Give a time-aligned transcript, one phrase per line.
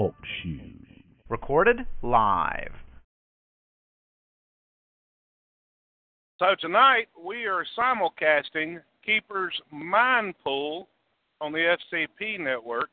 [0.00, 0.86] Talk shoes.
[1.28, 2.72] Recorded live.
[6.38, 10.88] So tonight we are simulcasting Keeper's Mindful
[11.42, 12.88] on the FCP network.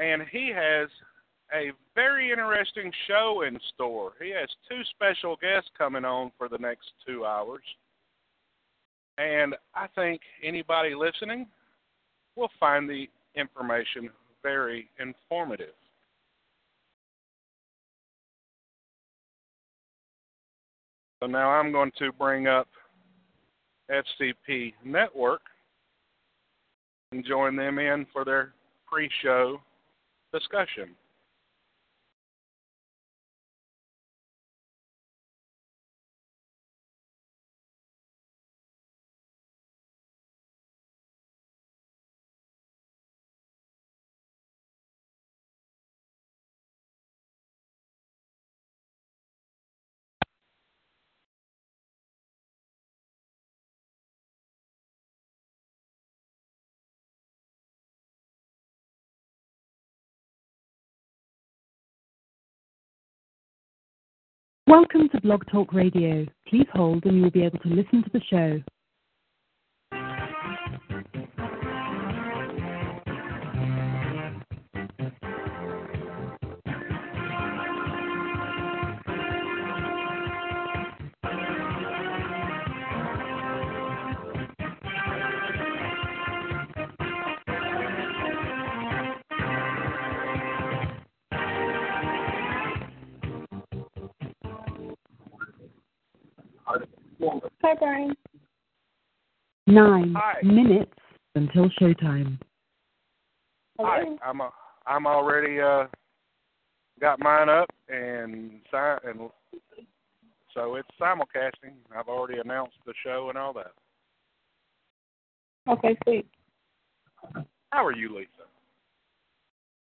[0.00, 0.88] And he has
[1.54, 4.14] a very interesting show in store.
[4.20, 7.62] He has two special guests coming on for the next two hours.
[9.18, 11.46] And I think anybody listening
[12.34, 13.06] will find the
[13.36, 14.10] information
[14.44, 15.74] very informative.
[21.20, 22.68] So now I'm going to bring up
[23.90, 25.40] FCP Network
[27.10, 28.52] and join them in for their
[28.86, 29.58] pre show
[30.32, 30.94] discussion.
[64.76, 66.26] Welcome to Blog Talk Radio.
[66.48, 68.60] Please hold and you will be able to listen to the show.
[97.62, 98.14] Hi, Brian.
[99.66, 100.42] Nine Hi.
[100.42, 100.92] minutes
[101.34, 102.38] until showtime.
[103.80, 104.50] Hi, I'm a,
[104.86, 105.86] I'm already uh
[107.00, 109.30] got mine up and si- and
[110.52, 111.74] so it's simulcasting.
[111.96, 113.72] I've already announced the show and all that.
[115.68, 116.26] Okay, sweet.
[117.70, 118.28] How are you, Lisa?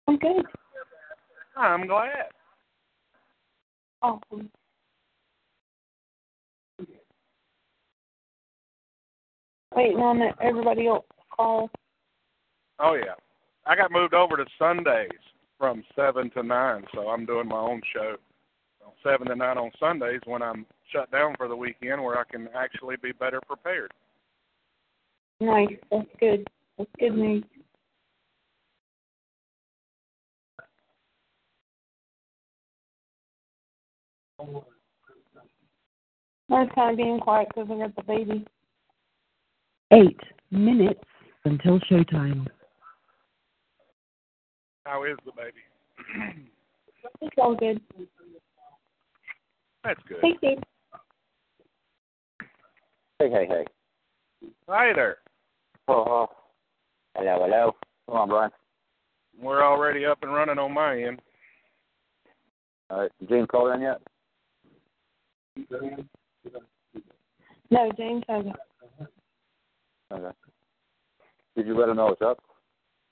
[0.07, 0.45] I'm good.
[1.55, 2.31] I'm glad.
[4.01, 4.49] Awesome.
[9.75, 11.69] Waiting on everybody else to call.
[12.79, 13.13] Oh yeah,
[13.65, 15.09] I got moved over to Sundays
[15.57, 18.15] from seven to nine, so I'm doing my own show.
[19.03, 22.49] Seven to nine on Sundays when I'm shut down for the weekend, where I can
[22.55, 23.91] actually be better prepared.
[25.39, 25.77] Nice.
[25.91, 26.47] That's good.
[26.77, 27.43] That's good news.
[36.49, 38.45] Kind of being quiet because I got the baby.
[39.91, 40.19] Eight
[40.51, 41.03] minutes
[41.45, 42.47] until showtime.
[44.85, 46.47] How is the baby?
[47.21, 47.81] It's all good.
[49.83, 50.17] That's good.
[50.21, 50.57] Hey, Steve.
[53.19, 53.65] Hey, hey, hey.
[54.67, 55.17] Hi there.
[55.87, 56.27] Oh,
[57.15, 57.75] hello, hello.
[58.07, 58.51] Come on, Brian.
[59.41, 61.21] We're already up and running on my end.
[62.89, 64.01] All right, James called in yet?
[67.71, 68.55] No, James hasn't.
[70.11, 70.35] Okay.
[71.55, 72.39] Did you let her know it's up?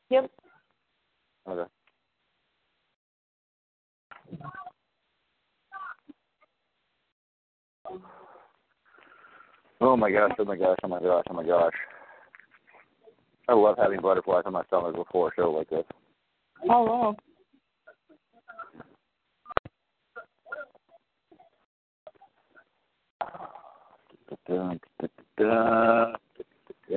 [0.09, 0.31] Yep.
[1.49, 1.69] Okay.
[9.79, 11.73] Oh my gosh, oh my gosh, oh my gosh, oh my gosh.
[13.47, 15.85] I love having butterflies on my stomach before a show like this.
[16.69, 17.15] Oh, wow.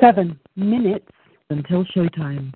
[0.01, 1.07] Seven minutes
[1.51, 2.53] until showtime.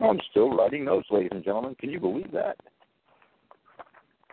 [0.00, 1.74] I'm still writing notes, ladies and gentlemen.
[1.78, 2.56] Can you believe that?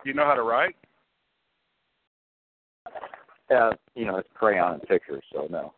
[0.04, 0.76] You know how to write?
[3.54, 5.72] Uh, you know, it's crayon and pictures, so no.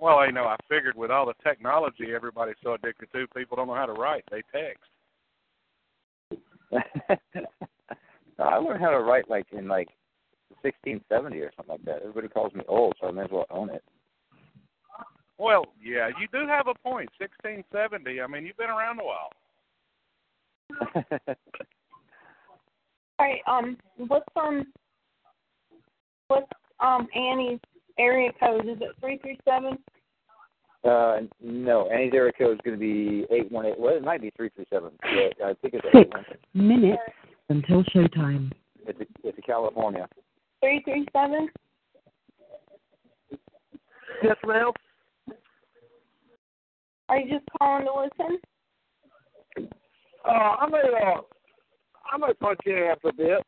[0.00, 0.44] Well, I know.
[0.44, 3.92] I figured with all the technology everybody's so addicted to, people don't know how to
[3.92, 4.24] write.
[4.30, 4.84] They text.
[8.38, 9.88] I learned how to write like in like
[10.62, 12.00] 1670 or something like that.
[12.02, 13.82] Everybody calls me old, so I may as well own it.
[15.38, 17.10] Well, yeah, you do have a point.
[17.18, 18.20] 1670.
[18.20, 19.30] I mean, you've been around a while.
[23.18, 23.40] All right.
[23.46, 23.76] Um,
[24.08, 24.66] what's um,
[26.28, 26.46] what's
[26.80, 27.60] um Annie's
[27.98, 28.66] area code?
[28.66, 29.78] Is it three three seven?
[30.86, 33.82] Uh, no, Annie's area code is going to be 818.
[33.82, 34.90] Well, it might be 337.
[35.38, 37.02] But I think it's Six minutes
[37.48, 38.52] until showtime.
[38.86, 40.08] It's a, it's a California.
[40.60, 41.48] Three three seven.
[44.22, 44.72] Yes, ma'am.
[47.08, 47.92] Are you just calling to
[48.24, 48.38] listen?
[50.24, 51.20] Uh, I may, uh,
[52.12, 53.42] I may punch you in after a bit.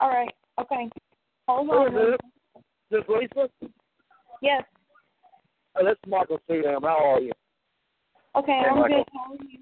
[0.00, 0.34] All right.
[0.60, 0.88] Okay.
[1.46, 1.88] Hold Who on.
[1.88, 2.20] is it?
[2.90, 3.48] This Lisa?
[4.42, 4.64] Yes.
[5.76, 6.82] This is Michael Seedham.
[6.82, 7.32] How are you?
[8.36, 8.60] Okay.
[8.62, 8.98] Hey, I'm Michael.
[8.98, 9.06] good.
[9.12, 9.58] How are you?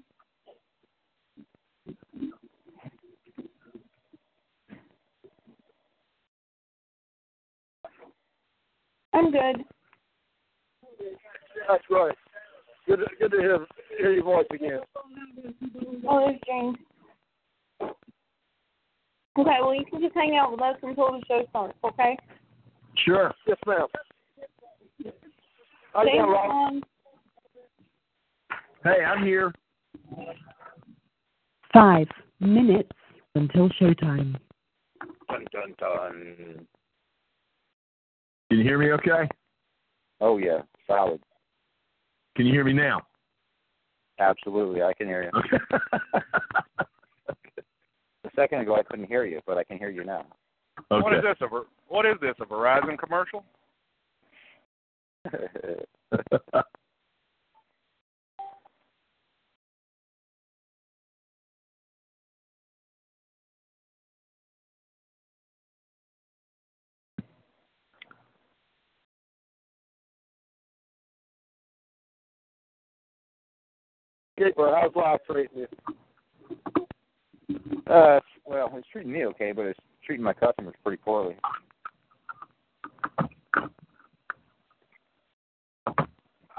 [9.13, 9.65] I'm good.
[11.67, 12.15] That's right.
[12.87, 13.65] Good to, good to hear,
[13.97, 14.79] hear your voice again.
[16.07, 16.77] Oh, there's James.
[19.35, 22.15] Okay, well, you can just hang out with us until the show starts, okay?
[23.03, 23.33] Sure.
[23.47, 23.87] Yes, ma'am.
[25.93, 26.83] How you James, doing, um,
[28.83, 29.53] Hey, I'm here.
[31.71, 32.07] Five
[32.39, 32.89] minutes
[33.35, 34.35] until showtime.
[35.29, 36.67] Dun dun dun.
[38.49, 39.29] Can you hear me okay?
[40.19, 41.21] Oh yeah, solid.
[42.35, 43.01] Can you hear me now?
[44.19, 45.29] Absolutely, I can hear you.
[45.39, 45.57] Okay.
[48.25, 50.25] A second ago, I couldn't hear you, but I can hear you now.
[50.91, 51.03] Okay.
[51.03, 51.37] What is this?
[51.41, 51.47] A
[51.87, 52.33] what is this?
[52.41, 53.43] A Verizon commercial?
[74.37, 75.67] Keeper, how's life treating you?
[77.87, 81.35] uh, well, it's treating me okay, but it's treating my customers pretty poorly.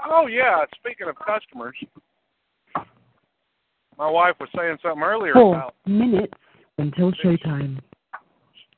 [0.07, 0.65] Oh yeah.
[0.75, 1.75] Speaking of customers,
[3.97, 6.33] my wife was saying something earlier Four about minutes
[6.77, 7.79] until showtime.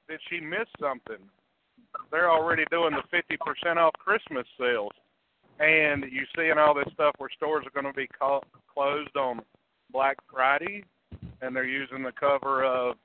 [0.08, 1.18] did she miss something?
[2.12, 4.92] They're already doing the fifty percent off Christmas sales,
[5.60, 9.42] and you seeing all this stuff where stores are going to be co- closed on
[9.92, 10.84] Black Friday,
[11.42, 12.96] and they're using the cover of,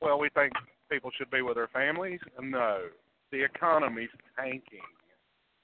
[0.00, 0.52] well, we think
[0.90, 2.20] people should be with their families.
[2.40, 2.82] No,
[3.32, 4.80] the economy's tanking.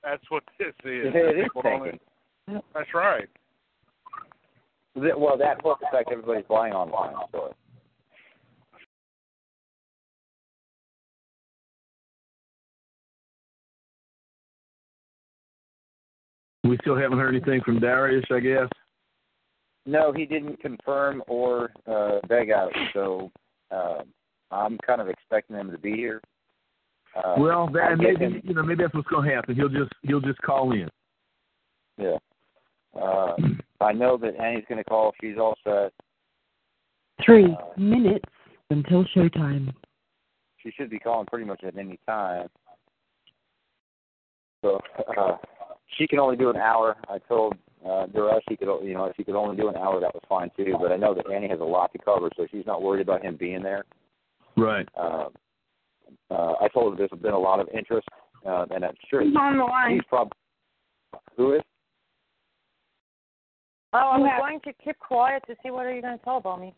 [0.02, 1.12] That's what this is.
[1.14, 2.00] It is People don't- tanking.
[2.74, 3.28] That's right.
[5.00, 7.14] Th- Well, that plus the fact everybody's buying online.
[7.32, 7.54] So
[16.64, 18.68] We still haven't heard anything from Darius, I guess.
[19.86, 22.72] no, he didn't confirm or uh, beg out.
[22.92, 23.30] So
[23.70, 24.02] uh,
[24.50, 26.20] I'm kind of expecting him to be here.
[27.16, 29.54] Uh, well, that I'll maybe him- you know maybe that's what's going to happen.
[29.56, 30.88] He'll just he'll just call in.
[31.98, 32.16] Yeah.
[33.00, 33.34] Uh,
[33.80, 35.12] I know that Annie's going to call.
[35.20, 35.92] She's all set.
[37.24, 38.24] Three Uh, minutes
[38.70, 39.72] until showtime.
[40.62, 42.48] She should be calling pretty much at any time.
[44.62, 44.80] So
[45.16, 45.36] uh,
[45.96, 46.96] she can only do an hour.
[47.08, 47.54] I told
[47.88, 50.14] uh, Dora she could, o- you know, if she could only do an hour, that
[50.14, 50.76] was fine too.
[50.80, 53.22] But I know that Annie has a lot to cover, so she's not worried about
[53.24, 53.84] him being there.
[54.56, 54.86] Right.
[54.94, 55.28] Uh,
[56.30, 58.08] uh, I told her there's been a lot of interest,
[58.46, 59.94] uh, and I'm sure Who's on the line?
[59.94, 60.32] he's probably
[61.36, 61.62] who is.
[63.92, 64.38] Oh, I'm Okay.
[64.38, 66.74] going to keep quiet to see what are you going to tell about me.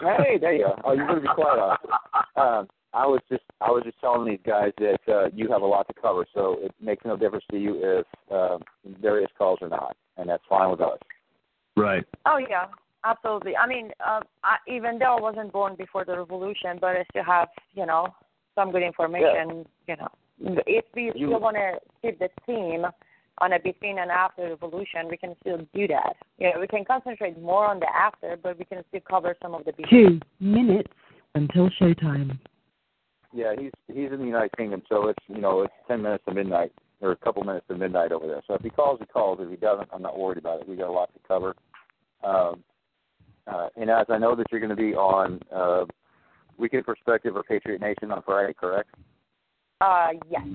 [0.00, 0.78] Hey, there you are.
[0.84, 1.58] Oh, you're going to be quiet.
[1.58, 1.90] Austin.
[2.36, 5.66] Um, I was just I was just telling these guys that uh, you have a
[5.66, 8.58] lot to cover, so it makes no difference to you if uh,
[9.02, 10.98] there is calls or not, and that's fine with us.
[11.76, 12.04] Right.
[12.24, 12.66] Oh yeah,
[13.04, 13.54] absolutely.
[13.56, 17.24] I mean, uh, I, even though I wasn't born before the revolution, but I still
[17.24, 18.06] have, you know,
[18.56, 19.64] some good information.
[19.86, 20.08] You know,
[20.66, 22.84] if we You- still want to keep the theme
[23.38, 26.16] on a between and after the revolution, we can still do that.
[26.38, 29.54] You know, we can concentrate more on the after, but we can still cover some
[29.54, 30.20] of the between.
[30.20, 30.90] Two minutes
[31.34, 32.38] until showtime.
[33.32, 36.32] Yeah, he's he's in the United Kingdom, so it's you know it's ten minutes to
[36.32, 36.72] midnight
[37.02, 38.42] or a couple minutes to midnight over there.
[38.46, 39.38] So if he calls, he calls.
[39.42, 40.68] If he doesn't, I'm not worried about it.
[40.68, 41.54] We got a lot to cover.
[42.24, 42.64] Um,
[43.46, 45.84] uh, and as I know that you're going to be on uh,
[46.58, 48.90] Weekend Perspective or Patriot Nation on Friday, correct?
[49.80, 50.46] Uh, yes.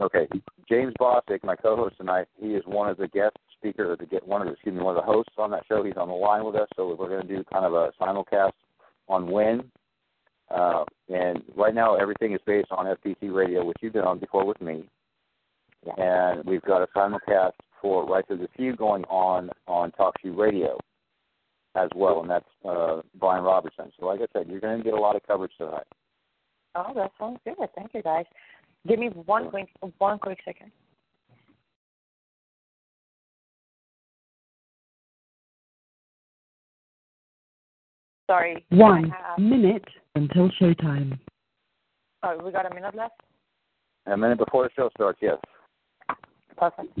[0.00, 0.26] Okay.
[0.68, 4.40] James Bostic, my co-host tonight, he is one of the guest speakers, the get one
[4.40, 5.84] of the, excuse me, one of the hosts on that show.
[5.84, 8.52] He's on the line with us, so we're going to do kind of a simulcast
[9.08, 9.70] on when.
[10.50, 14.44] Uh, and right now, everything is based on FPC radio, which you've been on before
[14.44, 14.84] with me.
[15.96, 20.36] And we've got a simulcast for Right to the Few going on on Talk TalkShoe
[20.36, 20.78] Radio
[21.74, 23.90] as well, and that's uh, Brian Robertson.
[23.98, 25.86] So, like I said, you're going to get a lot of coverage tonight.
[26.74, 27.54] Oh, that sounds good.
[27.74, 28.24] Thank you, guys.
[28.86, 30.72] Give me one quick one quick second.
[38.28, 38.64] Sorry.
[38.70, 41.18] One minute until showtime.
[42.22, 43.20] Oh, we got a minute left.
[44.06, 45.36] A minute before the show starts, yes.
[46.56, 46.98] Perfect.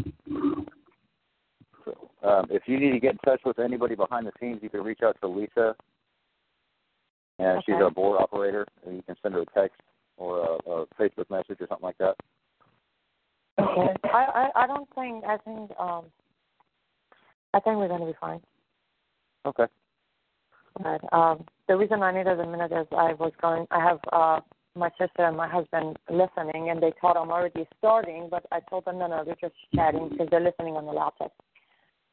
[2.22, 4.82] Um, if you need to get in touch with anybody behind the scenes, you can
[4.82, 5.74] reach out to Lisa,
[7.38, 7.62] and Okay.
[7.66, 8.66] she's our board operator.
[8.86, 9.80] And you can send her a text
[10.16, 12.16] or a, a Facebook message or something like that.
[13.58, 13.94] Okay.
[14.04, 16.04] I, I I don't think I think um
[17.52, 18.40] I think we're gonna be fine.
[19.44, 19.66] Okay.
[20.82, 24.40] But um the reason I needed a minute is I was going I have uh
[24.74, 28.86] my sister and my husband listening and they thought I'm already starting but I told
[28.86, 31.32] them no no they're just chatting because they're listening on the laptop.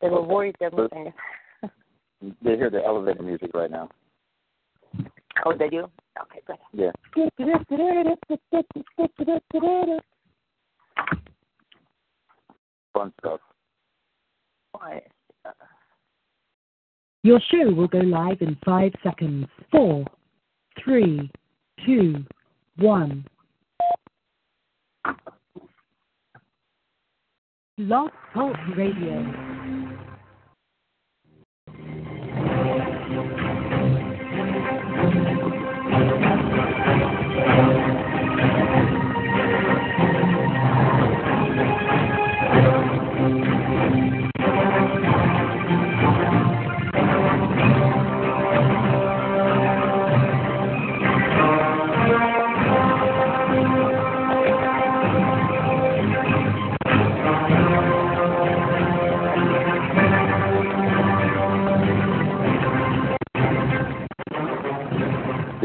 [0.01, 1.13] They were worried they're missing.
[2.41, 3.89] They hear the elevator music right now.
[5.45, 5.89] Oh they do?
[6.21, 6.57] Okay, good.
[6.73, 6.91] Yeah.
[12.93, 13.39] Fun stuff.
[17.23, 19.47] Your show will go live in five seconds.
[19.71, 20.05] Four,
[20.83, 21.29] three,
[21.85, 22.23] two,
[22.77, 23.25] one.
[27.77, 29.78] Blog Talk Radio.
[33.09, 33.68] you come.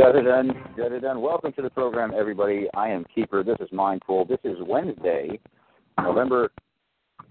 [0.04, 0.52] Got it done.
[0.76, 1.22] Got it done.
[1.22, 2.66] Welcome to the program, everybody.
[2.74, 3.42] I am Keeper.
[3.42, 4.26] This is Mindful.
[4.26, 5.40] This is Wednesday,
[5.98, 6.52] November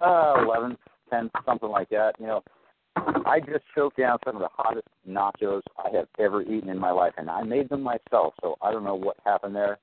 [0.02, 0.78] uh, 11th,
[1.12, 2.14] 10th, something like that.
[2.20, 2.44] You know,
[2.96, 6.90] I just choked down some of the hottest nachos I have ever eaten in my
[6.90, 8.34] life, and I made them myself.
[8.42, 9.78] So I don't know what happened there.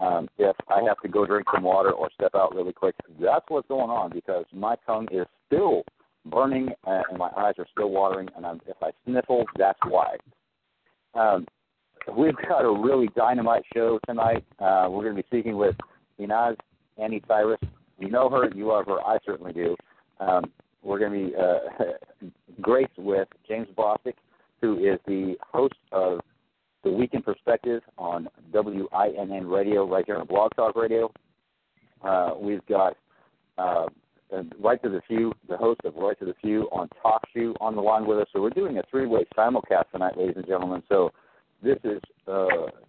[0.00, 3.46] Um, if I have to go drink some water or step out really quick, that's
[3.48, 5.82] what's going on because my tongue is still
[6.24, 8.28] burning and my eyes are still watering.
[8.36, 10.18] And I'm, if I sniffle, that's why.
[11.14, 11.44] Um,
[12.16, 14.44] we've got a really dynamite show tonight.
[14.58, 15.76] Uh, we're going to be speaking with
[16.20, 16.56] Inaz
[16.96, 17.60] Annie Cyrus.
[17.98, 19.00] You know her, you love her.
[19.00, 19.76] I certainly do.
[20.20, 20.52] Um,
[20.82, 22.28] we're going to be uh,
[22.60, 24.14] graced with James Bostic,
[24.60, 26.20] who is the host of
[26.84, 31.12] the Weekend Perspective on WINN Radio, right here on Blog Talk Radio.
[32.02, 32.96] Uh, we've got
[33.58, 33.86] uh,
[34.60, 37.74] Right to the Few, the host of Right to the Few on Talk Shoe on
[37.74, 38.28] the line with us.
[38.32, 40.82] So we're doing a three-way simulcast tonight, ladies and gentlemen.
[40.88, 41.10] So
[41.62, 42.46] this is uh,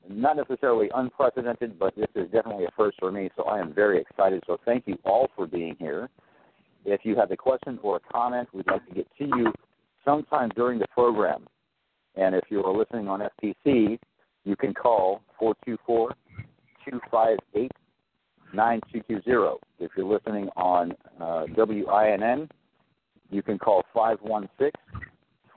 [0.07, 3.29] not necessarily unprecedented, but this is definitely a first for me.
[3.35, 4.43] So I am very excited.
[4.45, 6.09] So thank you all for being here.
[6.85, 9.53] If you have a question or a comment, we'd like to get to you
[10.05, 11.47] sometime during the program.
[12.15, 13.99] And if you are listening on FPC,
[14.45, 16.13] you can call 424
[16.85, 17.71] 258
[18.53, 19.59] 9220.
[19.79, 22.49] If you're listening on uh, WINN,
[23.29, 24.71] you can call 516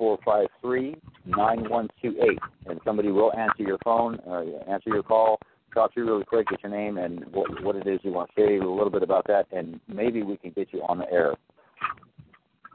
[0.02, 2.38] 453 9128.
[2.66, 5.38] And somebody will answer your phone, uh, answer your call,
[5.72, 8.28] talk to you really quick, get your name and what, what it is you want
[8.34, 11.08] to say, a little bit about that, and maybe we can get you on the
[11.12, 11.34] air.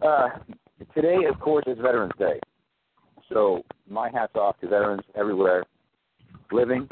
[0.01, 0.29] Uh,
[0.95, 2.39] today, of course, is Veterans Day.
[3.27, 5.65] So my hat's off to veterans everywhere,
[6.53, 6.87] living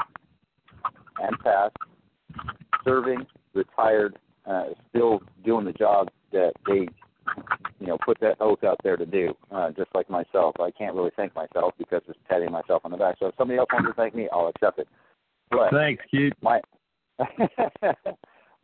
[1.18, 1.74] and past,
[2.84, 6.88] serving, retired, uh, still doing the job that they,
[7.80, 9.34] you know, put that oath out there to do.
[9.50, 12.96] Uh, just like myself, I can't really thank myself because it's patting myself on the
[12.96, 13.16] back.
[13.18, 14.88] So if somebody else wants to thank me, I'll accept it.
[15.50, 16.32] But Thanks, Keith.
[16.40, 16.60] my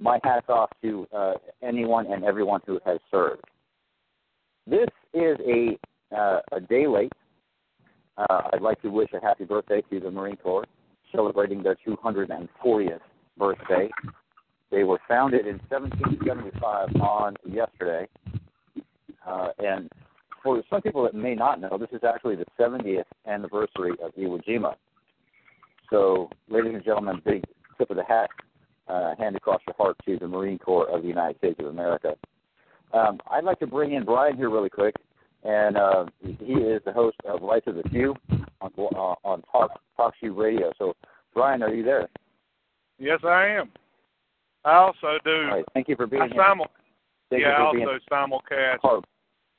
[0.01, 3.45] my hats off to uh, anyone and everyone who has served.
[4.67, 5.79] This is a
[6.17, 7.13] uh, a day late.
[8.19, 10.67] Uh, I'd like to wish a happy birthday to the Marine Corps,
[11.13, 13.01] celebrating their 240th
[13.39, 13.89] birthday.
[14.71, 18.09] They were founded in 1775 on yesterday,
[19.27, 19.91] uh, and
[20.43, 24.43] for some people that may not know, this is actually the 70th anniversary of Iwo
[24.45, 24.75] Jima.
[25.91, 27.45] So, ladies and gentlemen, big
[27.79, 28.31] tip of the hat,
[28.89, 32.15] uh, hand across your heart to the Marine Corps of the United States of America.
[32.93, 34.95] Um, I'd like to bring in Brian here really quick,
[35.45, 38.15] and uh, he is the host of Life of the Few
[38.61, 40.73] on uh, on Talk Talk Shoe Radio.
[40.79, 40.95] So,
[41.35, 42.09] Brian, are you there?
[42.99, 43.71] Yes, I am.
[44.65, 45.43] I also do.
[45.49, 45.65] Right.
[45.75, 46.45] Thank you for being I here.
[46.49, 46.67] simul-
[47.31, 49.03] Thank yeah, I also simulcast.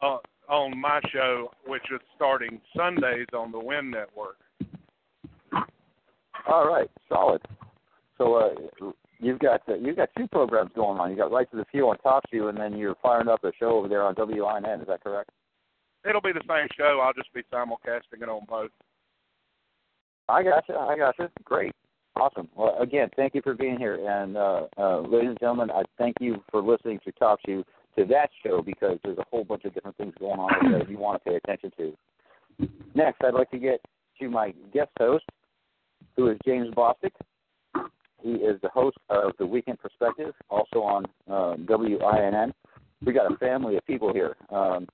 [0.03, 0.17] Uh,
[0.49, 4.35] on my show, which is starting Sundays on the Win Network.
[6.45, 7.41] All right, solid.
[8.17, 11.09] So uh, you've got uh, you've got two programs going on.
[11.09, 13.77] You got Right to the Few on TalkShoe, and then you're firing up a show
[13.77, 14.81] over there on WINN.
[14.81, 15.29] Is that correct?
[16.07, 16.99] It'll be the same show.
[17.01, 18.71] I'll just be simulcasting it on both.
[20.27, 20.75] I got you.
[20.75, 21.29] I got you.
[21.45, 21.71] Great.
[22.17, 22.49] Awesome.
[22.55, 24.05] Well, again, thank you for being here.
[24.05, 27.63] And uh, uh, ladies and gentlemen, I thank you for listening to TalkShoe
[27.97, 30.97] to that show because there's a whole bunch of different things going on that you
[30.97, 32.67] want to pay attention to.
[32.95, 33.81] Next, I'd like to get
[34.19, 35.25] to my guest host,
[36.15, 37.11] who is James Bostic.
[38.21, 42.53] He is the host of the Weekend Perspective, also on um, WINN.
[43.05, 44.35] We got a family of people here.
[44.49, 44.87] Um,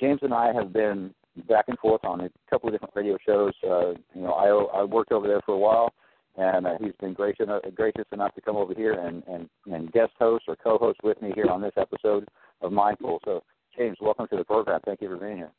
[0.00, 1.14] James and I have been
[1.48, 3.52] back and forth on a couple of different radio shows.
[3.62, 5.92] Uh, you know, I I worked over there for a while,
[6.36, 10.12] and uh, he's been gracious gracious enough to come over here and and and guest
[10.18, 12.26] host or co-host with me here on this episode
[12.62, 13.20] of Mindful.
[13.24, 13.42] So,
[13.76, 14.80] James, welcome to the program.
[14.84, 15.50] Thank you for being here.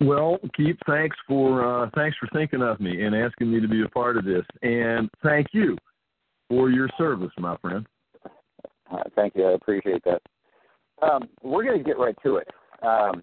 [0.00, 3.82] Well, Keith, thanks for uh, thanks for thinking of me and asking me to be
[3.82, 5.76] a part of this, and thank you
[6.48, 7.86] for your service, my friend.
[8.92, 9.46] Uh, thank you.
[9.46, 10.20] I appreciate that.
[11.00, 12.48] Um, we're going to get right to it.
[12.82, 13.22] Um,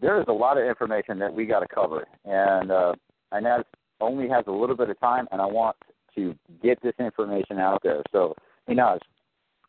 [0.00, 2.94] there is a lot of information that we got to cover, and uh,
[3.32, 3.66] I know it
[4.00, 5.74] only has a little bit of time, and I want
[6.14, 8.02] to get this information out there.
[8.12, 8.36] So,
[8.68, 9.00] Inaz,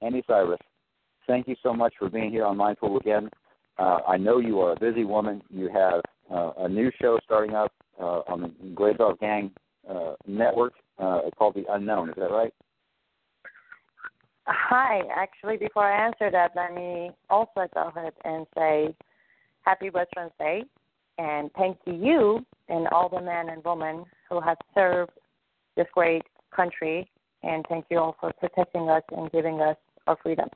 [0.03, 0.59] Annie Cyrus,
[1.27, 3.29] thank you so much for being here on Mindful again.
[3.77, 5.41] Uh, I know you are a busy woman.
[5.49, 6.01] You have
[6.31, 9.51] uh, a new show starting up uh, on the Dog Gang
[9.89, 12.09] uh, network uh, called The Unknown.
[12.09, 12.53] Is that right?
[14.47, 15.01] Hi.
[15.15, 18.95] Actually, before I answer that, let me also go ahead and say
[19.61, 20.63] Happy Veterans Day,
[21.17, 25.11] and thank you and all the men and women who have served
[25.75, 26.23] this great
[26.55, 27.09] country,
[27.43, 30.49] and thank you all for protecting us and giving us our freedom.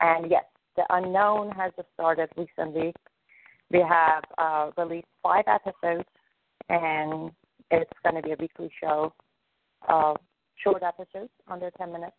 [0.00, 0.44] And yes,
[0.76, 2.92] the unknown has just started recently.
[3.70, 6.08] We have uh, released five episodes,
[6.68, 7.30] and
[7.70, 9.12] it's going to be a weekly show,
[9.88, 10.14] uh,
[10.62, 12.16] short episodes under 10 minutes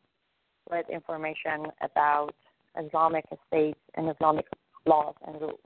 [0.70, 2.34] with information about
[2.80, 4.46] Islamic states and Islamic
[4.86, 5.60] laws and rules.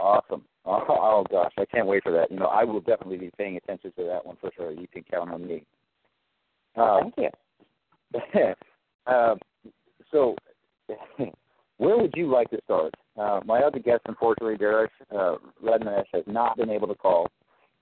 [0.00, 0.44] Awesome.
[0.64, 2.30] Oh, oh gosh, I can't wait for that.
[2.30, 4.72] You know, I will definitely be paying attention to that one for sure.
[4.72, 5.64] You can count on me.
[6.76, 8.54] Uh, Thank you.
[9.06, 9.34] uh,
[10.14, 10.36] so,
[11.78, 12.94] where would you like to start?
[13.18, 17.28] Uh, my other guest, unfortunately, Derek uh, Redmanesh, has not been able to call.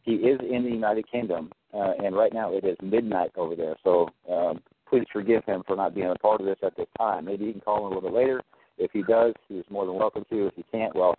[0.02, 3.76] He is in the United Kingdom, uh, and right now it is midnight over there.
[3.84, 7.26] So, um, please forgive him for not being a part of this at this time.
[7.26, 8.42] Maybe he can call in a little bit later.
[8.78, 10.46] If he does, he's more than welcome to.
[10.48, 11.14] If he can't, well,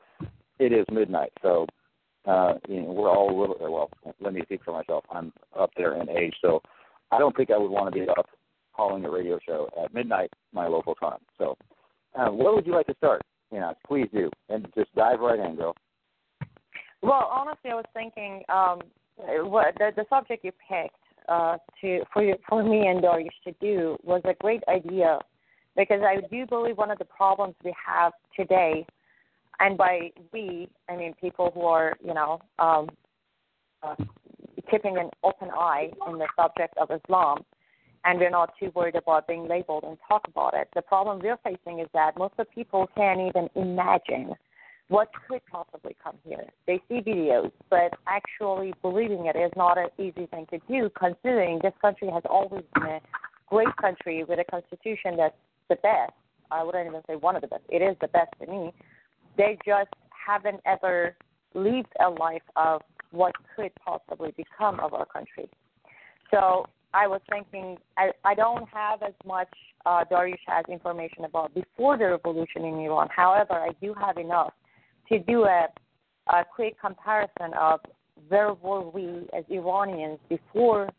[0.59, 1.65] it is midnight, so
[2.25, 3.57] uh, you know, we're all a little.
[3.59, 5.05] Well, let me speak for myself.
[5.11, 6.61] I'm up there in age, so
[7.11, 8.27] I don't think I would want to be up
[8.75, 11.19] calling a radio show at midnight my local time.
[11.37, 11.57] So,
[12.15, 13.21] uh, where would you like to start?
[13.51, 15.75] You know, please do, and just dive right in, girl.
[17.01, 18.81] Well, honestly, I was thinking um,
[19.17, 20.95] what the, the subject you picked
[21.27, 25.19] uh, to for you, for me and Darius to do was a great idea
[25.75, 28.85] because I do believe one of the problems we have today,
[29.59, 32.89] and by we I mean people who are you know um,
[33.81, 33.95] uh,
[34.69, 37.43] keeping an open eye in the subject of Islam,
[38.05, 40.67] and we're not too worried about being labeled and talk about it.
[40.75, 44.33] The problem we're facing is that most of the people can't even imagine
[44.89, 46.45] what could possibly come here.
[46.67, 51.59] They see videos, but actually believing it is not an easy thing to do, considering
[51.63, 53.01] this country has always been a
[53.47, 55.35] great country with a constitution that's
[55.69, 56.11] the best.
[56.51, 57.63] I wouldn't even say one of the best.
[57.69, 58.73] It is the best to me.
[59.37, 61.15] They just haven't ever
[61.53, 65.49] lived a life of what could possibly become of our country.
[66.29, 69.49] So I was thinking, I, I don't have as much
[69.85, 73.09] uh, Darius has information about before the revolution in Iran.
[73.15, 74.53] However, I do have enough
[75.09, 75.67] to do a,
[76.27, 77.79] a quick comparison of
[78.29, 80.89] where were we as Iranians before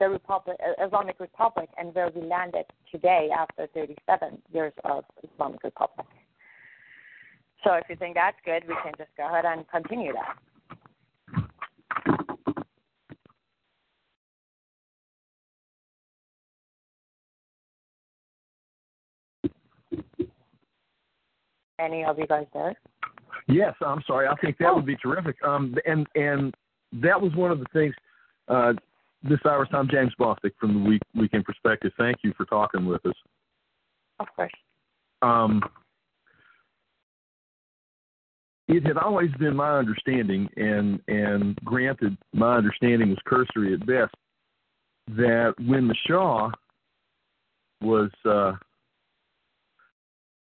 [0.00, 6.06] the Republic, Islamic Republic and where we landed today after 37 years of Islamic Republic.
[7.62, 10.36] So if you think that's good, we can just go ahead and continue that.
[21.78, 22.74] Any of you guys there?
[23.48, 24.26] Yes, I'm sorry.
[24.28, 25.36] I think that would be terrific.
[25.44, 26.54] Um, and and
[26.92, 27.94] that was one of the things.
[28.48, 28.74] Uh,
[29.22, 31.92] this Irish, I'm James Bostic from the Week Weekend Perspective.
[31.98, 33.14] Thank you for talking with us.
[34.20, 34.52] Of course.
[35.22, 35.62] Um,
[38.68, 44.14] it had always been my understanding, and and granted, my understanding was cursory at best,
[45.08, 46.50] that when the Shah
[47.80, 48.52] was uh,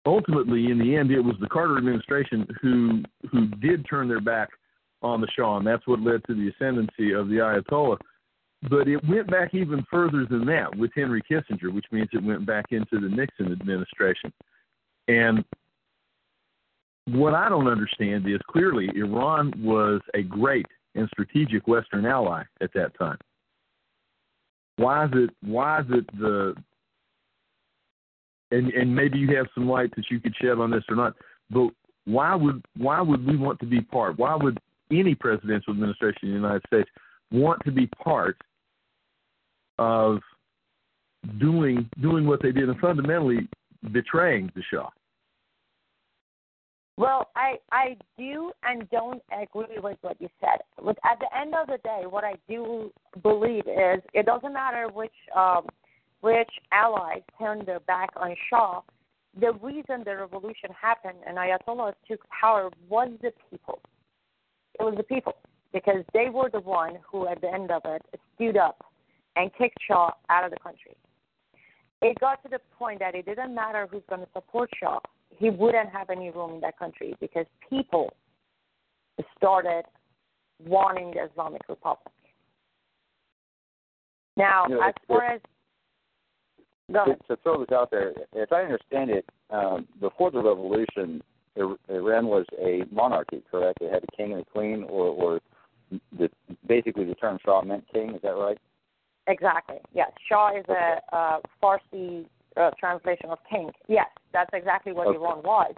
[0.06, 4.50] ultimately, in the end, it was the Carter administration who who did turn their back
[5.02, 7.98] on the Shah, and that's what led to the ascendancy of the Ayatollah.
[8.70, 12.46] But it went back even further than that with Henry Kissinger, which means it went
[12.46, 14.32] back into the Nixon administration.
[15.08, 15.44] And
[17.06, 22.72] what I don't understand is clearly Iran was a great and strategic Western ally at
[22.74, 23.18] that time.
[24.76, 25.30] Why is it?
[25.42, 26.56] Why is it the?
[28.52, 31.16] And and maybe you have some light that you could shed on this or not.
[31.50, 31.70] But
[32.06, 34.18] why would why would we want to be part?
[34.18, 34.60] Why would
[34.92, 36.90] any presidential administration in the United States
[37.32, 38.38] want to be part
[39.80, 40.20] of
[41.40, 43.48] doing doing what they did and fundamentally
[43.92, 44.90] betraying the Shah?
[46.98, 50.60] Well, I I do and don't agree with what you said.
[50.84, 52.92] Look, at the end of the day, what I do
[53.24, 55.68] believe is it doesn't matter which um,
[56.22, 58.82] which allies turned their back on Shah.
[59.40, 63.80] The reason the revolution happened and Ayatollahs took power was the people.
[64.80, 65.36] It was the people
[65.74, 68.02] because they were the one who, at the end of it,
[68.36, 68.84] stood up
[69.36, 70.96] and kicked Shah out of the country.
[72.02, 75.00] It got to the point that it didn't matter who's going to support Shah
[75.42, 78.14] he wouldn't have any room in that country because people
[79.38, 79.84] started
[80.64, 82.14] wanting the Islamic Republic.
[84.38, 85.42] Now, you know, as far as
[86.94, 91.22] to, to, throw this out there, if I understand it, um, before the revolution,
[91.56, 93.80] Iran was a monarchy, correct?
[93.82, 95.40] It had a king and a queen, or, or
[96.18, 96.30] the,
[96.68, 98.16] basically the term Shah meant king.
[98.16, 98.58] Is that right?
[99.28, 99.78] Exactly.
[99.94, 102.26] Yes, Shah is a, a Farsi
[102.58, 103.72] uh, translation of king.
[103.88, 105.18] Yes, that's exactly what okay.
[105.18, 105.74] Iran was.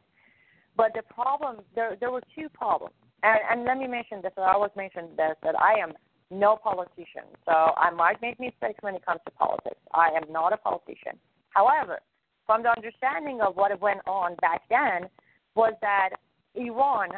[0.76, 2.96] But the problem, there, there were two problems.
[3.22, 5.94] And, and let me mention this, I always mention this, that I am
[6.40, 7.24] no politician.
[7.46, 9.80] So I might make mistakes when it comes to politics.
[9.94, 11.18] I am not a politician.
[11.50, 12.00] However,
[12.46, 15.10] from the understanding of what went on back then,
[15.56, 16.10] was that
[16.56, 17.10] Iran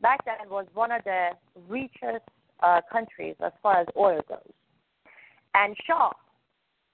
[0.00, 1.30] back then was one of the
[1.68, 2.24] richest
[2.62, 4.52] uh, countries as far as oil goes.
[5.54, 6.12] And Shah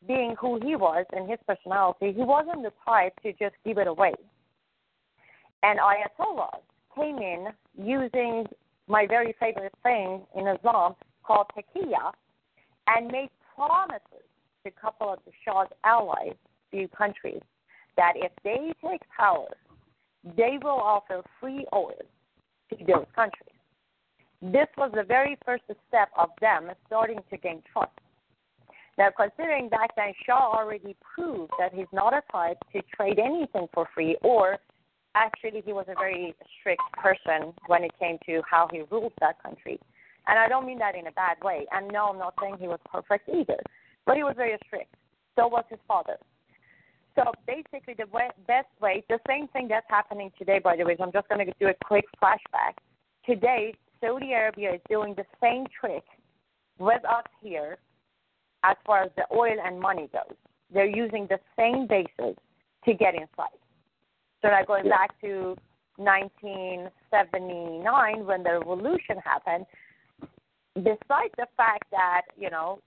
[0.06, 3.86] being who he was and his personality, he wasn't the type to just give it
[3.86, 4.14] away.
[5.62, 6.60] And Ayatollah
[6.94, 8.46] came in using
[8.86, 10.94] my very favorite thing in Islam
[11.28, 12.10] called taqiyya
[12.86, 14.24] and made promises
[14.64, 16.34] to a couple of the Shah's allies,
[16.70, 17.42] few countries,
[17.96, 19.48] that if they take power,
[20.36, 22.00] they will offer free oil
[22.70, 23.54] to those countries.
[24.40, 27.92] This was the very first step of them starting to gain trust.
[28.96, 33.68] Now, considering back then Shah already proved that he's not a type to trade anything
[33.74, 34.58] for free, or
[35.14, 39.42] actually he was a very strict person when it came to how he ruled that
[39.42, 39.78] country.
[40.28, 41.66] And I don't mean that in a bad way.
[41.72, 43.58] And no, I'm not saying he was perfect either,
[44.06, 44.94] but he was very strict.
[45.36, 46.16] So was his father.
[47.14, 50.92] So basically, the way, best way, the same thing that's happening today, by the way,
[50.92, 52.74] is I'm just going to do a quick flashback.
[53.26, 56.04] Today, Saudi Arabia is doing the same trick
[56.78, 57.78] with us here
[58.64, 60.36] as far as the oil and money goes.
[60.72, 62.36] They're using the same basis
[62.84, 63.58] to get inside.
[64.42, 64.92] So now going yeah.
[64.92, 65.56] back to
[65.96, 69.66] 1979 when the revolution happened,
[70.84, 72.80] despite the fact that, you know,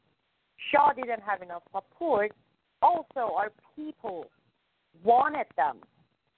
[0.71, 2.32] Shah didn't have enough support,
[2.82, 4.27] also our people
[5.04, 5.77] wanted them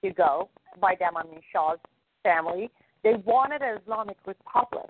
[0.03, 1.79] to go, by them I mean Shah's
[2.23, 2.69] family,
[3.03, 4.89] they wanted an Islamic Republic.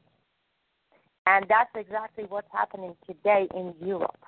[1.26, 4.20] And that's exactly what's happening today in Europe.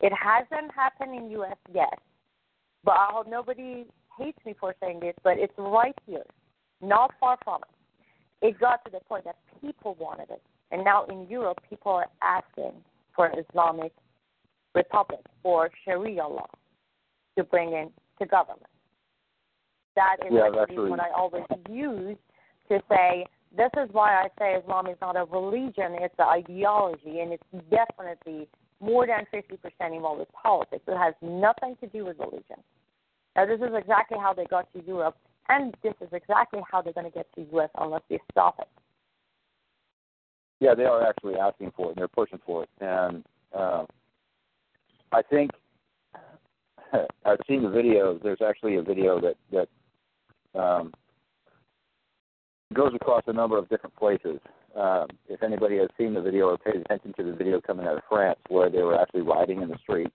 [0.00, 1.56] It hasn't happened in U.S.
[1.72, 1.98] yet,
[2.84, 3.86] but I hope nobody
[4.18, 6.24] hates me for saying this, but it's right here,
[6.80, 8.46] not far from it.
[8.46, 12.06] It got to the point that people wanted it, and now in Europe, people are
[12.22, 12.72] asking
[13.14, 13.92] for Islamic
[14.74, 16.48] Republic or Sharia law
[17.36, 18.66] to bring in to government.
[19.96, 22.16] That is yeah, actually what I always use
[22.68, 27.18] to say this is why I say Islam is not a religion, it's an ideology,
[27.18, 28.48] and it's definitely
[28.80, 30.84] more than 50% involved with politics.
[30.86, 32.62] It has nothing to do with religion.
[33.34, 35.16] Now, this is exactly how they got to Europe,
[35.48, 37.70] and this is exactly how they're going to get to the U.S.
[37.78, 38.68] unless we stop it.
[40.60, 42.70] Yeah, they are actually asking for it, and they're pushing for it.
[42.80, 43.24] And
[43.56, 43.84] uh,
[45.12, 45.50] I think
[47.24, 48.22] I've seen the videos.
[48.22, 50.92] There's actually a video that that um,
[52.74, 54.38] goes across a number of different places
[54.76, 57.96] um, if anybody has seen the video or paid attention to the video coming out
[57.96, 60.12] of France where they were actually riding in the street,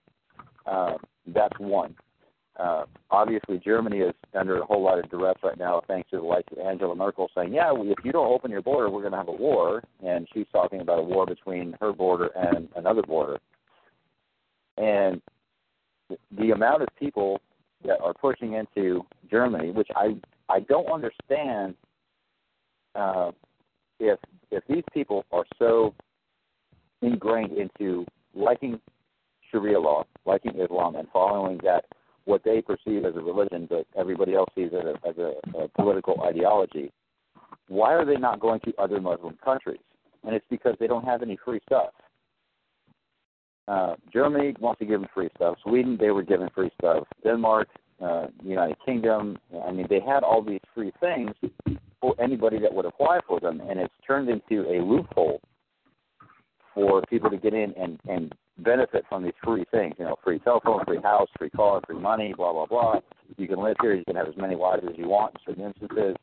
[0.66, 1.94] um, that's one.
[2.58, 6.22] Uh, obviously Germany is under a whole lot of duress right now, thanks to the
[6.22, 9.18] likes of Angela Merkel saying, "Yeah, if you don't open your border, we're going to
[9.18, 13.38] have a war," and she's talking about a war between her border and another border.
[14.78, 15.20] And
[16.30, 17.40] the amount of people
[17.84, 20.16] that are pushing into Germany, which I
[20.48, 21.74] I don't understand
[22.94, 23.32] uh,
[24.00, 24.18] if
[24.50, 25.94] if these people are so
[27.02, 28.80] ingrained into liking
[29.50, 31.84] Sharia law, liking Islam, and following that
[32.26, 35.68] what they perceive as a religion, but everybody else sees it as, as a, a
[35.68, 36.92] political ideology.
[37.68, 39.80] Why are they not going to other Muslim countries?
[40.24, 41.90] And it's because they don't have any free stuff.
[43.68, 45.56] Uh, Germany wants to give them free stuff.
[45.62, 47.04] Sweden, they were given free stuff.
[47.24, 47.68] Denmark,
[48.02, 51.32] uh, United Kingdom, I mean, they had all these free things
[52.00, 55.40] for anybody that would apply for them, and it's turned into a loophole
[56.74, 59.94] for people to get in and and benefit from these free things.
[59.98, 63.00] You know, free cell phone, free house, free car, free money, blah blah blah.
[63.36, 63.94] You can live here.
[63.94, 66.16] You can have as many wives as you want in certain instances.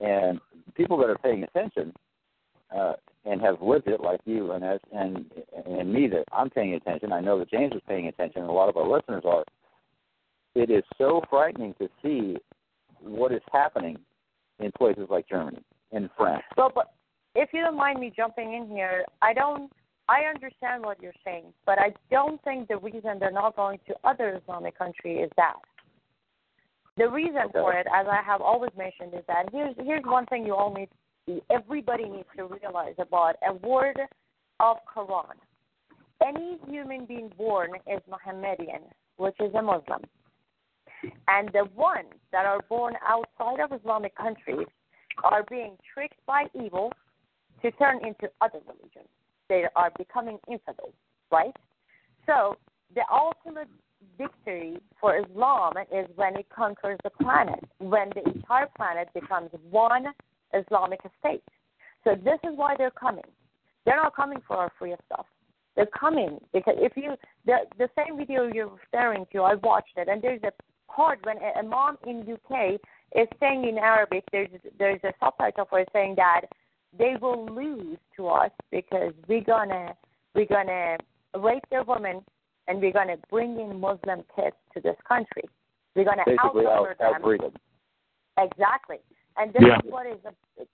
[0.00, 0.40] And
[0.74, 1.92] people that are paying attention
[2.76, 5.30] uh, and have lived it, like you and as and
[5.66, 7.12] and me, that I'm paying attention.
[7.12, 9.44] I know that James is paying attention, and a lot of our listeners are.
[10.54, 12.36] It is so frightening to see
[13.00, 13.98] what is happening
[14.60, 15.58] in places like Germany
[15.90, 16.44] and France.
[16.56, 16.92] Well, but
[17.34, 19.72] if you don't mind me jumping in here, I don't
[20.08, 23.94] I understand what you're saying, but I don't think the reason they're not going to
[24.04, 25.56] other Islamic countries is that.
[26.96, 30.46] The reason for it, as I have always mentioned, is that here's here's one thing
[30.46, 30.88] you all need
[31.50, 33.98] everybody needs to realize about a word
[34.60, 35.34] of Quran.
[36.24, 38.82] Any human being born is Mohammedan,
[39.16, 40.02] which is a Muslim.
[41.28, 44.66] And the ones that are born outside of Islamic countries
[45.22, 46.92] are being tricked by evil
[47.62, 49.08] to turn into other religions
[49.48, 50.94] they are becoming infidels,
[51.30, 51.54] right?
[52.26, 52.56] So
[52.94, 53.68] the ultimate
[54.18, 60.06] victory for Islam is when it conquers the planet, when the entire planet becomes one
[60.52, 61.42] Islamic state.
[62.04, 63.24] So this is why they're coming.
[63.84, 65.26] They're not coming for our free stuff.
[65.76, 67.14] They're coming because if you
[67.46, 70.52] the the same video you're referring to, I watched it, and there's a
[70.90, 72.80] part when a, mom in UK
[73.16, 74.24] is saying in Arabic.
[74.30, 76.42] There's there's a subtitle for saying that
[76.98, 79.94] they will lose to us because we're gonna
[80.34, 80.98] we're gonna
[81.38, 82.24] rape their women
[82.68, 85.44] and we're gonna bring in Muslim kids to this country.
[85.94, 87.38] We're gonna Basically outnumber out, them.
[87.38, 87.52] them.
[88.38, 88.98] Exactly.
[89.36, 89.78] And this Yeah.
[89.84, 90.18] is what is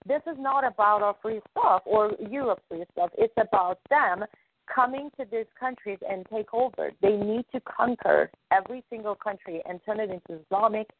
[0.06, 3.10] this is not about our free stuff or Europe free stuff.
[3.16, 4.24] It's about them
[4.66, 6.92] coming to these countries and take over.
[7.00, 10.90] They need to conquer every single country and turn it into Islamic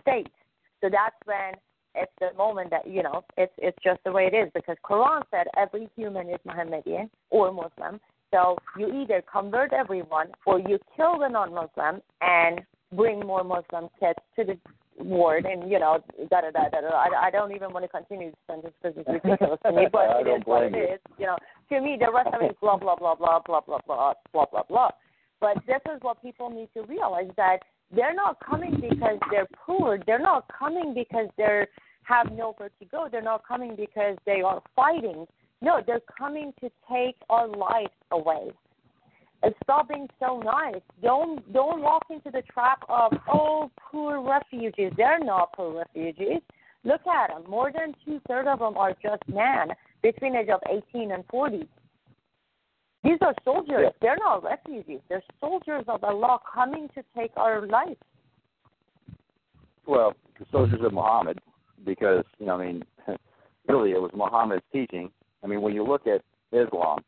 [0.00, 0.32] state.
[0.80, 1.54] So that's when
[1.94, 5.22] it's the moment that you know it's it's just the way it is because Quran
[5.30, 8.00] said every human is Mohammedan or Muslim.
[8.32, 12.60] So you either convert everyone or you kill the non-Muslim and
[12.92, 14.58] bring more Muslim kids to the
[14.98, 15.98] ward and you know
[16.30, 16.88] da da da da da.
[16.88, 20.20] I, I don't even want to continue the sentence because it's ridiculous to me, but
[20.20, 21.00] it is what it is.
[21.18, 21.36] You know,
[21.70, 24.46] to me the rest of it is blah blah blah blah blah blah blah blah
[24.50, 24.90] blah blah.
[25.40, 27.58] But this is what people need to realize that
[27.94, 29.98] they're not coming because they're poor.
[30.06, 31.68] They're not coming because they're
[32.04, 33.08] have nowhere to go.
[33.10, 35.26] They're not coming because they are fighting.
[35.60, 38.50] No, they're coming to take our lives away.
[39.42, 40.80] And stop being so nice.
[41.02, 44.92] Don't don't walk into the trap of oh poor refugees.
[44.96, 46.40] They're not poor refugees.
[46.84, 47.50] Look at them.
[47.50, 49.68] More than two thirds of them are just men
[50.02, 50.60] between age of
[50.94, 51.66] 18 and 40.
[53.02, 53.80] These are soldiers.
[53.82, 53.90] Yeah.
[54.00, 55.00] They're not refugees.
[55.08, 57.96] They're soldiers of Allah coming to take our lives.
[59.86, 61.38] Well, the soldiers of Muhammad,
[61.84, 62.84] because you know, I mean,
[63.68, 65.10] really, it was Muhammad's teaching.
[65.42, 67.00] I mean, when you look at Islam,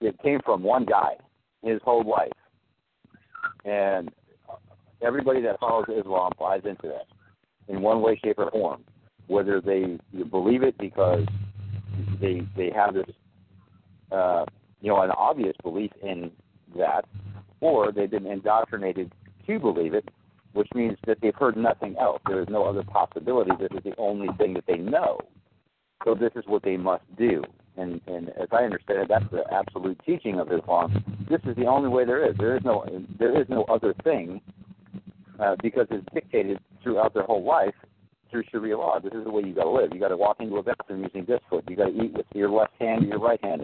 [0.00, 1.14] it came from one guy
[1.62, 2.32] his whole life,
[3.64, 4.10] and
[5.00, 7.06] everybody that follows Islam buys into that
[7.68, 8.84] in one way, shape, or form.
[9.28, 9.98] Whether they
[10.30, 11.24] believe it because
[12.20, 13.06] they they have this,
[14.10, 14.44] uh,
[14.80, 16.30] you know, an obvious belief in
[16.76, 17.04] that,
[17.60, 19.12] or they've been indoctrinated
[19.46, 20.08] to believe it,
[20.52, 22.20] which means that they've heard nothing else.
[22.26, 23.52] There is no other possibility.
[23.58, 25.18] This is the only thing that they know.
[26.04, 27.42] So this is what they must do.
[27.76, 30.92] And, and as I understand it, that's the absolute teaching of Islam.
[31.30, 32.36] This is the only way there is.
[32.36, 32.84] There is no
[33.18, 34.40] there is no other thing
[35.40, 37.74] uh, because it's dictated throughout their whole life
[38.30, 38.98] through Sharia law.
[39.00, 39.90] This is the way you got to live.
[39.92, 41.64] You got to walk into a bathroom using this foot.
[41.68, 43.62] You got to eat with your left hand or your right hand.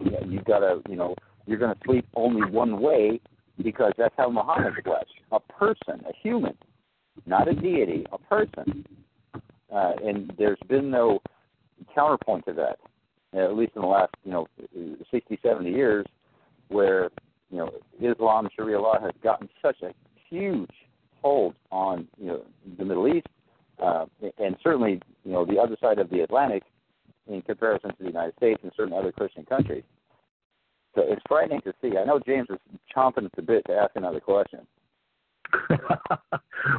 [0.00, 1.14] You got to you know
[1.46, 3.20] you're going to sleep only one way
[3.62, 5.06] because that's how Muhammad was.
[5.32, 6.56] A person, a human,
[7.26, 8.84] not a deity, a person.
[9.74, 11.20] Uh, and there's been no
[11.94, 12.78] counterpoint to that,
[13.38, 14.46] at least in the last, you know,
[15.10, 16.06] 60, 70 years,
[16.68, 17.10] where,
[17.50, 19.92] you know, Islam, Sharia law has gotten such a
[20.28, 20.70] huge,
[21.24, 22.42] hold on you know
[22.78, 23.26] the Middle East,
[23.82, 24.04] uh,
[24.38, 26.62] and certainly you know the other side of the Atlantic
[27.26, 29.84] in comparison to the United States and certain other Christian countries.
[30.94, 31.96] So it's frightening to see.
[31.96, 32.58] I know James is
[32.94, 34.60] chomping at the bit to ask another question.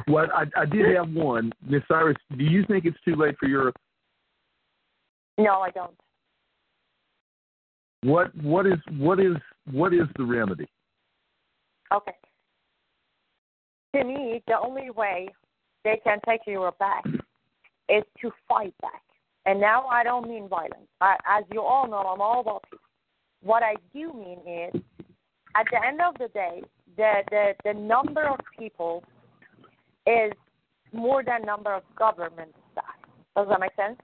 [0.08, 2.16] well, I, I did have one, Miss Cyrus.
[2.36, 3.76] Do you think it's too late for Europe?
[5.38, 5.94] No, I don't.
[8.02, 9.36] What what is what is
[9.70, 10.66] what is the remedy?
[11.92, 12.12] Okay.
[13.94, 15.28] To me, the only way
[15.84, 17.04] they can take Europe back
[17.88, 19.02] is to fight back.
[19.46, 20.88] And now I don't mean violence.
[21.00, 22.80] I, as you all know, I'm all about peace.
[23.46, 24.82] What I do mean is,
[25.54, 26.62] at the end of the day,
[26.96, 29.04] the the, the number of people
[30.04, 30.32] is
[30.92, 32.98] more than number of government staff.
[33.36, 33.98] Does that make sense?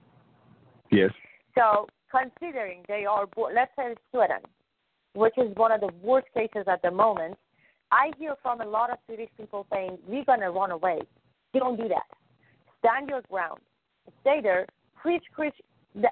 [0.91, 1.11] Yes.
[1.55, 4.43] So considering they are, let's say Sweden,
[5.13, 7.37] which is one of the worst cases at the moment,
[7.91, 10.99] I hear from a lot of Swedish people saying, we're going to run away.
[11.53, 12.07] Don't do that.
[12.79, 13.59] Stand your ground.
[14.21, 14.67] Stay there.
[15.01, 15.55] Preach, preach.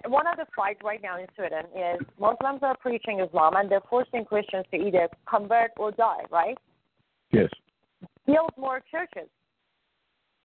[0.08, 3.82] One of the fights right now in Sweden is Muslims are preaching Islam and they're
[3.90, 6.58] forcing Christians to either convert or die, right?
[7.32, 7.50] Yes.
[8.26, 9.30] Build more churches.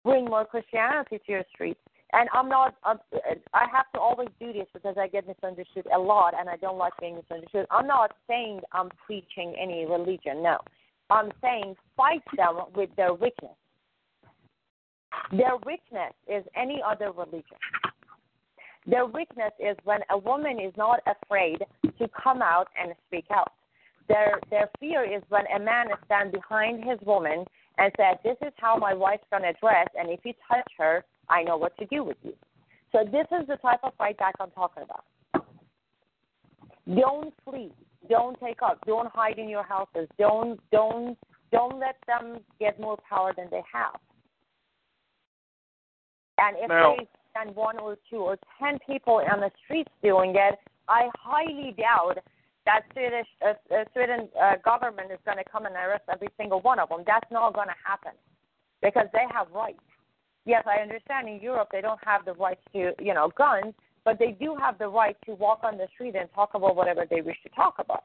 [0.03, 1.79] Bring more Christianity to your streets
[2.15, 2.75] and I'm not.
[2.83, 2.95] Uh,
[3.53, 6.77] I have to always do this because I get misunderstood a lot, and I don't
[6.77, 7.65] like being misunderstood.
[7.71, 10.41] I'm not saying I'm preaching any religion.
[10.41, 10.57] No,
[11.09, 13.55] I'm saying fight them with their weakness.
[15.31, 17.57] Their weakness is any other religion.
[18.87, 23.51] Their weakness is when a woman is not afraid to come out and speak out.
[24.07, 27.45] Their their fear is when a man stands behind his woman
[27.77, 31.43] and said, "This is how my wife's gonna dress, and if you touch her, I
[31.43, 32.35] know what to do with you.
[32.91, 35.05] So this is the type of fight back I'm talking about.
[36.95, 37.73] Don't flee.
[38.07, 38.79] Don't take up.
[38.85, 40.07] Don't hide in your houses.
[40.19, 41.17] Don't don't
[41.51, 43.99] don't let them get more power than they have.
[46.37, 50.33] And if now, they send one or two or ten people on the streets doing
[50.35, 52.19] it, I highly doubt
[52.65, 56.61] that Swedish uh, uh, Sweden uh, government is going to come and arrest every single
[56.61, 57.03] one of them.
[57.05, 58.13] That's not going to happen
[58.81, 59.79] because they have rights
[60.45, 64.19] yes, I understand in Europe they don't have the right to, you know, guns, but
[64.19, 67.21] they do have the right to walk on the street and talk about whatever they
[67.21, 68.03] wish to talk about.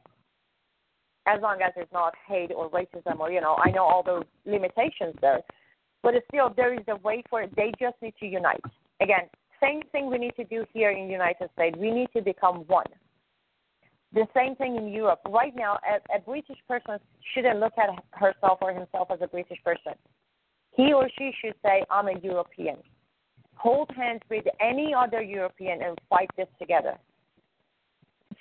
[1.27, 4.25] As long as it's not hate or racism or, you know, I know all those
[4.47, 5.40] limitations there.
[6.03, 7.55] But still, there is a way for it.
[7.55, 8.61] They just need to unite.
[9.01, 9.29] Again,
[9.63, 11.77] same thing we need to do here in the United States.
[11.79, 12.87] We need to become one.
[14.13, 15.21] The same thing in Europe.
[15.29, 16.99] Right now, a, a British person
[17.33, 19.95] shouldn't look at herself or himself as a British person
[20.73, 22.77] he or she should say, I'm a European.
[23.55, 26.97] Hold hands with any other European and fight this together.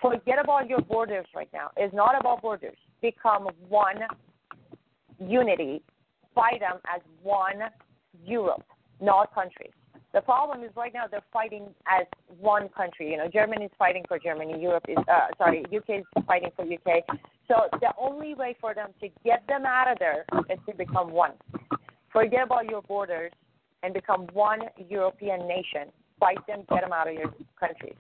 [0.02, 1.72] Forget about your borders right now.
[1.76, 2.78] It's not about borders.
[3.02, 3.98] Become one
[5.20, 5.82] unity.
[6.34, 7.60] Fight them as one
[8.24, 8.64] Europe,
[9.02, 9.74] not countries.
[10.14, 12.08] The problem is right now they're fighting as
[12.40, 13.12] one country.
[13.12, 14.60] You know, Germany is fighting for Germany.
[14.60, 17.04] Europe is uh, sorry, UK is fighting for UK.
[17.48, 21.12] So the only way for them to get them out of there is to become
[21.12, 21.34] one.
[22.12, 23.32] Forget about your borders
[23.84, 25.92] and become one European nation.
[26.20, 27.96] Fight them, get them out of your countries.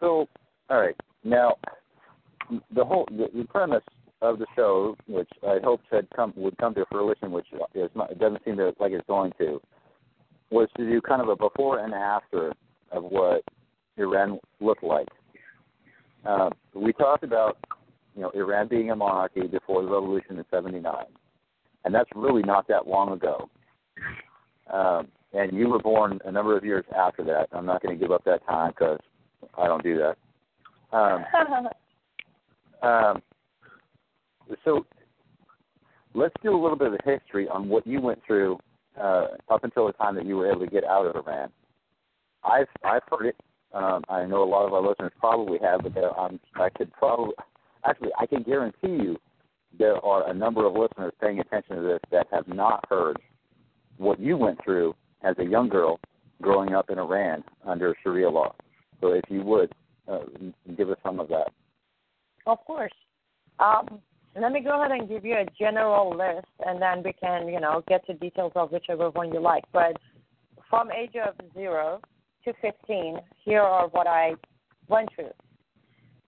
[0.00, 0.26] So,
[0.70, 0.96] all right.
[1.22, 1.56] Now,
[2.74, 3.84] the whole the, the premise
[4.24, 8.10] of the show, which I hoped had come would come to fruition, which is not,
[8.10, 9.60] it doesn't seem to, like it's going to,
[10.50, 12.52] was to do kind of a before and after
[12.92, 13.42] of what
[13.96, 15.08] Iran looked like.
[16.24, 17.58] Uh, we talked about,
[18.16, 21.04] you know, Iran being a monarchy before the revolution in '79
[21.84, 23.48] and that's really not that long ago.
[24.72, 27.48] Um, and you were born a number of years after that.
[27.52, 28.98] I'm not going to give up that time because
[29.58, 30.16] I don't do that.
[30.96, 31.24] Um,
[32.88, 33.22] um,
[34.64, 34.86] so
[36.14, 38.58] let's do a little bit of history on what you went through
[39.00, 41.50] uh, up until the time that you were able to get out of Iran.
[42.44, 43.36] I've I've heard it.
[43.72, 47.34] Um, I know a lot of our listeners probably have, but um, I could probably
[47.84, 49.16] actually I can guarantee you
[49.78, 53.16] there are a number of listeners paying attention to this that have not heard
[53.96, 55.98] what you went through as a young girl
[56.42, 58.54] growing up in Iran under Sharia law.
[59.00, 59.72] So if you would,
[60.06, 60.20] uh,
[60.76, 61.48] give us some of that.
[62.46, 62.92] Of course.
[63.58, 64.00] Um,
[64.40, 67.60] let me go ahead and give you a general list, and then we can, you
[67.60, 69.64] know, get to details of whichever one you like.
[69.72, 69.96] But
[70.68, 72.00] from age of zero
[72.44, 74.34] to 15, here are what I
[74.88, 75.30] went through.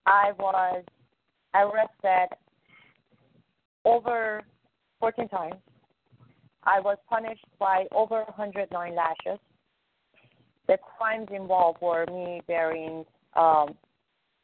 [0.06, 0.84] I was
[1.54, 2.36] arrested
[3.84, 4.42] over
[5.00, 5.56] 14 times.
[6.64, 9.40] I was punished by over 109 lashes.
[10.68, 13.04] The crimes involved were me wearing
[13.34, 13.76] um,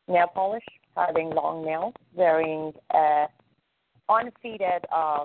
[0.08, 0.64] nail polish,
[0.96, 3.26] having long nails, wearing uh,
[4.20, 5.24] unfeeded uh,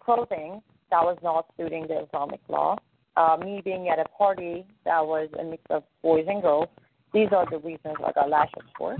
[0.00, 2.76] clothing that was not suiting the Islamic law,
[3.16, 6.68] uh, me being at a party that was a mix of boys and girls.
[7.12, 8.96] These are the reasons I got lashes for.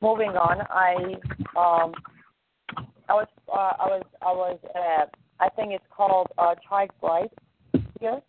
[0.00, 0.94] Moving on, I
[1.56, 1.92] um,
[3.08, 5.06] I was uh, I was I was uh,
[5.40, 7.30] I think it's called uh, child bride
[8.00, 8.20] here.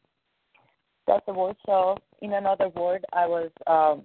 [1.08, 1.56] That's the word.
[1.66, 4.04] So in another word, I was um,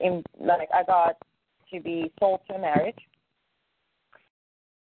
[0.00, 1.16] in like I got
[1.72, 2.98] to be sold to marriage.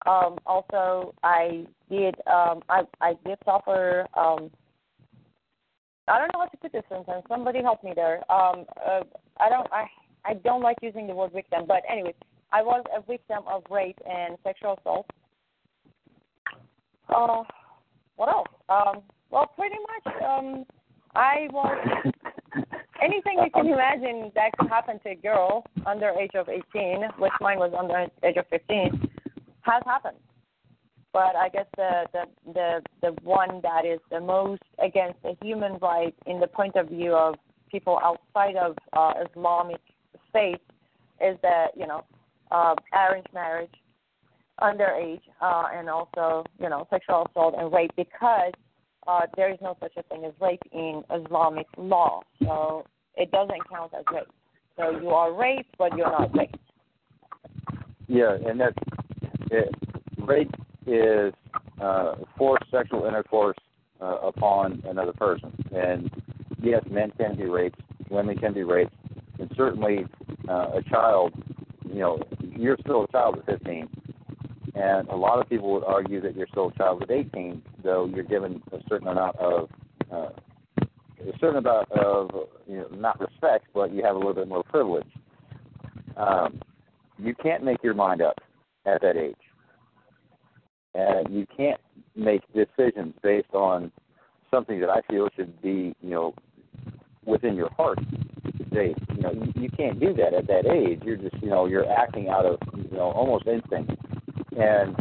[0.06, 4.06] Um, also, I did um, I I did suffer.
[4.16, 4.50] Um,
[6.08, 7.24] I don't know how to put this sentence.
[7.28, 8.18] Somebody help me there.
[8.30, 9.02] Um, uh,
[9.38, 9.86] I don't I
[10.24, 12.14] I don't like using the word victim, but anyway,
[12.52, 15.06] I was a victim of rape and sexual assault.
[17.08, 17.42] Uh,
[18.16, 18.48] what else?
[18.68, 20.14] Um, well, pretty much.
[20.22, 20.64] Um,
[21.14, 22.12] I was
[23.02, 27.32] anything you can imagine that could happen to a girl under age of 18, which
[27.40, 29.08] mine was under age of 15,
[29.62, 30.18] has happened.
[31.12, 35.76] But I guess the the the the one that is the most against the human
[35.78, 37.34] right in the point of view of
[37.70, 39.80] people outside of uh, Islamic
[40.28, 40.62] state
[41.20, 42.04] is the you know
[42.52, 43.74] uh, arranged marriage,
[44.60, 48.52] underage, uh, and also you know sexual assault and rape because
[49.08, 52.22] uh, there is no such a thing as rape in Islamic law.
[52.44, 52.84] So
[53.16, 54.28] it doesn't count as rape.
[54.76, 56.56] So you are raped, but you're not raped.
[58.06, 58.76] Yeah, and that's
[59.50, 59.74] it.
[60.18, 60.54] Rape
[60.86, 61.32] is
[61.80, 63.56] uh, forced sexual intercourse
[64.00, 65.52] uh, upon another person.
[65.74, 66.10] And
[66.62, 68.94] yes, men can be raped, women can be raped,
[69.38, 70.06] and certainly
[70.48, 71.32] uh, a child,
[71.88, 73.88] you know, you're still a child at 15.
[74.74, 78.06] And a lot of people would argue that you're still a child at 18, though
[78.06, 79.68] you're given a certain amount of
[80.12, 80.30] uh,
[80.80, 82.30] a certain amount of
[82.66, 85.06] you know not respect, but you have a little bit more privilege.
[86.16, 86.60] Um,
[87.18, 88.40] you can't make your mind up
[88.86, 89.34] at that age,
[90.94, 91.80] and you can't
[92.16, 93.92] make decisions based on
[94.50, 96.34] something that I feel should be you know
[97.24, 97.98] within your heart.
[98.72, 101.00] They, you know, you, you can't do that at that age.
[101.04, 103.92] You're just, you know, you're acting out of, you know, almost instinct.
[104.56, 104.96] And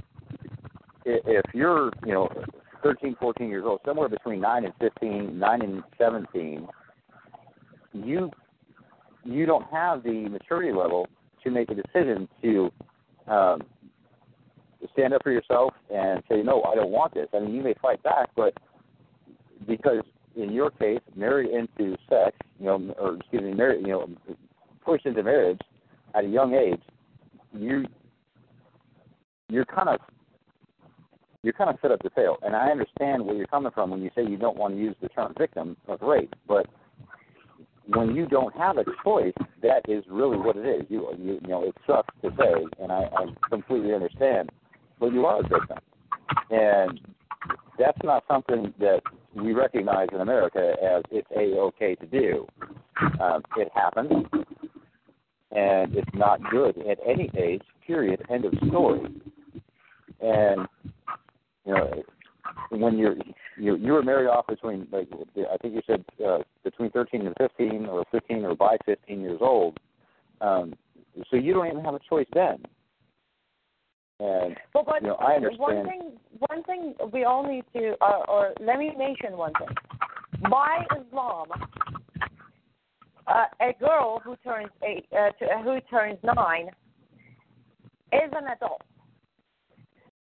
[1.05, 2.29] if you're, you know,
[2.83, 6.67] 13, 14 years old, somewhere between 9 and 15, 9 and 17,
[7.93, 8.31] you
[9.25, 11.07] you don't have the maturity level
[11.43, 12.71] to make a decision to
[13.29, 13.61] um,
[14.93, 17.27] stand up for yourself and say, no, I don't want this.
[17.33, 18.53] I mean, you may fight back, but
[19.67, 20.03] because
[20.35, 24.09] in your case, married into sex, you know, or excuse me, married, you know,
[24.83, 25.59] pushed into marriage
[26.15, 26.81] at a young age,
[27.53, 27.85] you
[29.49, 29.99] you're kind of
[31.41, 32.37] you're kind of set up to fail.
[32.41, 34.95] And I understand where you're coming from when you say you don't want to use
[35.01, 36.67] the term victim of rape, but
[37.95, 40.85] when you don't have a choice, that is really what it is.
[40.89, 44.49] You you, you know, it sucks to say, and I, I completely understand,
[44.99, 45.77] but you are a victim,
[46.49, 46.99] and
[47.77, 49.01] that's not something that
[49.33, 52.47] we recognize in America as it's a okay to do.
[53.21, 54.25] Um, it happens,
[55.51, 57.61] and it's not good at any age.
[57.85, 58.21] Period.
[58.29, 59.01] End of story.
[60.21, 60.67] And
[61.65, 62.03] you know,
[62.69, 63.15] when you're
[63.57, 65.09] you you were married off between like
[65.51, 69.39] I think you said uh, between 13 and 15, or 15 or by 15 years
[69.41, 69.79] old.
[70.41, 70.73] Um,
[71.29, 72.63] so you don't even have a choice then.
[74.19, 75.59] And But, but you know, I understand.
[75.59, 76.11] one thing,
[76.47, 79.69] one thing we all need to, uh, or let me mention one thing.
[80.49, 81.47] By Islam,
[83.27, 86.67] uh, a girl who turns eight, uh, to, uh, who turns nine,
[88.11, 88.81] is an adult.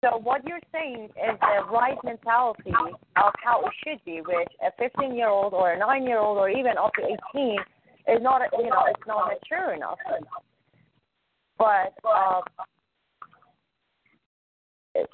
[0.03, 2.73] So what you're saying is the right mentality
[3.15, 6.37] of how it should be, which a 15 year old or a 9 year old
[6.37, 7.55] or even up to 18
[8.09, 9.97] is not, you know, it's not mature enough.
[11.57, 12.41] But uh,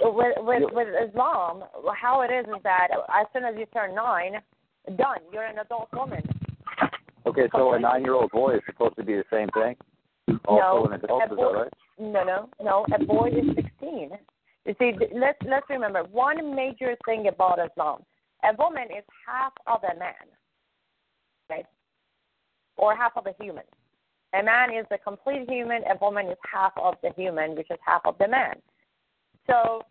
[0.01, 1.63] with with with Islam,
[1.95, 4.41] how it is is that as soon as you turn nine,
[4.97, 6.23] done, you're an adult woman.
[7.27, 9.75] Okay, so a nine-year-old boy is supposed to be the same thing.
[10.45, 11.73] Also no, an adult, a is that right?
[11.99, 12.85] no, no, no.
[12.95, 14.11] A boy is 16.
[14.69, 18.03] You see, let's let's remember one major thing about Islam:
[18.43, 20.13] a woman is half of a man,
[21.49, 21.65] right?
[22.77, 23.63] Or half of a human.
[24.39, 25.81] A man is the complete human.
[25.85, 28.57] A woman is half of the human, which is half of the man.
[29.47, 29.81] So,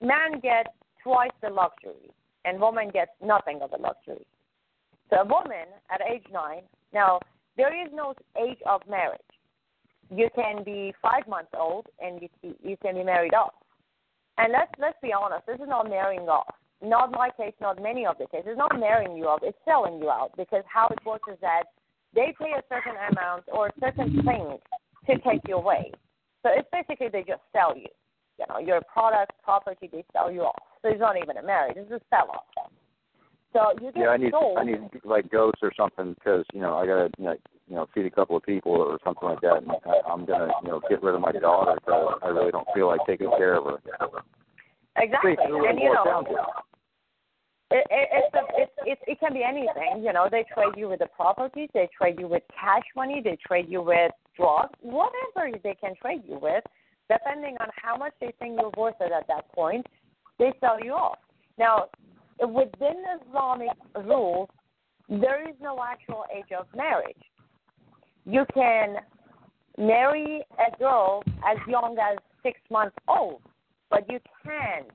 [0.00, 2.10] man gets twice the luxury,
[2.44, 4.26] and woman gets nothing of the luxury.
[5.08, 7.20] So, a woman at age nine, now
[7.56, 9.20] there is no age of marriage.
[10.14, 13.54] You can be five months old and you you can be married off.
[14.38, 16.54] And let's let's be honest, this is not marrying off.
[16.82, 18.48] Not my case, not many of the cases.
[18.50, 21.64] It's not marrying you off, it's selling you out because how it works is that
[22.14, 24.58] they pay a certain amount or a certain thing
[25.06, 25.92] to take you away.
[26.42, 27.88] So it's basically they just sell you.
[28.38, 30.62] You know, your product, property, they sell you off.
[30.82, 31.76] So he's not even a marriage.
[31.76, 32.44] He's a sell-off.
[33.52, 34.58] So you get Yeah, I need sold.
[34.58, 37.36] I need like ghosts or something because you know I gotta you know,
[37.68, 39.58] you know feed a couple of people or something like that.
[39.58, 42.66] And I, I'm gonna you know get rid of my daughter because I really don't
[42.74, 43.78] feel like taking care of her.
[44.96, 46.24] Exactly, it and you know,
[47.70, 50.04] it, it, it's, a, it's it, it can be anything.
[50.04, 53.38] You know, they trade you with the property, they trade you with cash money, they
[53.46, 56.64] trade you with drugs, whatever they can trade you with,
[57.10, 59.86] depending on how much they think you're worth it at that point.
[60.38, 61.18] They sell you off.
[61.58, 61.86] Now,
[62.40, 63.70] within Islamic
[64.04, 64.48] rules,
[65.08, 67.16] there is no actual age of marriage.
[68.24, 68.96] You can
[69.78, 73.40] marry a girl as young as six months old,
[73.90, 74.86] but you can't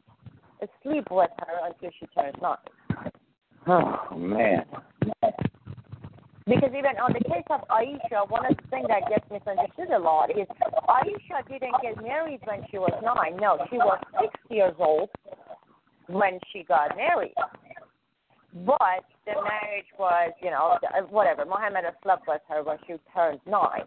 [0.84, 2.58] sleep with her until she turns nine.
[3.68, 4.66] Oh man.
[6.46, 10.00] Because even on the case of Aisha, one of the things that gets misunderstood a
[10.00, 10.48] lot is
[10.88, 13.36] Aisha didn't get married when she was nine.
[13.36, 15.10] No, she was six years old
[16.08, 17.36] when she got married.
[18.66, 20.78] But the marriage was, you know,
[21.10, 21.46] whatever.
[21.46, 23.84] Muhammad slept with her when she turned nine.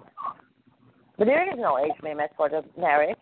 [1.17, 3.17] But there is no age limit for the marriage.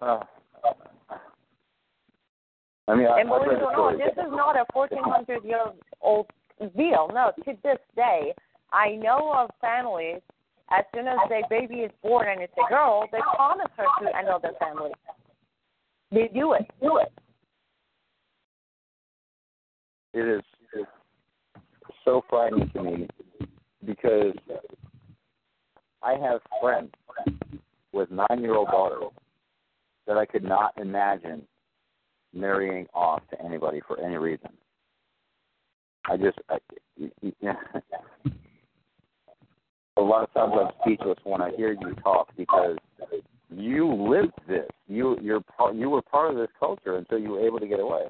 [0.00, 0.20] Uh,
[2.88, 5.66] I mean, I, And believe it or not, this is not a 1400 year
[6.00, 6.26] old
[6.76, 7.10] deal.
[7.12, 8.34] No, to this day,
[8.72, 10.20] I know of families,
[10.70, 14.18] as soon as their baby is born and it's a girl, they promise her to
[14.18, 14.90] another family.
[16.10, 16.66] They do it.
[16.80, 17.12] Do it.
[20.14, 20.42] It is
[20.74, 20.88] it's
[22.04, 23.08] so frightening to me
[23.84, 24.34] because
[26.02, 26.92] I have friends
[27.92, 29.10] with nine year old daughters
[30.06, 31.42] that I could not imagine
[32.34, 34.50] marrying off to anybody for any reason.
[36.06, 36.58] I just I,
[37.40, 37.54] yeah.
[39.96, 42.76] a lot of times I'm speechless when I hear you talk because
[43.50, 44.68] you lived this.
[44.86, 47.80] You you're part you were part of this culture until you were able to get
[47.80, 48.06] away.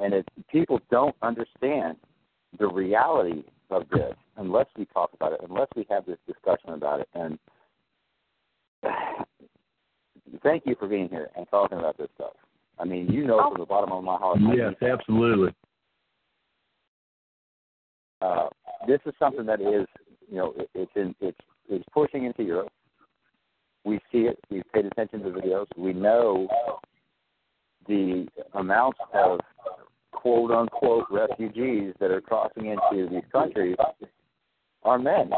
[0.00, 1.96] And it, people don't understand
[2.58, 7.00] the reality of this unless we talk about it, unless we have this discussion about
[7.00, 7.08] it.
[7.14, 7.38] And
[10.42, 12.32] thank you for being here and talking about this stuff.
[12.78, 14.38] I mean, you know from the bottom of my heart.
[14.56, 15.54] Yes, absolutely.
[18.20, 18.48] uh,
[18.86, 19.86] this is something that is,
[20.28, 21.38] you know, it, it's in, it's
[21.68, 22.72] it's pushing into Europe.
[23.84, 24.38] We see it.
[24.50, 25.66] We've paid attention to the videos.
[25.76, 26.48] We know
[27.86, 29.40] the amounts of
[30.24, 33.76] quote unquote refugees that are crossing into these countries
[34.82, 35.30] are men.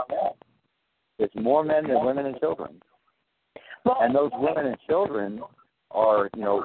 [1.18, 2.80] It's more men than women and children.
[3.84, 5.41] And those women and children
[5.91, 6.64] are, you know,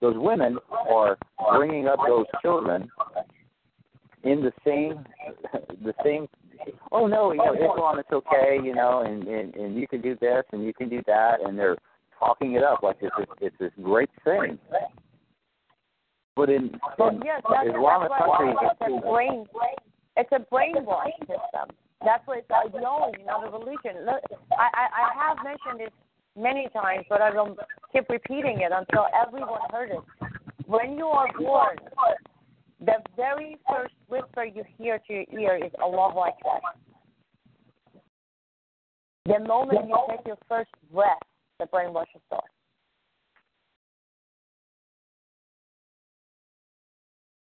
[0.00, 1.18] those women are
[1.56, 2.88] bringing up those children
[4.22, 5.04] in the same,
[5.84, 6.28] the same.
[6.92, 10.16] Oh no, you know, Islam is okay, you know, and and and you can do
[10.20, 11.78] this and you can do that, and they're
[12.16, 14.58] talking it up like it's this, it's this great thing.
[16.38, 19.44] But in, well, in yes, that's, Islamic that's why countries, it's a brain.
[20.16, 21.74] It's a brainwash system.
[22.04, 24.06] That's what it's ideology, not a religion.
[24.06, 24.22] Look,
[24.52, 25.94] I, I I have mentioned this
[26.36, 27.56] many times, but I will
[27.92, 29.98] keep repeating it until everyone heard it.
[30.66, 31.76] When you are born,
[32.78, 36.60] the very first whisper you hear to your ear is Allahu Akbar.
[39.26, 41.18] The moment you take your first breath,
[41.58, 42.46] the brainwash starts.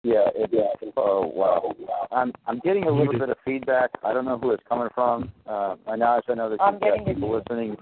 [0.03, 0.89] Yeah, it, yeah.
[0.95, 1.75] Oh wow.
[2.11, 3.89] I'm I'm getting a little bit of feedback.
[4.03, 5.31] I don't know who it's coming from.
[5.45, 7.15] Uh, I know I know that I'm you've got getting it.
[7.15, 7.75] people listening.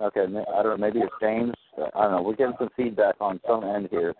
[0.00, 0.24] Okay, I
[0.62, 0.76] don't know.
[0.78, 1.54] Maybe it's James.
[1.78, 2.22] Uh, I don't know.
[2.22, 4.14] We're getting some feedback on some end here.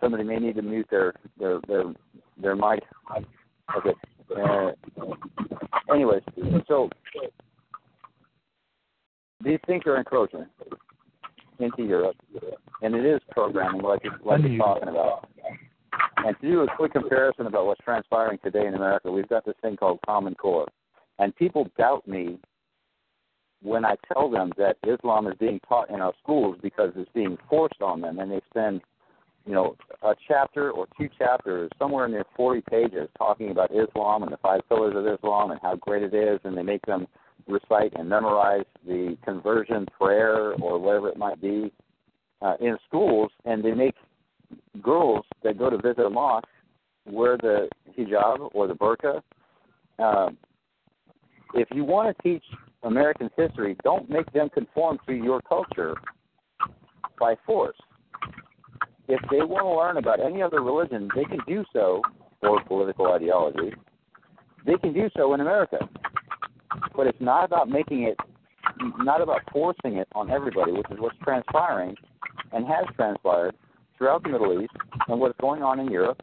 [0.00, 1.84] Somebody may need to mute their their their
[2.40, 2.82] their mic.
[3.76, 3.94] Okay.
[4.36, 4.72] Uh,
[5.92, 6.22] anyways,
[6.66, 6.88] so
[9.44, 10.46] these things are encroaching
[11.58, 12.16] into Europe,
[12.82, 15.28] and it is programming, like like you're talking about.
[16.18, 19.56] And to do a quick comparison about what's transpiring today in America, we've got this
[19.60, 20.68] thing called Common Core.
[21.18, 22.38] And people doubt me
[23.62, 27.36] when I tell them that Islam is being taught in our schools because it's being
[27.48, 28.18] forced on them.
[28.18, 28.80] And they spend,
[29.46, 34.32] you know, a chapter or two chapters, somewhere near 40 pages, talking about Islam and
[34.32, 36.40] the five pillars of Islam and how great it is.
[36.44, 37.06] And they make them
[37.46, 41.72] recite and memorize the conversion prayer or whatever it might be
[42.42, 43.30] uh, in schools.
[43.44, 43.94] And they make
[44.82, 46.48] girls that go to visit a mosque
[47.06, 49.20] wear the hijab or the burqa.
[49.98, 50.36] Um,
[51.54, 52.42] if you want to teach
[52.82, 55.94] American history, don't make them conform to your culture
[57.18, 57.76] by force.
[59.06, 62.00] If they want to learn about any other religion, they can do so,
[62.42, 63.72] or political ideology,
[64.66, 65.78] they can do so in America.
[66.96, 68.18] But it's not about making it
[68.98, 71.94] not about forcing it on everybody, which is what's transpiring
[72.52, 73.54] and has transpired
[73.96, 74.72] throughout the Middle East
[75.08, 76.20] and what's going on in Europe,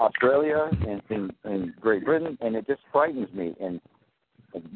[0.00, 3.54] Australia, and in, in Great Britain, and it just frightens me.
[3.60, 3.80] And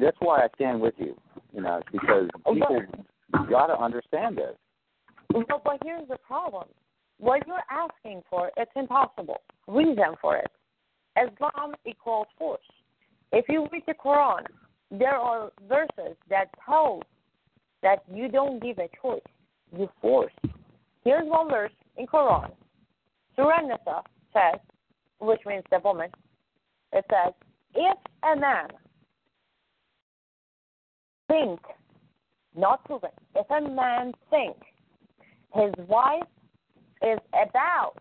[0.00, 1.16] that's why I stand with you.
[1.52, 2.82] You know, because oh, people
[3.50, 4.54] got to understand this.
[5.30, 6.68] But, but here's the problem.
[7.18, 9.40] What you're asking for, it's impossible.
[9.66, 10.50] Reason for it.
[11.16, 12.60] Islam equals force.
[13.32, 14.44] If you read the Quran,
[14.90, 17.02] there are verses that tell
[17.82, 19.20] that you don't give a choice,
[19.76, 20.32] you force.
[21.18, 22.52] Here's one verse in Quran.
[23.34, 24.02] Surah Nisa
[24.32, 24.60] says,
[25.18, 26.10] which means the woman,
[26.92, 27.32] it says,
[27.74, 28.68] if a man
[31.26, 31.58] think,
[32.56, 34.56] not proven, if a man think
[35.54, 36.22] his wife
[37.02, 37.94] is about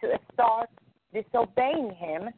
[0.00, 0.70] to start
[1.12, 2.28] disobeying him,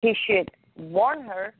[0.00, 1.52] he should warn her,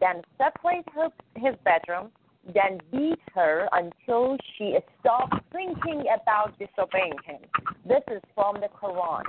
[0.00, 2.10] then separate her his bedroom,
[2.54, 7.40] then beat her until she stops thinking about disobeying him.
[7.86, 9.24] This is from the Quran.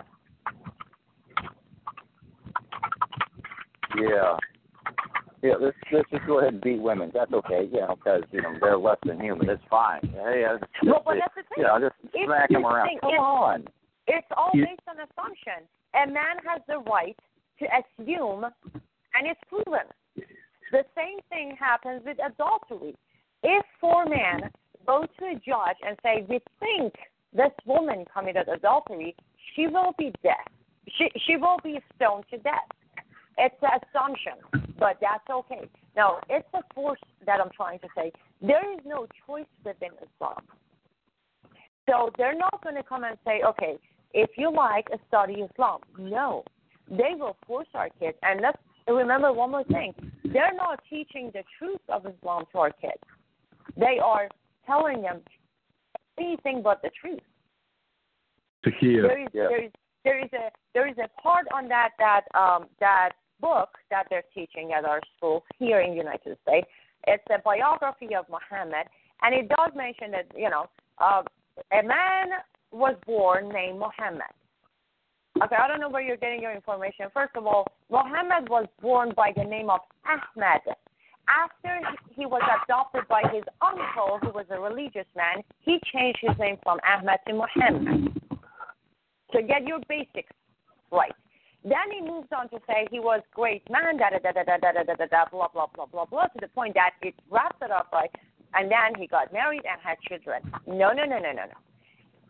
[3.97, 4.38] Yeah.
[5.41, 7.11] Yeah, let's let's just go ahead and beat women.
[7.13, 9.49] That's okay, you know, because you know they're less than human.
[9.49, 10.01] It's fine.
[10.03, 11.57] Hey, uh, just, Well, but that's the thing.
[11.59, 12.88] you know, just If smack you them around.
[12.88, 13.67] think Come it's- on.
[14.07, 15.63] It's all You- based on assumption.
[15.93, 17.17] A man has the right
[17.59, 19.88] to assume, and it's proven.
[20.72, 22.95] The same thing happens with adultery.
[23.43, 24.49] If four men
[24.85, 26.93] go to a judge and say, "We think
[27.33, 29.15] this woman committed adultery,"
[29.53, 30.47] she will be dead.
[30.87, 32.69] She she will be stoned to death.
[33.37, 34.33] It's an assumption,
[34.77, 35.69] but that's okay.
[35.95, 38.11] Now, it's a force that I'm trying to say.
[38.41, 40.43] There is no choice within Islam.
[41.89, 43.77] So they're not going to come and say, okay,
[44.13, 45.79] if you like, study Islam.
[45.97, 46.43] No,
[46.89, 48.17] they will force our kids.
[48.23, 52.71] And let's remember one more thing: they're not teaching the truth of Islam to our
[52.71, 53.01] kids.
[53.78, 54.30] They are
[54.65, 55.22] telling them
[56.20, 57.20] anything but the truth.
[58.65, 59.01] Taqiyya.
[59.01, 59.72] There is there is
[60.03, 63.11] there is a there is a part on that that um that
[63.41, 66.67] book that they're teaching at our school here in the United States.
[67.07, 68.88] It's a biography of Muhammad,
[69.22, 70.65] and it does mention that you know
[70.97, 71.24] uh,
[71.72, 72.30] a man
[72.72, 74.34] was born named Muhammad.
[75.41, 77.05] Okay, I don't know where you're getting your information.
[77.13, 80.61] First of all, Muhammad was born by the name of Ahmed.
[81.30, 81.80] After
[82.15, 86.57] he was adopted by his uncle, who was a religious man, he changed his name
[86.63, 88.17] from Ahmed to Muhammad.
[89.32, 90.34] So get your basics
[90.91, 91.13] right.
[91.63, 94.57] Then he moves on to say he was great man, da da da da da
[94.57, 97.57] da da da da blah blah blah blah blah to the point that it wraps
[97.61, 98.15] it up like,
[98.55, 100.41] and then he got married and had children.
[100.65, 101.59] No no no no no no.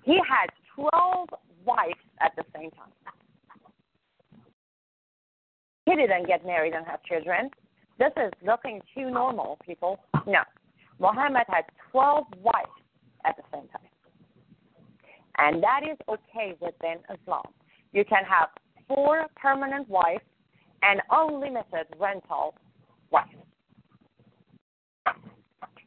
[0.03, 1.29] He had twelve
[1.63, 2.91] wives at the same time.
[5.85, 7.49] He didn't get married and have children.
[7.99, 9.99] This is looking too normal, people.
[10.25, 10.39] No.
[10.99, 12.67] Muhammad had 12 wives
[13.25, 13.81] at the same time.
[15.37, 17.43] And that is okay within Islam.
[17.91, 18.49] You can have
[18.87, 20.23] four permanent wives
[20.81, 22.55] and unlimited rental
[23.11, 23.29] wives.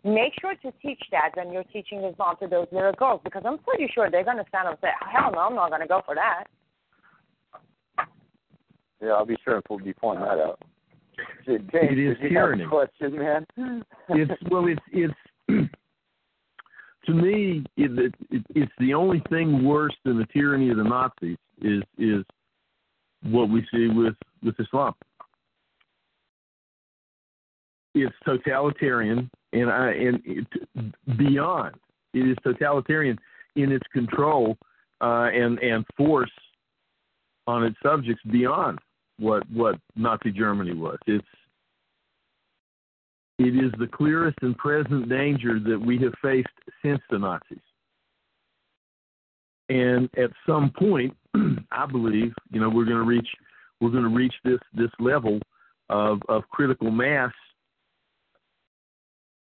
[0.05, 3.59] Make sure to teach that when you're teaching Islam to those little girls because I'm
[3.59, 5.87] pretty sure they're going to stand up and say, hell no, I'm not going to
[5.87, 6.45] go for that.
[9.01, 10.63] Yeah, I'll be sure to be pointing that out.
[11.47, 12.67] James, It is tyranny.
[12.67, 13.47] question, man.
[14.11, 15.15] it's well, it's it's
[17.07, 21.37] to me, it, it, it's the only thing worse than the tyranny of the Nazis
[21.61, 22.25] is is
[23.25, 24.95] what we see with with Islam.
[27.95, 30.47] It's totalitarian, and I and it,
[31.19, 31.77] beyond.
[32.15, 33.19] It is totalitarian
[33.57, 34.57] in its control
[35.01, 36.31] uh, and and force
[37.47, 38.79] on its subjects beyond
[39.23, 40.99] what what Nazi Germany was.
[41.07, 41.25] It's
[43.39, 46.49] it is the clearest and present danger that we have faced
[46.83, 47.59] since the Nazis.
[49.69, 51.17] And at some point,
[51.73, 53.29] I believe, you know, we're going to reach
[53.81, 55.39] we're going to reach this this level
[55.89, 57.33] of of critical mass,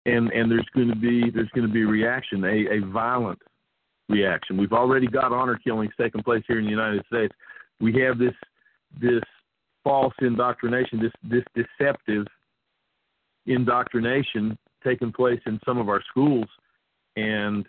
[0.05, 3.39] and and there's going to be there's going to be a reaction, a, a violent
[4.07, 4.57] reaction.
[4.57, 7.33] We've already got honor killings taking place here in the United States.
[7.81, 8.33] We have this
[8.99, 9.23] this
[9.85, 12.25] false indoctrination, this this deceptive
[13.45, 16.47] indoctrination taking place in some of our schools,
[17.15, 17.65] and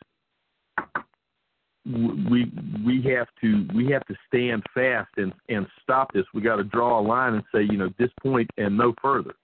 [1.85, 2.51] we
[2.85, 6.25] we have to we have to stand fast and and stop this.
[6.35, 9.35] We got to draw a line and say, you know, this point and no further.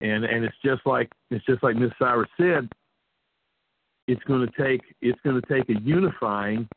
[0.00, 2.70] And and it's just like it's just like Miss Cyrus said.
[4.08, 6.68] It's going to take it's going to take a unifying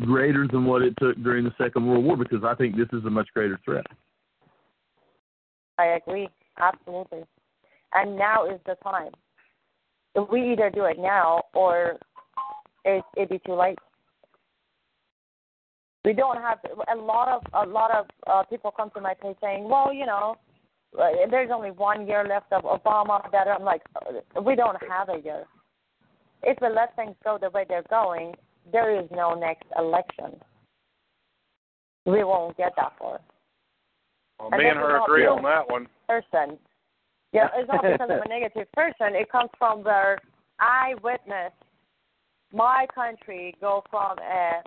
[0.00, 3.04] greater than what it took during the Second World War because I think this is
[3.04, 3.86] a much greater threat.
[5.78, 6.28] I agree,
[6.58, 7.24] absolutely.
[7.94, 9.12] and now is the time.
[10.14, 11.98] If we either do it now or
[12.84, 13.78] it it be too late.
[16.04, 16.58] We don't have
[16.92, 20.06] a lot of a lot of uh, people come to my page saying, well, you
[20.06, 20.36] know,
[21.30, 23.30] there's only one year left of Obama.
[23.30, 23.82] That I'm like,
[24.44, 25.44] we don't have a year.
[26.42, 28.34] If we let things go the way they're going,
[28.72, 30.40] there is no next election.
[32.06, 33.20] We won't get that far.
[34.38, 35.88] Well, And me and her agree on that one.
[36.08, 36.58] Person.
[37.32, 39.14] Yeah, it's not because I'm a negative person.
[39.14, 40.18] It comes from where
[40.58, 41.54] I witnessed
[42.52, 44.62] my country go from a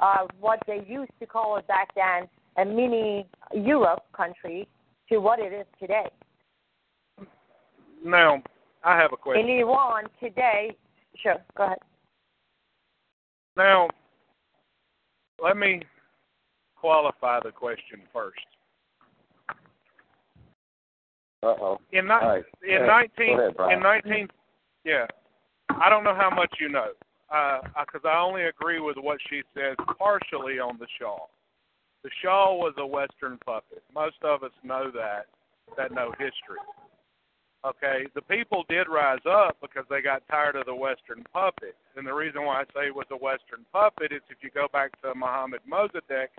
[0.00, 4.68] uh, what they used to call it back then a mini Europe country
[5.08, 6.08] to what it is today.
[8.04, 8.42] Now,
[8.82, 9.48] I have a question.
[9.48, 10.76] In Iran today,
[11.22, 11.78] sure, go ahead.
[13.60, 13.90] Now,
[15.38, 15.82] let me
[16.76, 18.38] qualify the question first.
[21.42, 21.78] Uh oh.
[21.92, 22.44] In, ni- right.
[22.66, 24.28] in 19, ahead, in 19,
[24.84, 25.06] yeah,
[25.78, 26.92] I don't know how much you know,
[27.28, 31.18] because I only agree with what she says partially on the Shah.
[32.02, 33.82] The Shah was a Western puppet.
[33.94, 35.26] Most of us know that,
[35.76, 36.64] that know history.
[37.62, 41.76] Okay, the people did rise up because they got tired of the Western puppet.
[41.94, 44.66] And the reason why I say it was a Western puppet is if you go
[44.72, 46.32] back to Mohammed Mossadegh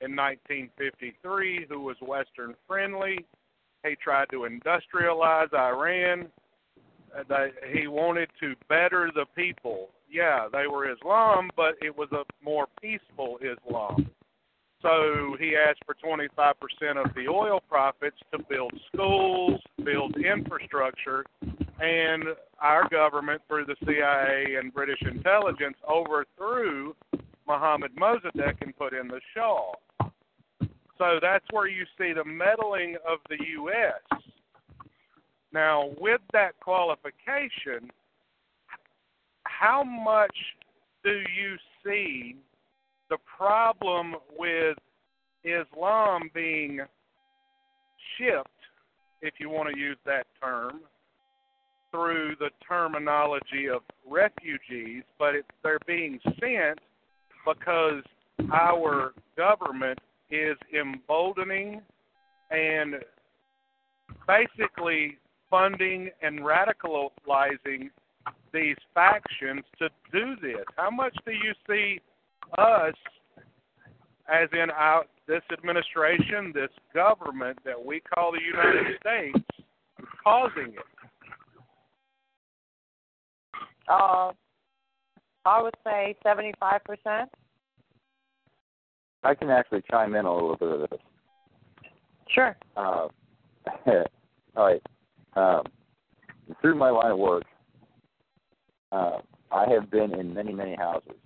[0.00, 3.26] in 1953, who was Western friendly,
[3.84, 6.28] he tried to industrialize Iran.
[7.14, 9.90] Uh, he wanted to better the people.
[10.10, 14.10] Yeah, they were Islam, but it was a more peaceful Islam.
[14.82, 21.24] So he asked for 25% of the oil profits to build schools, build infrastructure,
[21.80, 22.24] and
[22.60, 26.94] our government, through the CIA and British intelligence, overthrew
[27.46, 29.72] Mohammed Mossadegh and put in the Shah.
[30.98, 34.20] So that's where you see the meddling of the U.S.
[35.52, 37.90] Now, with that qualification,
[39.44, 40.36] how much
[41.04, 42.36] do you see
[43.12, 44.78] the problem with
[45.44, 46.80] Islam being
[48.16, 48.48] shipped,
[49.20, 50.80] if you want to use that term,
[51.90, 56.78] through the terminology of refugees, but it, they're being sent
[57.46, 58.02] because
[58.50, 59.98] our government
[60.30, 61.82] is emboldening
[62.50, 62.94] and
[64.26, 65.18] basically
[65.50, 67.90] funding and radicalizing
[68.54, 70.64] these factions to do this.
[70.76, 72.00] How much do you see
[72.58, 72.94] us,
[74.32, 79.38] as in our this administration, this government that we call the United States,
[80.22, 80.84] causing it?
[83.88, 84.32] Uh,
[85.44, 87.26] I would say 75%.
[89.24, 91.00] I can actually chime in a little bit of this.
[92.28, 92.56] Sure.
[92.76, 93.08] Uh,
[93.86, 94.04] all
[94.56, 94.82] right.
[95.34, 95.64] Um,
[96.60, 97.44] through my line of work,
[98.90, 99.18] uh,
[99.50, 101.16] I have been in many, many houses.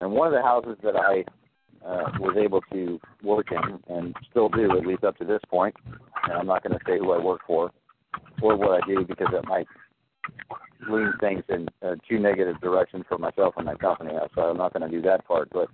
[0.00, 1.24] And one of the houses that I
[1.86, 5.74] uh, was able to work in, and still do, at least up to this point,
[6.24, 7.70] and I'm not going to say who I work for
[8.42, 9.66] or what I do because it might
[10.88, 14.12] lean things in uh, too negative direction for myself and my company.
[14.34, 15.50] So I'm not going to do that part.
[15.50, 15.68] But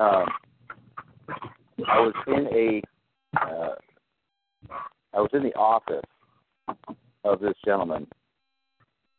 [0.00, 0.26] um,
[1.86, 2.82] I was in a
[3.40, 3.74] uh,
[5.14, 6.04] I was in the office
[7.24, 8.06] of this gentleman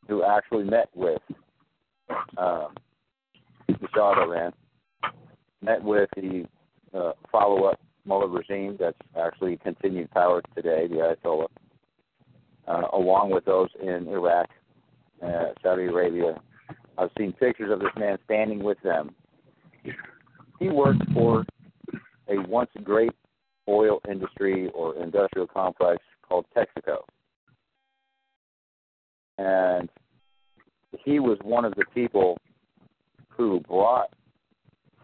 [0.08, 1.22] who actually met with
[2.38, 2.76] um,
[3.80, 4.52] the Shah
[5.62, 6.46] met with the
[6.94, 11.48] uh, follow-up Mullah regime that's actually continued power today, the Ayatollah,
[12.68, 14.50] uh, along with those in Iraq,
[15.24, 16.42] uh, Saudi Arabia.
[16.98, 19.16] I've seen pictures of this man standing with them.
[20.60, 21.46] He worked for
[22.28, 23.12] a once great
[23.68, 27.00] oil industry or industrial complex called Texaco.
[29.38, 29.90] And
[31.06, 32.38] he was one of the people
[33.40, 34.10] who brought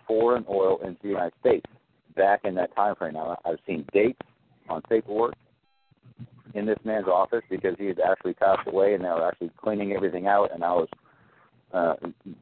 [0.05, 1.65] foreign oil into the United States
[2.17, 3.13] back in that time frame.
[3.13, 4.19] Now, I've seen dates
[4.67, 5.35] on paperwork
[6.53, 9.93] in this man's office because he had actually passed away and they were actually cleaning
[9.93, 10.89] everything out and I was
[11.73, 11.93] uh,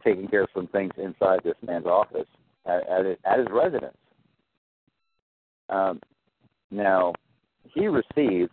[0.03, 2.27] taking care of some things inside this man's office
[2.65, 3.97] at, at, his, at his residence.
[5.69, 6.01] Um,
[6.71, 7.13] now,
[7.71, 8.51] he received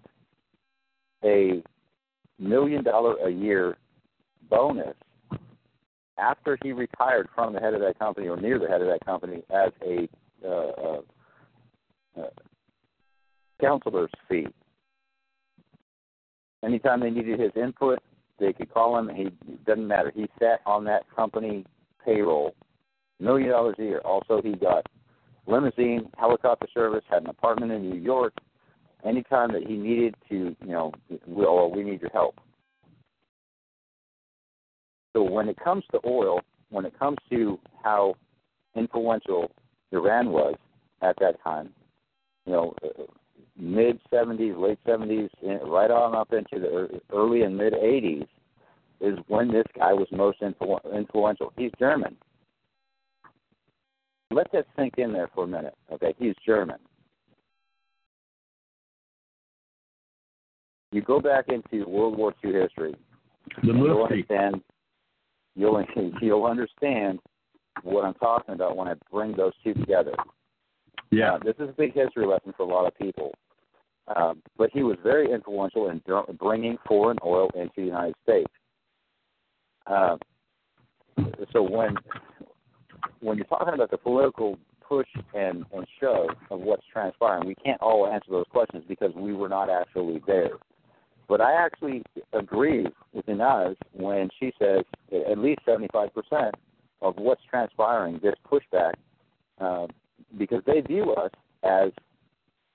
[1.25, 1.63] a
[2.39, 3.79] million dollar a year
[4.51, 4.95] bonus
[6.21, 9.05] after he retired from the head of that company or near the head of that
[9.05, 10.09] company as a
[10.45, 11.01] uh, uh,
[12.21, 12.31] uh,
[13.61, 14.47] counselor's fee.
[16.65, 18.01] Anytime they needed his input,
[18.39, 19.11] they could call him.
[19.15, 19.31] He
[19.67, 20.13] doesn't matter.
[20.15, 21.65] He sat on that company
[22.05, 22.55] payroll,
[23.19, 24.01] million dollars a year.
[24.05, 24.87] Also, he got
[25.47, 28.35] limousine, helicopter service, had an apartment in New York,
[29.05, 30.93] anytime that he needed to, you know,
[31.27, 32.39] we, oh, we need your help.
[35.13, 36.41] So when it comes to oil,
[36.71, 38.15] when it comes to how
[38.77, 39.51] influential
[39.93, 40.55] Iran was
[41.03, 41.71] at that time,
[42.47, 42.75] you know,
[43.57, 45.29] mid 70s, late 70s,
[45.69, 48.27] right on up into the early and mid 80s,
[49.01, 51.53] is when this guy was most influ- influential.
[51.57, 52.17] He's German.
[54.31, 55.75] Let that sink in there for a minute.
[55.93, 56.79] Okay, he's German.
[60.93, 62.95] You go back into World War II history.
[63.63, 64.63] The understand.
[65.55, 65.85] You'll
[66.21, 67.21] you'll understand
[67.83, 70.15] what I'm talking about when I bring those two together.
[71.11, 73.33] Yeah, uh, this is a big history lesson for a lot of people.
[74.15, 76.03] Um, but he was very influential in
[76.39, 78.53] bringing foreign oil into the United States.
[79.87, 80.17] Uh,
[81.53, 81.97] so when
[83.21, 87.81] when you're talking about the political push and, and shove of what's transpiring, we can't
[87.81, 90.51] all answer those questions because we were not actually there.
[91.31, 92.03] But I actually
[92.33, 96.11] agree with Inez when she says at least 75%
[97.03, 98.95] of what's transpiring, this pushback,
[99.61, 99.87] uh,
[100.37, 101.31] because they view us
[101.63, 101.93] as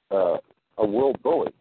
[0.09, 0.37] uh,
[0.77, 1.51] a world bully.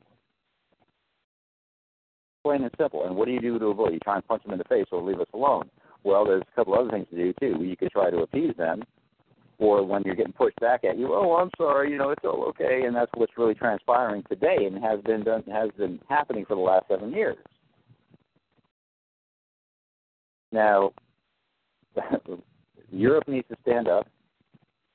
[2.44, 3.04] Plain and simple.
[3.04, 3.94] And what do you do to a bully?
[3.94, 5.68] You try and punch them in the face or leave us alone.
[6.04, 7.64] Well, there's a couple other things to do too.
[7.64, 8.84] You could try to appease them,
[9.64, 12.44] or when you're getting pushed back at you, oh, I'm sorry, you know, it's all
[12.48, 16.54] okay, and that's what's really transpiring today, and has been done, has been happening for
[16.54, 17.38] the last seven years.
[20.52, 20.92] Now,
[22.90, 24.06] Europe needs to stand up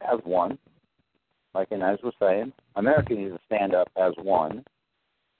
[0.01, 0.57] as one,
[1.55, 2.53] like Inez was saying.
[2.75, 4.63] America needs to stand up as one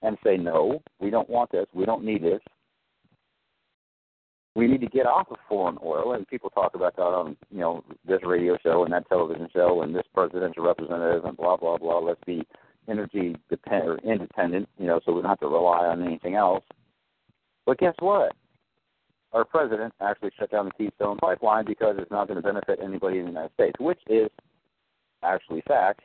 [0.01, 1.67] and say, no, we don't want this.
[1.73, 2.41] We don't need this
[4.55, 7.59] we need to get off of foreign oil, and people talk about that on you
[7.59, 11.77] know this radio show and that television show and this presidential representative and blah blah
[11.77, 11.99] blah.
[11.99, 12.43] Let's be
[12.89, 16.63] energy depend or independent, you know, so we don't have to rely on anything else.
[17.65, 18.33] But guess what?
[19.31, 23.19] Our president actually shut down the Keystone pipeline because it's not going to benefit anybody
[23.19, 24.29] in the United States, which is
[25.21, 26.01] actually fact,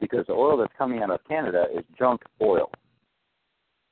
[0.00, 2.70] because the oil that's coming out of Canada is junk oil.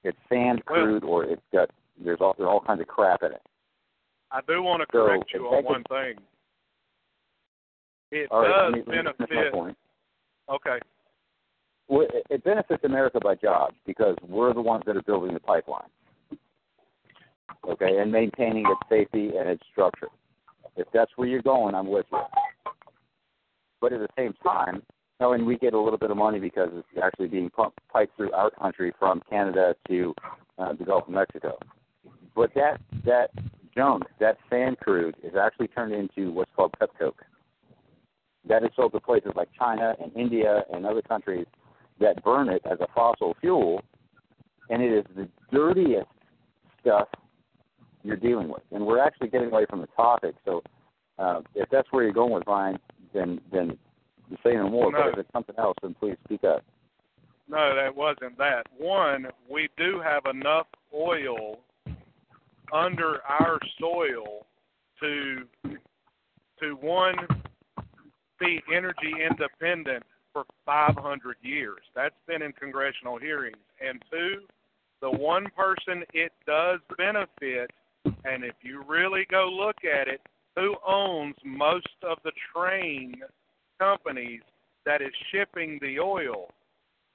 [0.05, 1.71] It's sand, crude, or it's got
[2.03, 3.43] there's all there's all kinds of crap in it.
[4.31, 6.17] I do want to correct so, you on one thing.
[8.11, 9.77] It does me, benefit.
[10.49, 10.79] Okay.
[11.89, 15.41] Well, it, it benefits America by jobs because we're the ones that are building the
[15.41, 15.89] pipeline.
[17.69, 20.09] Okay, and maintaining its safety and its structure.
[20.77, 22.21] If that's where you're going, I'm with you.
[23.81, 24.83] But at the same time,
[25.21, 28.17] no, and we get a little bit of money because it's actually being pumped, piped
[28.17, 30.15] through our country from Canada to
[30.59, 31.59] uh, the Gulf of Mexico.
[32.39, 33.31] But that that
[33.75, 37.19] junk, that sand crude, is actually turned into what's called petcoke.
[38.49, 41.47] That is sold to places like China and India and other countries
[41.99, 43.83] that burn it as a fossil fuel,
[44.71, 46.07] and it is the dirtiest
[46.81, 47.09] stuff
[48.05, 48.63] you're dealing with.
[48.71, 50.37] And we're actually getting away from the topic.
[50.45, 50.63] So
[51.19, 52.79] uh, if that's where you're going with Vine,
[53.13, 53.77] then then
[54.45, 54.93] say no more.
[54.93, 54.99] No.
[54.99, 56.63] But if it's something else, then please speak up.
[57.49, 58.67] No, that wasn't that.
[58.79, 61.59] One, we do have enough oil
[62.73, 64.47] under our soil
[65.01, 65.47] to
[66.61, 67.15] to one
[68.41, 70.03] be energy independent
[70.33, 71.81] for 500 years.
[71.95, 73.57] That's been in congressional hearings.
[73.85, 74.43] And two,
[75.01, 77.71] the one person it does benefit,
[78.25, 80.21] and if you really go look at it,
[80.57, 83.15] who owns most of the train
[83.79, 84.41] companies
[84.85, 86.49] that is shipping the oil?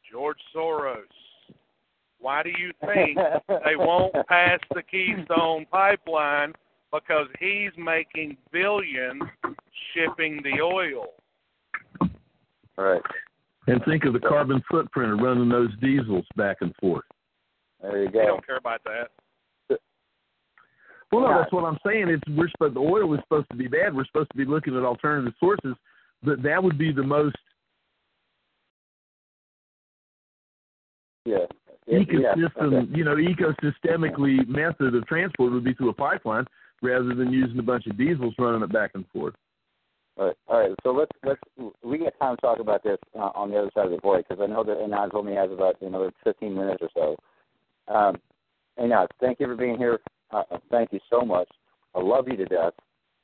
[0.10, 1.04] George Soros.
[2.24, 3.18] Why do you think
[3.50, 6.54] they won't pass the Keystone pipeline?
[6.90, 9.24] Because he's making billions
[9.94, 11.08] shipping the oil.
[12.78, 13.02] All right.
[13.68, 17.04] And think of the carbon footprint of running those diesels back and forth.
[17.82, 18.20] There you go.
[18.20, 19.78] We don't care about that.
[21.12, 22.08] Well, no, that's what I'm saying.
[22.08, 23.94] It's we're supposed the oil is supposed to be bad.
[23.94, 25.76] We're supposed to be looking at alternative sources,
[26.24, 27.36] but that would be the most
[31.26, 31.46] yeah
[31.90, 32.88] ecosystem, yeah, okay.
[32.94, 36.46] you know, ecosystemically method of transport would be through a pipeline
[36.82, 39.34] rather than using a bunch of diesels running it back and forth.
[40.18, 40.72] All right, all right.
[40.84, 41.42] So let's let's
[41.84, 44.28] we get time to talk about this uh, on the other side of the break
[44.28, 47.94] because I know that Anaz only has about another 15 minutes or so.
[47.94, 48.18] Um,
[48.80, 50.00] Anaz, thank you for being here.
[50.32, 51.48] Uh, uh, thank you so much.
[51.96, 52.74] I love you to death.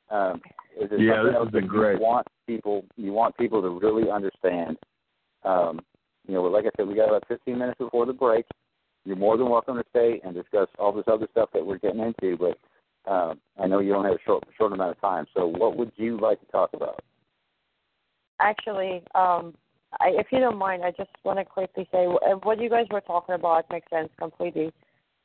[0.09, 0.41] Um,
[0.79, 1.99] is yeah, this has been great.
[1.99, 4.77] You want people, you want people to really understand
[5.43, 5.81] um,
[6.29, 8.45] you know, like I said, we got about 15 minutes before the break.
[9.03, 12.01] You're more than welcome to stay and discuss all this other stuff that we're getting
[12.01, 15.25] into, but uh, I know you don't have a short, short amount of time.
[15.35, 17.01] So, what would you like to talk about?
[18.39, 19.55] Actually, um,
[19.99, 23.01] I, if you don't mind, I just want to quickly say what you guys were
[23.01, 24.71] talking about makes sense completely.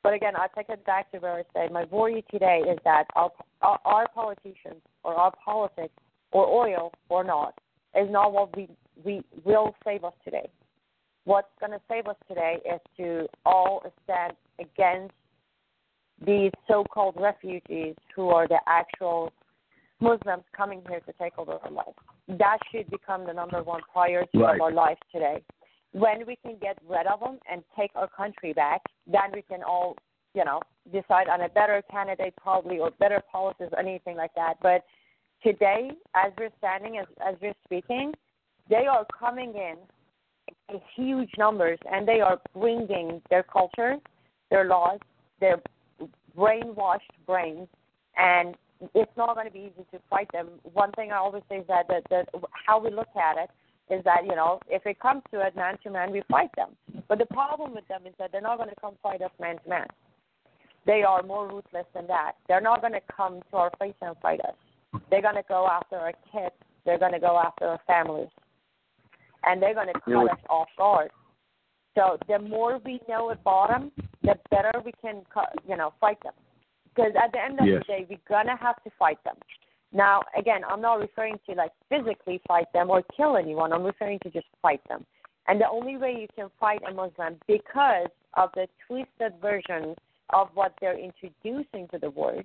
[0.02, 3.05] But again, I take it back to where I said my worry today is that
[3.14, 3.30] our,
[3.61, 5.92] our, our politicians or our politics
[6.32, 7.59] or oil or not
[7.94, 8.68] is not what we
[9.05, 10.48] we will save us today.
[11.24, 15.14] What's going to save us today is to all stand against
[16.24, 19.32] these so-called refugees who are the actual
[20.00, 21.96] Muslims coming here to take over our lives.
[22.28, 24.56] That should become the number one priority Right.
[24.56, 25.42] of our lives today.
[25.92, 29.62] When we can get rid of them and take our country back, then we can
[29.62, 29.96] all,
[30.34, 30.60] you know,
[30.92, 34.58] decide on a better candidate probably or better policies, anything like that.
[34.60, 34.84] But
[35.42, 38.12] today, as we're standing, as as we're speaking,
[38.68, 39.76] they are coming in
[40.68, 43.97] in huge numbers and they are bringing their culture,
[44.51, 44.99] their laws,
[45.40, 45.61] their
[46.36, 47.68] brainwashed brains,
[48.16, 48.55] and
[48.95, 50.49] it's not going to be easy to fight them.
[50.72, 52.28] One thing I always say is that, that, that
[52.66, 53.51] how we look at it
[53.92, 56.70] is that, you know, if it comes to it man to man, we fight them.
[57.09, 59.59] But the problem with them is that they're not going to come fight us man
[59.62, 59.86] to man.
[60.86, 62.32] They are more ruthless than that.
[62.49, 65.01] They're not going to come to our face and fight us.
[65.11, 66.55] They're going to go after our kids.
[66.84, 68.28] They're going to go after our families.
[69.47, 71.11] And they're going to cut us off guard.
[71.95, 73.92] So the more we know about them,
[74.22, 75.22] the better we can,
[75.68, 76.32] you know, fight them.
[76.95, 77.82] Because at the end of Yes.
[77.86, 79.36] the day, we're gonna have to fight them.
[79.92, 83.72] Now, again, I'm not referring to like physically fight them or kill anyone.
[83.72, 85.07] I'm referring to just fight them.
[85.47, 89.95] And the only way you can fight a Muslim because of the twisted version
[90.30, 92.45] of what they're introducing to the world,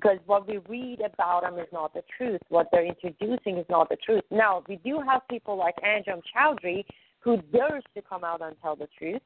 [0.00, 2.40] because what we read about them is not the truth.
[2.50, 4.22] What they're introducing is not the truth.
[4.30, 6.84] Now, we do have people like Anjem Choudary
[7.18, 9.20] who dares to come out and tell the truth,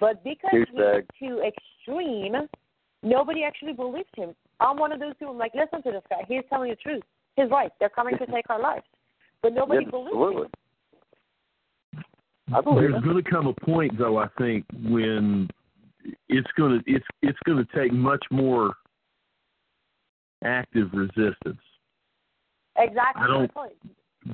[0.00, 2.34] but because he's too extreme,
[3.04, 4.34] nobody actually believes him.
[4.58, 5.34] I'm one of those people.
[5.34, 6.22] I'm like, listen to this guy.
[6.26, 7.02] He's telling the truth.
[7.36, 7.70] He's right.
[7.78, 8.84] They're coming to take our lives,
[9.40, 10.42] but nobody Yeah, believes absolutely.
[10.42, 12.04] him.
[12.56, 14.18] I believe There's going to come a point, though.
[14.18, 15.48] I think when
[16.28, 18.74] it's going to it's it's going to take much more
[20.44, 21.60] active resistance.
[22.76, 23.22] Exactly.
[23.22, 23.52] I don't-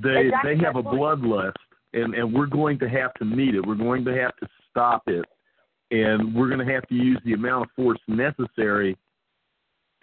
[0.02, 0.96] They Exactly they have a point.
[0.96, 1.54] bloodlust,
[1.92, 3.64] and and we're going to have to meet it.
[3.64, 5.24] We're going to have to stop it,
[5.90, 8.96] and we're going to have to use the amount of force necessary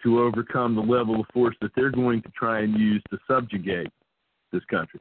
[0.02, 3.92] to overcome the level of force that they're going to try and use to subjugate
[4.50, 5.00] this country.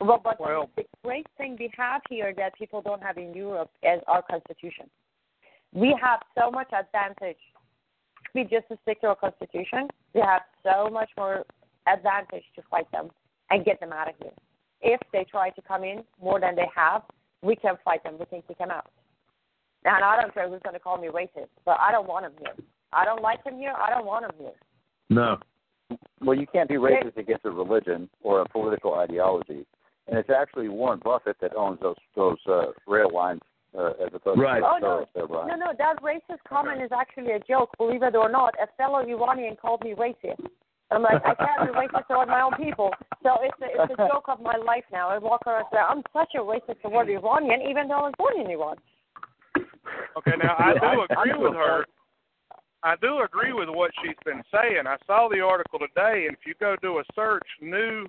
[0.00, 3.70] Well, but Well- the great thing we have here that people don't have in Europe
[3.82, 4.90] is our constitution.
[5.72, 7.38] We have so much advantage.
[8.34, 9.88] We just stick to our constitution.
[10.14, 11.44] We have so much more
[11.86, 13.10] advantage to fight them
[13.50, 14.32] and get them out of here.
[14.80, 17.02] If they try to come in more than they have,
[17.42, 18.16] we can fight them.
[18.18, 18.90] We can kick them out.
[19.84, 22.32] And I don't care who's going to call me racist, but I don't want them
[22.38, 22.64] here.
[22.92, 23.74] I don't like them here.
[23.74, 24.52] I don't want them here.
[25.10, 25.38] No,
[26.20, 29.66] Well, you can't be racist against a religion or a political ideology.
[30.08, 33.40] And it's actually Warren Buffett that owns those those uh, rail lines
[33.76, 34.60] uh, as opposed Right.
[34.60, 35.08] to Oh, no.
[35.14, 35.48] there, Brian.
[35.48, 37.70] No, no, that racist comment is actually a joke.
[37.78, 40.44] Believe it or not, a fellow Iranian called me racist.
[40.90, 42.90] I'm like, I can't be racist toward my own people.
[43.22, 45.08] So it's a, it's a joke of my life now.
[45.08, 48.14] I walk around and say, I'm such a racist toward Iranian, even though I was
[48.18, 48.76] born in Iran.
[50.16, 51.86] Okay, now I do agree I'm with her.
[52.82, 54.86] I do agree with what she's been saying.
[54.86, 58.06] I saw the article today, and if you go do a search, new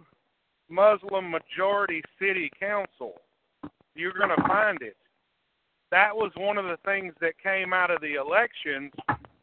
[0.70, 3.22] Muslim majority city council,
[3.96, 4.98] you're going to find it.
[5.94, 8.92] That was one of the things that came out of the elections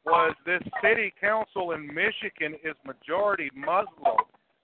[0.05, 4.19] was this city council in Michigan is majority Muslim.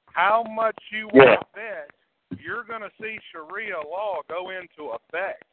[0.06, 5.44] How much you want to bet you're going to see Sharia law go into effect?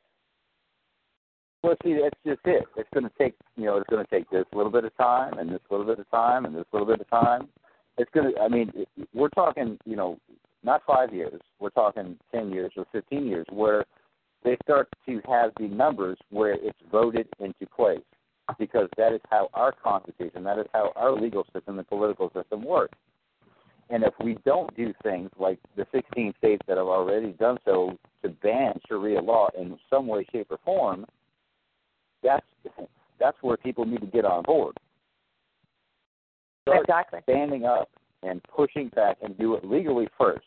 [1.61, 2.63] Well, see, that's just it.
[2.77, 5.37] It's going to take, you know, it's going to take this little bit of time
[5.37, 7.47] and this little bit of time and this little bit of time.
[7.99, 8.71] It's going to, I mean,
[9.13, 10.17] we're talking, you know,
[10.63, 11.39] not five years.
[11.59, 13.85] We're talking 10 years or 15 years where
[14.43, 18.01] they start to have the numbers where it's voted into place
[18.59, 22.63] because that is how our Constitution, that is how our legal system and political system
[22.63, 22.97] works.
[23.89, 27.97] And if we don't do things like the 16 states that have already done so
[28.23, 31.05] to ban Sharia law in some way, shape, or form,
[32.23, 32.45] that's
[33.19, 34.75] that's where people need to get on board.
[36.63, 37.19] Start Exactly.
[37.23, 37.89] standing up
[38.23, 40.45] and pushing back and do it legally first.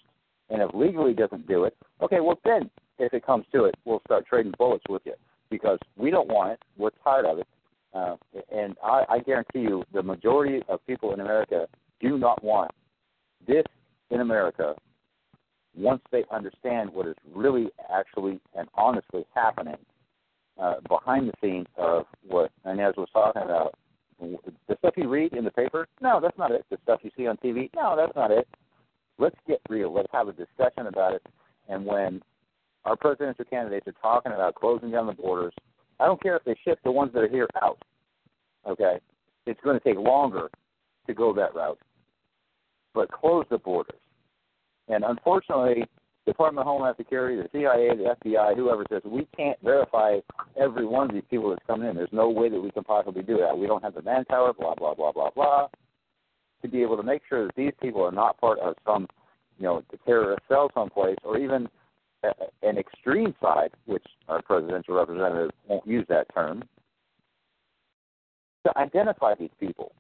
[0.51, 4.01] And if legally doesn't do it, okay, well then, if it comes to it, we'll
[4.07, 5.15] start trading bullets with you
[5.51, 6.61] because we don't want it.
[6.77, 7.49] We're tired of it.
[7.95, 8.17] Uh,
[8.53, 11.67] and I, I guarantee you, the majority of people in America
[12.01, 12.71] do not want
[13.47, 13.65] this
[14.11, 14.75] in America
[15.75, 19.77] once they understand what is really, actually, and honestly happening
[20.61, 23.75] uh, behind the scenes of what Inez was talking about.
[24.21, 26.65] The stuff you read in the paper, no, that's not it.
[26.71, 28.49] The stuff you see on TV, no, that's not it.
[29.19, 29.93] Let's get real.
[29.93, 31.23] Let's have a discussion about it.
[31.69, 32.23] And when
[32.87, 35.53] our presidential candidates are talking about closing down the borders.
[35.99, 37.79] I don't care if they ship the ones that are here out.
[38.67, 38.99] Okay,
[39.47, 40.49] it's going to take longer
[41.07, 41.79] to go that route,
[42.95, 44.01] but close the borders.
[44.89, 45.85] And unfortunately,
[46.27, 50.19] Department of Homeland Security, the CIA, the FBI, whoever says we can't verify
[50.61, 51.95] every one of these people that's coming in.
[51.95, 53.57] There's no way that we can possibly do that.
[53.57, 54.53] We don't have the manpower.
[54.53, 55.69] Blah blah blah blah blah.
[56.63, 59.07] To be able to make sure that these people are not part of some,
[59.59, 61.69] you know, terrorist cell someplace, or even
[62.23, 66.63] an extreme side, which our presidential representative won't use that term,
[68.67, 69.93] to identify these people.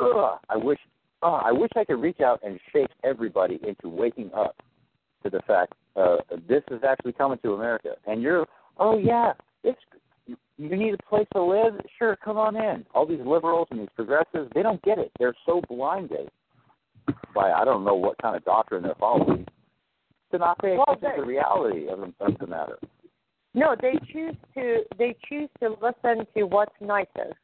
[0.00, 0.78] Ugh, I wish
[1.22, 4.56] I wish I could reach out and shake everybody into waking up
[5.22, 6.16] to the fact uh,
[6.48, 7.90] this is actually coming to America.
[8.06, 8.46] And you're,
[8.78, 9.78] oh yeah, it's
[10.26, 11.80] you need a place to live.
[11.98, 12.84] Sure, come on in.
[12.94, 15.10] All these liberals and these progressives, they don't get it.
[15.18, 16.30] They're so blinded
[17.34, 19.46] by I don't know what kind of doctrine they're following
[20.30, 22.78] to not pay attention well, to the reality of, of the matter.
[23.54, 27.34] No, they choose to they choose to listen to what's nicer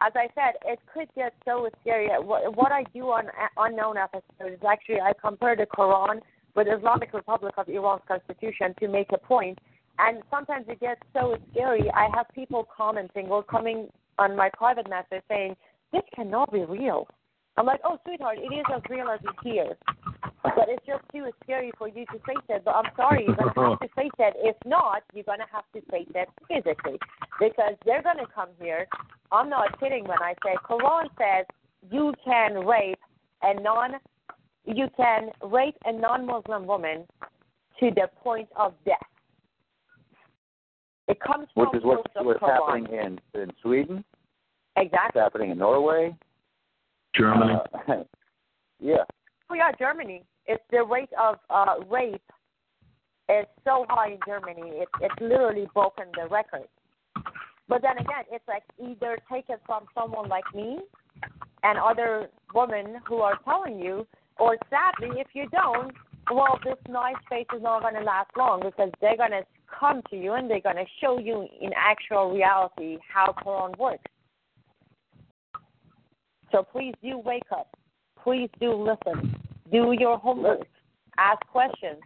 [0.00, 2.08] as I said, it could get so scary.
[2.22, 3.24] What, what I do on
[3.56, 6.20] unknown episodes is actually I compare the Quran
[6.56, 9.58] with Islamic Republic of Iran's constitution to make a point.
[9.98, 11.90] And sometimes it gets so scary.
[11.94, 13.88] I have people commenting or coming
[14.18, 15.56] on my private message saying,
[15.92, 17.06] "This cannot be real."
[17.60, 19.76] I'm like, "Oh, sweetheart, it is as real as you hear."
[20.42, 22.62] but it's just too scary for you to face it.
[22.64, 24.34] But I'm sorry, you're gonna have to face it.
[24.38, 26.98] If not, you're gonna have to face it physically
[27.38, 28.86] because they're gonna come here.
[29.32, 31.46] I'm not kidding when I say Quran says
[31.90, 32.98] you can rape
[33.42, 33.92] a non,
[34.64, 37.06] you can rape a non-Muslim woman
[37.78, 38.96] to the point of death.
[41.08, 44.04] It comes from Which is what's, what's happening in in Sweden.
[44.76, 45.08] Exactly.
[45.08, 46.16] It's happening in Norway.
[47.16, 47.54] Germany.
[47.88, 47.94] Uh,
[48.80, 49.04] yeah.
[49.50, 50.22] Oh yeah, Germany.
[50.46, 52.22] It's the rate of uh, rape
[53.28, 54.78] is so high in Germany.
[54.80, 56.68] It it's literally broken the record.
[57.68, 60.78] But then again, it's like either take it from someone like me
[61.62, 64.06] and other women who are telling you,
[64.38, 65.92] or sadly, if you don't,
[66.32, 69.42] well, this nice face is not going to last long because they're going to
[69.78, 74.10] come to you and they're going to show you in actual reality how Quran works.
[76.52, 77.76] So please do wake up
[78.22, 79.34] please do listen.
[79.70, 80.66] Do your homework.
[81.18, 82.00] Ask questions.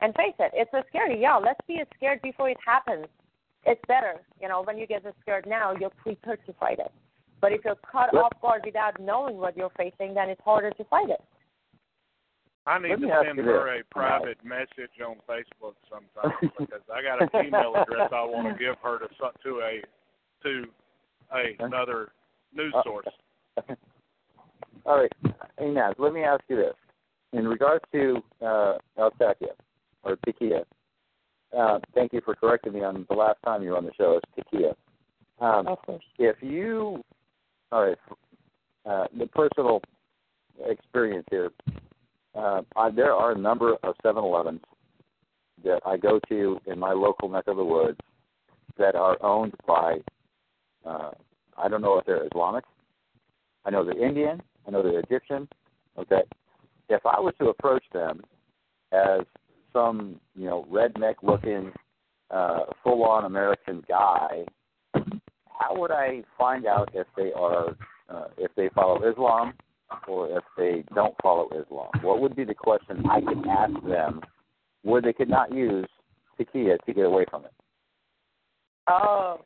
[0.00, 1.20] And face it, it's a scary.
[1.20, 3.06] Yeah, let's be scared before it happens.
[3.64, 6.92] It's better, you know, when you get scared now, you're prepared to fight it.
[7.40, 10.84] But if you're caught off guard without knowing what you're facing, then it's harder to
[10.84, 11.20] fight it.
[12.66, 17.46] I need to send her a private message on Facebook sometime because I got an
[17.46, 19.82] email address I want to give her to to a
[20.42, 20.64] to
[21.34, 22.10] a, another
[22.52, 23.06] news uh, source.
[24.86, 25.12] All right,
[25.58, 26.74] Inez, let me ask you this.
[27.32, 29.52] In regards to uh, al-Taqiyya,
[30.04, 30.64] or Taqiyya,
[31.56, 34.20] uh, thank you for correcting me on the last time you were on the show.
[34.36, 34.74] It's Taqiyya.
[35.40, 36.04] Um, of course.
[36.18, 37.02] If you,
[37.72, 37.98] all right,
[38.88, 39.82] uh, the personal
[40.64, 41.50] experience here,
[42.34, 44.60] uh, I, there are a number of 7-Elevens
[45.64, 47.98] that I go to in my local neck of the woods
[48.78, 49.96] that are owned by,
[50.84, 51.10] uh,
[51.56, 52.64] I don't know if they're Islamic.
[53.66, 54.40] I know they're Indian.
[54.66, 55.48] I know they're Egyptian.
[55.98, 56.22] Okay,
[56.88, 58.22] if I was to approach them
[58.92, 59.20] as
[59.72, 61.72] some you know redneck looking,
[62.30, 64.44] uh, full on American guy,
[64.94, 67.76] how would I find out if they are
[68.08, 69.54] uh, if they follow Islam
[70.06, 71.90] or if they don't follow Islam?
[72.02, 74.20] What would be the question I could ask them
[74.82, 75.86] where they could not use
[76.38, 77.52] taqiyya to get away from it?
[78.88, 79.40] Oh,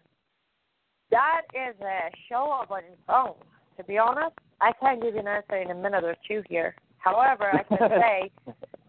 [1.11, 3.35] that is a show of its own.
[3.79, 6.75] To be honest, I can't give you an answer in a minute or two here.
[6.99, 8.31] However, I can say,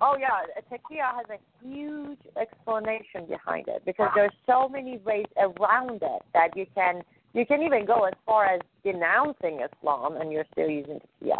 [0.01, 6.01] oh yeah, taqiyya has a huge explanation behind it because there's so many ways around
[6.03, 7.01] it that you can
[7.33, 11.39] you can even go as far as denouncing Islam and you're still using taqiyya.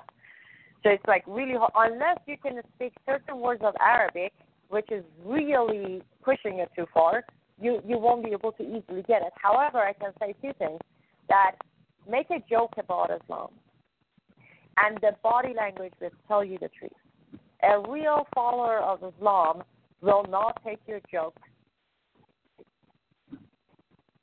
[0.83, 4.31] So it's like really hard, unless you can speak certain words of Arabic,
[4.69, 7.23] which is really pushing it too far,
[7.59, 9.33] you you won't be able to easily get it.
[9.35, 10.79] However, I can say two things
[11.27, 11.55] that
[12.09, 13.49] make a joke about Islam
[14.77, 16.91] and the body language will tell you the truth.
[17.63, 19.63] A real follower of Islam
[20.01, 21.37] will not take your joke.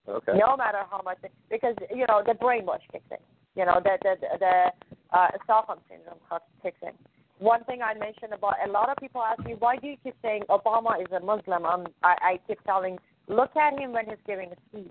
[0.09, 0.33] Okay.
[0.35, 1.19] No matter how much,
[1.51, 3.19] because you know the brainwash kicks in.
[3.55, 6.19] You know the the the, uh, Stockholm syndrome
[6.63, 6.93] kicks in.
[7.39, 10.15] One thing I mentioned about a lot of people ask me, why do you keep
[10.23, 11.65] saying Obama is a Muslim?
[11.65, 12.99] I'm, I, I keep telling,
[13.29, 14.91] look at him when he's giving a speech.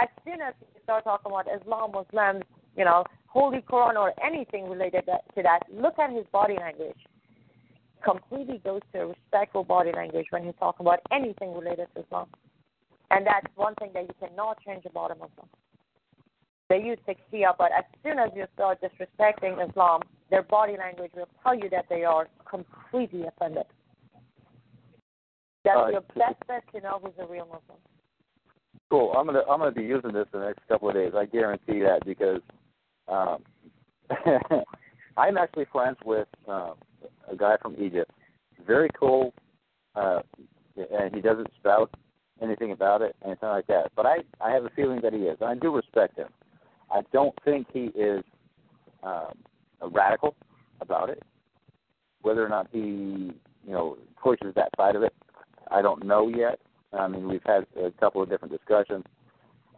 [0.00, 2.44] As soon as you start talking about Islam, Muslims,
[2.76, 6.98] you know, Holy Quran or anything related to that, look at his body language.
[8.04, 12.28] completely goes to a respectful body language when he talks about anything related to Islam.
[13.10, 15.48] And that's one thing that you cannot change about a Muslim.
[16.68, 21.28] They use takfir, but as soon as you start disrespecting Islam, their body language will
[21.42, 23.66] tell you that they are completely offended.
[25.64, 27.78] That's your best bet to know who's a real Muslim.
[28.90, 29.12] Cool.
[29.16, 31.12] I'm gonna I'm gonna be using this the next couple of days.
[31.16, 32.40] I guarantee that because
[33.08, 33.42] um,
[35.16, 36.72] I'm actually friends with uh,
[37.30, 38.10] a guy from Egypt.
[38.64, 39.34] Very cool,
[39.96, 40.20] uh,
[40.76, 41.90] and he doesn't spout
[42.40, 43.90] anything about it, anything like that.
[43.96, 46.28] But I I have a feeling that he is, I do respect him.
[46.90, 48.22] I don't think he is
[49.02, 49.32] um,
[49.80, 50.36] a radical
[50.80, 51.22] about it.
[52.22, 53.32] Whether or not he
[53.66, 55.14] you know pushes that side of it,
[55.72, 56.60] I don't know yet.
[56.96, 59.04] I mean, we've had a couple of different discussions.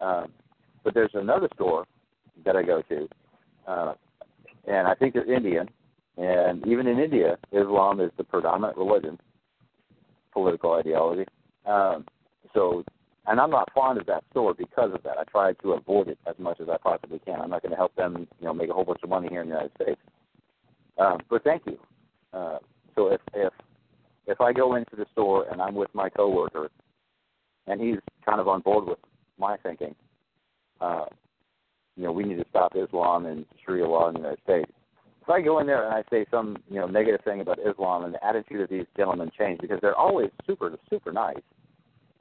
[0.00, 0.32] Um,
[0.84, 1.86] but there's another store
[2.44, 3.08] that I go to,
[3.66, 3.94] uh,
[4.66, 5.68] and I think they're Indian.
[6.16, 9.18] And even in India, Islam is the predominant religion,
[10.32, 11.26] political ideology.
[11.66, 12.06] Um,
[12.54, 12.84] so,
[13.26, 15.18] and I'm not fond of that store because of that.
[15.18, 17.40] I try to avoid it as much as I possibly can.
[17.40, 19.42] I'm not going to help them, you know, make a whole bunch of money here
[19.42, 20.00] in the United States.
[20.96, 21.78] Um, but thank you.
[22.32, 22.58] Uh,
[22.94, 23.52] so if if
[24.26, 26.68] if I go into the store and I'm with my coworker
[27.68, 28.98] and he's kind of on board with
[29.38, 29.94] my thinking.
[30.80, 31.06] Uh,
[31.96, 34.70] you know, we need to stop Islam and Sharia law in the United States.
[35.22, 38.04] If I go in there and I say some, you know, negative thing about Islam
[38.04, 41.42] and the attitude of these gentlemen change because they're always super, super nice,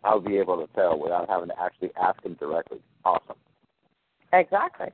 [0.04, 2.80] I'll be able to tell without having to actually ask them directly.
[3.06, 3.38] Awesome.
[4.34, 4.88] Exactly.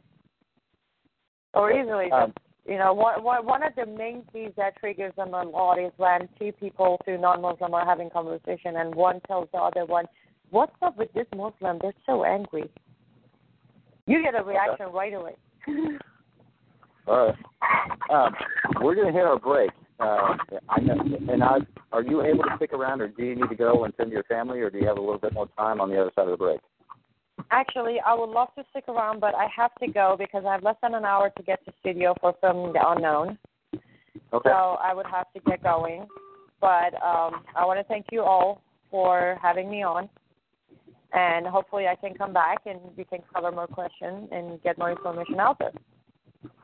[1.53, 2.33] Or easily Um,
[2.65, 6.29] You know, one, one of the main keys that triggers them a lot is when
[6.39, 10.05] two people, two non-Muslim, are having conversation, and one tells the other one,
[10.53, 11.79] "What's up with this Muslim?
[11.81, 12.69] They're so angry."
[14.05, 15.35] You get a reaction right away.
[17.07, 17.35] All right.
[18.09, 18.35] Um,
[18.81, 19.71] we're going to hit our break.
[19.99, 20.35] Uh,
[20.69, 20.95] I know,
[21.31, 21.57] and I,
[21.91, 24.23] are you able to stick around, or do you need to go and send your
[24.23, 26.31] family, or do you have a little bit more time on the other side of
[26.31, 26.59] the break?
[27.51, 30.63] Actually, I would love to stick around, but I have to go because I have
[30.63, 33.37] less than an hour to get to studio for filming The Unknown.
[34.33, 34.49] Okay.
[34.49, 36.07] So I would have to get going.
[36.59, 40.09] But um, I want to thank you all for having me on.
[41.13, 44.91] And hopefully I can come back and we can cover more questions and get more
[44.91, 45.71] information out there.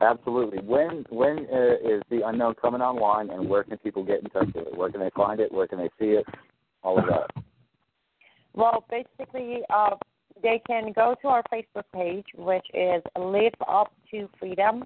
[0.00, 0.58] Absolutely.
[0.58, 4.48] When when uh, is the unknown coming online, and where can people get in touch
[4.54, 4.76] with it?
[4.76, 5.52] Where can they find it?
[5.52, 6.24] Where can they see it?
[6.82, 7.30] All of that.
[8.52, 9.96] Well, basically, uh,
[10.42, 14.84] they can go to our Facebook page, which is Live Up to Freedom.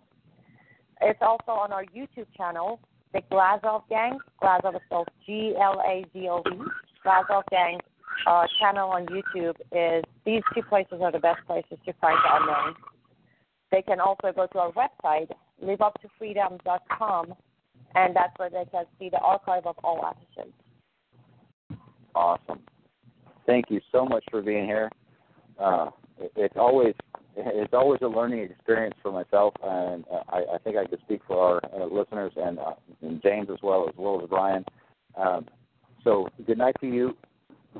[1.00, 2.78] It's also on our YouTube channel,
[3.12, 4.18] the Glazov Gang.
[4.42, 6.56] Glazov is spelled G L A Z O V.
[7.04, 7.80] Glazov Gang
[8.26, 12.36] uh, channel on YouTube is these two places are the best places to find the
[12.40, 12.74] unknown.
[13.70, 15.30] They can also go to our website,
[15.62, 17.34] liveuptofreedom.com,
[17.94, 20.54] and that's where they can see the archive of all episodes.
[22.14, 22.60] Awesome.
[23.46, 24.90] Thank you so much for being here.
[25.58, 26.94] Uh, it- it's always
[27.36, 31.20] it's always a learning experience for myself, and uh, I, I think I could speak
[31.26, 34.64] for our uh, listeners and, uh, and James as well as well as Brian.
[35.16, 35.46] Um,
[36.04, 37.16] so good night to you,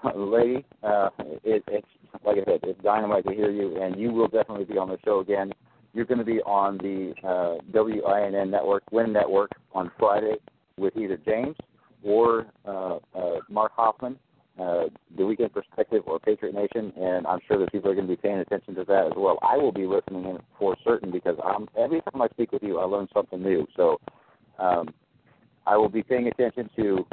[0.16, 0.64] lady.
[0.82, 1.08] Uh,
[1.44, 1.86] it, it's
[2.24, 4.98] like I said, it's dynamite to hear you, and you will definitely be on the
[5.04, 5.52] show again.
[5.92, 10.36] You're going to be on the uh, WINN network, Win Network, on Friday
[10.76, 11.56] with either James
[12.02, 14.18] or uh, uh, Mark Hoffman,
[14.60, 14.84] uh,
[15.16, 18.20] The Weekend Perspective, or Patriot Nation, and I'm sure that people are going to be
[18.20, 19.38] paying attention to that as well.
[19.42, 22.78] I will be listening in for certain because I'm, every time I speak with you,
[22.78, 23.66] I learn something new.
[23.76, 24.00] So
[24.58, 24.88] um,
[25.66, 27.06] I will be paying attention to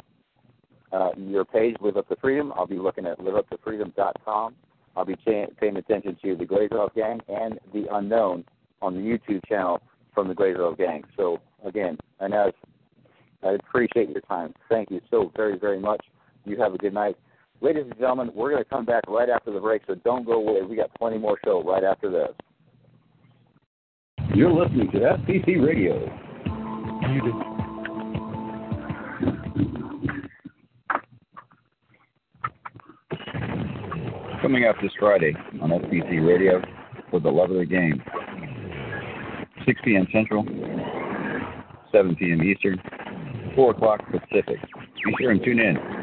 [0.92, 2.52] uh, your page, Live Up to Freedom.
[2.56, 4.54] I'll be looking at liveuptofreedom.com.
[4.94, 8.44] I'll be cha- paying attention to the Glazerov Gang and the Unknown
[8.80, 9.80] on the YouTube channel
[10.14, 11.04] from the Glazerov Gang.
[11.16, 12.52] So again, and as
[13.42, 14.54] I appreciate your time.
[14.68, 16.04] Thank you so very, very much.
[16.44, 17.16] You have a good night.
[17.60, 20.32] Ladies and gentlemen, we're going to come back right after the break, so don't go
[20.32, 20.62] away.
[20.62, 22.30] We got plenty more show right after this.
[24.34, 26.08] You're listening to FPC Radio.
[34.42, 36.60] Coming up this Friday on FPC Radio
[37.12, 38.02] for the love of the game.
[39.64, 40.08] 6 p.m.
[40.12, 40.44] Central,
[41.92, 42.42] 7 p.m.
[42.42, 42.82] Eastern,
[43.54, 44.58] 4 o'clock Pacific.
[45.06, 46.01] Be sure and tune in.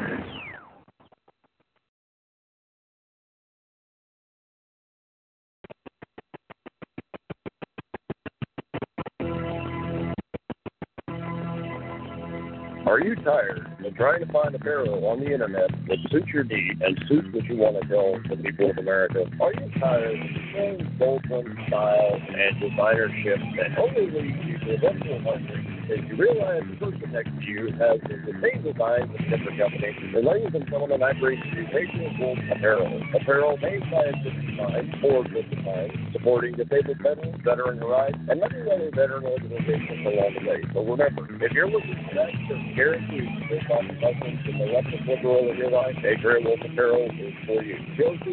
[12.90, 16.82] Are you tired of trying to find apparel on the internet that suits your need
[16.82, 19.30] and suits what you want to tell the people of America?
[19.40, 25.22] Are you tired of seeing Bolton styles and designership that only lead you to eventual
[25.22, 29.28] hungry If you realize the person next to you has the same design with a
[29.34, 33.02] different company, then ladies and gentlemen, I bring you Patriot Wolf Apparel.
[33.10, 38.14] Apparel made by a different mind, for a different mind, supporting disabled veterans, veteran rights,
[38.22, 40.62] and many other veteran organizations along the way.
[40.70, 42.30] So remember, if you're looking for that
[42.78, 46.62] guaranteed to take off the husband from the left liberal in your life, Patriot Wolf
[46.70, 47.82] Apparel is for you.
[47.98, 48.30] Go to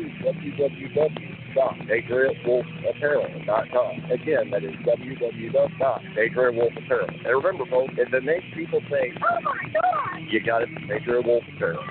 [1.56, 4.12] www.patriotwolfapparel.com.
[4.12, 7.10] Again, that is www.patriotwolfapparel.
[7.10, 11.26] And remember, folks, if it makes people think, oh my God, you got it, Patriot
[11.26, 11.84] Wolf Apparel.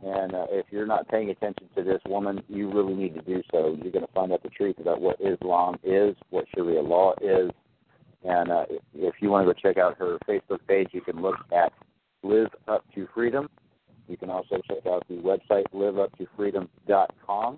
[0.01, 3.43] and uh, if you're not paying attention to this woman, you really need to do
[3.51, 3.77] so.
[3.83, 7.51] You're going to find out the truth about what Islam is, what Sharia law is,
[8.23, 11.35] and uh, if you want to go check out her Facebook page, you can look
[11.53, 11.73] at
[12.23, 13.49] Live Up to Freedom.
[14.07, 17.57] You can also check out the website liveuptofreedom.com.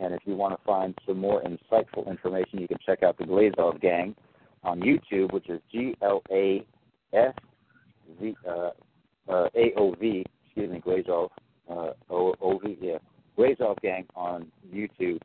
[0.00, 3.24] And if you want to find some more insightful information, you can check out the
[3.24, 4.16] Glazov Gang
[4.64, 6.66] on YouTube, which is G L A
[7.12, 7.34] S
[8.20, 8.70] V uh,
[9.28, 10.24] uh, A O V.
[10.46, 11.28] Excuse me, Glazov
[11.70, 12.76] uh, O O V.
[12.80, 12.98] Yeah,
[13.38, 15.20] Glazov Gang on YouTube.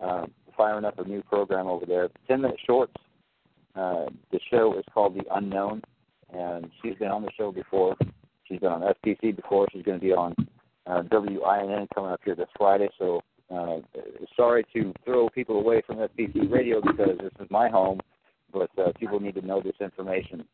[0.00, 2.08] Um, firing up a new program over there.
[2.28, 2.94] Ten minute shorts.
[3.74, 5.82] Uh, the show is called The Unknown,
[6.32, 7.96] and she's been on the show before.
[8.44, 9.66] She's been on FPC before.
[9.72, 10.34] She's going to be on
[10.86, 12.88] uh, WINN coming up here this Friday.
[12.98, 13.22] So
[13.54, 13.78] uh,
[14.36, 18.00] sorry to throw people away from FPC Radio because this is my home,
[18.52, 20.44] but uh, people need to know this information.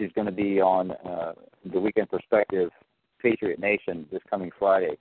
[0.00, 1.32] She's going to be on uh,
[1.70, 2.70] the Weekend Perspective
[3.20, 4.96] Patriot Nation this coming Friday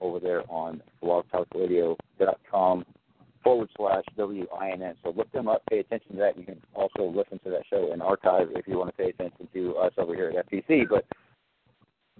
[0.00, 2.84] over there on blogtalkradio.com
[3.42, 4.94] forward slash WINN.
[5.02, 6.38] So look them up, pay attention to that.
[6.38, 9.48] You can also listen to that show in archive if you want to pay attention
[9.52, 10.88] to us over here at FPC.
[10.88, 11.04] But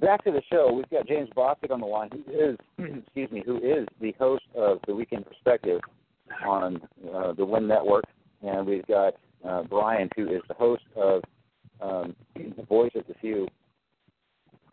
[0.01, 2.57] back to the show, we've got James Bostic on the line, who is,
[3.05, 5.81] excuse me, who is the host of the Weekend Perspective
[6.45, 6.81] on
[7.15, 8.07] uh, the Win Network,
[8.43, 9.15] and we've got
[9.49, 11.23] uh, Brian, who is the host of
[11.81, 12.15] um,
[12.69, 13.49] Voice of the Few,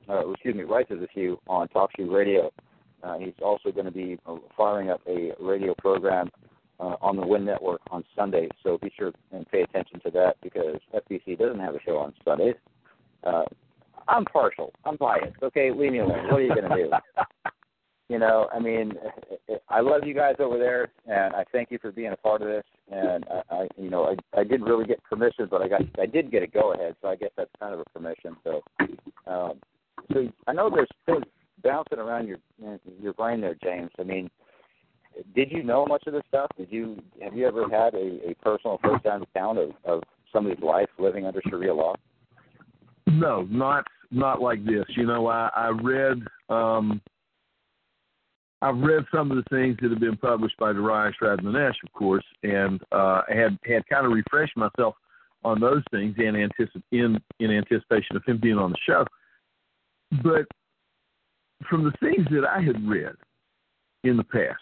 [0.10, 2.52] uh, excuse me, Rights of the Few on TalkShoe Radio.
[3.04, 6.30] Uh, he's also going to be uh, firing up a radio program
[6.80, 10.36] uh, on the Win Network on Sunday, so be sure and pay attention to that
[10.42, 12.56] because FPC doesn't have a show on Sundays.
[13.24, 13.44] Uh,
[14.08, 14.74] I'm partial.
[14.86, 15.42] I'm biased.
[15.44, 16.26] Okay, leave me alone.
[16.26, 16.92] What are you going to do?
[18.12, 18.92] you know, I mean,
[19.70, 22.50] I love you guys over there, and I thank you for being a part of
[22.50, 22.66] this.
[22.92, 26.08] And I, I you know, I, I didn't really get permission, but I got, I
[26.08, 28.36] did get a go ahead, so I guess that's kind of a permission.
[28.44, 28.62] So,
[29.28, 29.54] um,
[30.12, 31.24] so I know there's things
[31.64, 32.40] bouncing around your
[33.02, 33.92] your brain there, James.
[33.98, 34.30] I mean,
[35.34, 36.50] did you know much of this stuff?
[36.58, 40.90] Did you have you ever had a, a personal first-hand account of, of somebody's life
[41.00, 41.96] living under Sharia law?
[43.08, 44.84] No, not not like this.
[44.98, 47.02] You know, I, I read um
[48.62, 52.24] I've read some of the things that have been published by Darius Radmanesh, of course,
[52.44, 54.96] and uh, had had kind of refreshed myself
[55.44, 59.06] on those things in anticip- in in anticipation of him being on the show.
[60.24, 60.46] But
[61.70, 63.16] from the things that I had read
[64.04, 64.62] in the past,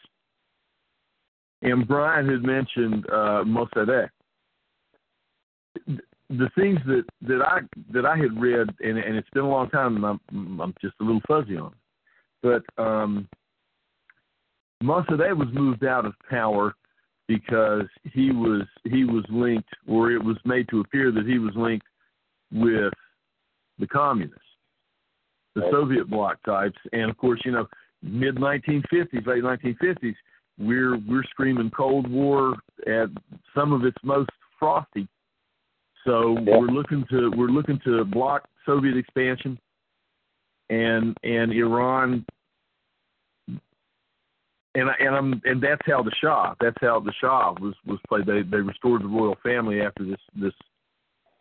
[1.61, 4.09] and Brian had mentioned uh, Mossadegh.
[6.31, 7.59] The things that, that I
[7.91, 10.93] that I had read, and, and it's been a long time, and I'm I'm just
[11.01, 11.73] a little fuzzy on,
[12.41, 13.27] but um,
[14.83, 16.75] Mossadegh was moved out of power
[17.27, 21.53] because he was he was linked, or it was made to appear that he was
[21.55, 21.85] linked
[22.51, 22.93] with
[23.77, 24.39] the communists,
[25.55, 25.71] the right.
[25.71, 27.67] Soviet bloc types, and of course, you know,
[28.01, 30.15] mid 1950s, late 1950s,
[30.57, 32.55] we're we're screaming Cold War
[32.87, 33.09] at
[33.55, 35.07] some of its most frosty.
[36.05, 36.57] So yeah.
[36.57, 39.59] we're looking to we're looking to block Soviet expansion,
[40.69, 42.25] and and Iran,
[44.75, 48.25] and and I'm and that's how the Shah that's how the Shah was was played.
[48.25, 50.53] They they restored the royal family after this this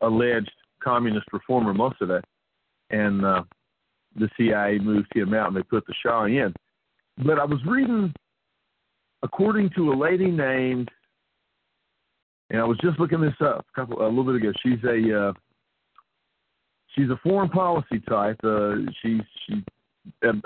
[0.01, 0.51] alleged
[0.83, 2.23] communist reformer Mossadegh,
[2.91, 3.43] and uh,
[4.17, 6.55] the CIA moved him out and they put the Shah in.
[7.19, 8.15] But I was reading,
[9.23, 10.89] according to a lady named,
[12.51, 14.53] and I was just looking this up a couple a little bit ago.
[14.63, 15.33] She's a uh,
[16.95, 18.39] she's a foreign policy type.
[18.43, 19.63] Uh, she's she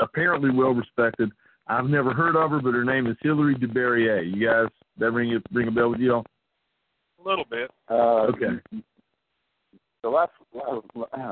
[0.00, 1.30] apparently well respected.
[1.68, 4.20] I've never heard of her, but her name is Hilary de Barrier.
[4.20, 4.68] You guys,
[4.98, 6.26] that ring a ring a bell with you all?
[7.24, 7.70] A little bit.
[7.88, 8.82] Uh, okay
[10.02, 10.32] the last,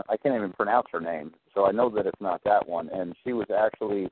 [0.08, 2.88] I can't even pronounce her name, so I know that it's not that one.
[2.90, 4.08] And she was actually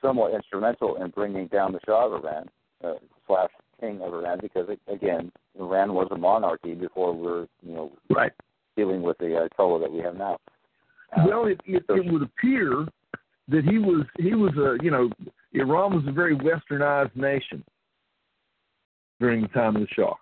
[0.00, 2.48] somewhat instrumental in bringing down the Shah of Iran
[2.82, 2.94] uh,
[3.26, 3.50] slash
[3.80, 7.92] King of Iran, because it, again, Iran was a monarchy before we are you know,
[8.14, 8.32] right.
[8.76, 10.38] dealing with the Ayatollah that we have now.
[11.16, 12.86] Uh, well, it, it, so, it would appear
[13.48, 15.10] that he was he was a you know
[15.54, 17.64] Iran was a very westernized nation
[19.20, 20.14] during the time of the Shah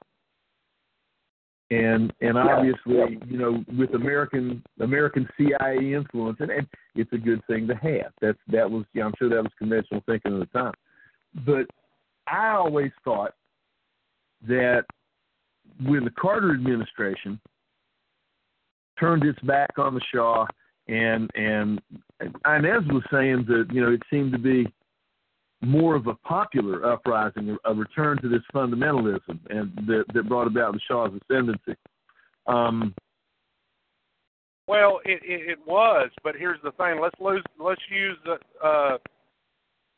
[1.70, 3.07] and and obviously yeah.
[3.27, 8.12] you know with American American CIA influence and, and it's a good thing to have.
[8.20, 10.74] That's that was yeah, I'm sure that was conventional thinking at the time.
[11.47, 11.66] But
[12.27, 13.35] I always thought
[14.48, 14.85] that
[15.85, 17.40] when the Carter administration
[18.98, 20.47] turned its back on the Shah
[20.89, 21.81] and and
[22.20, 24.66] Inez was saying that you know it seemed to be
[25.62, 30.73] more of a popular uprising, a return to this fundamentalism, and that, that brought about
[30.73, 31.77] the Shah's ascendancy.
[32.47, 32.95] Um,
[34.66, 37.01] well, it, it, it was, but here's the thing.
[37.01, 38.16] Let's lose, let's use
[38.65, 38.99] uh,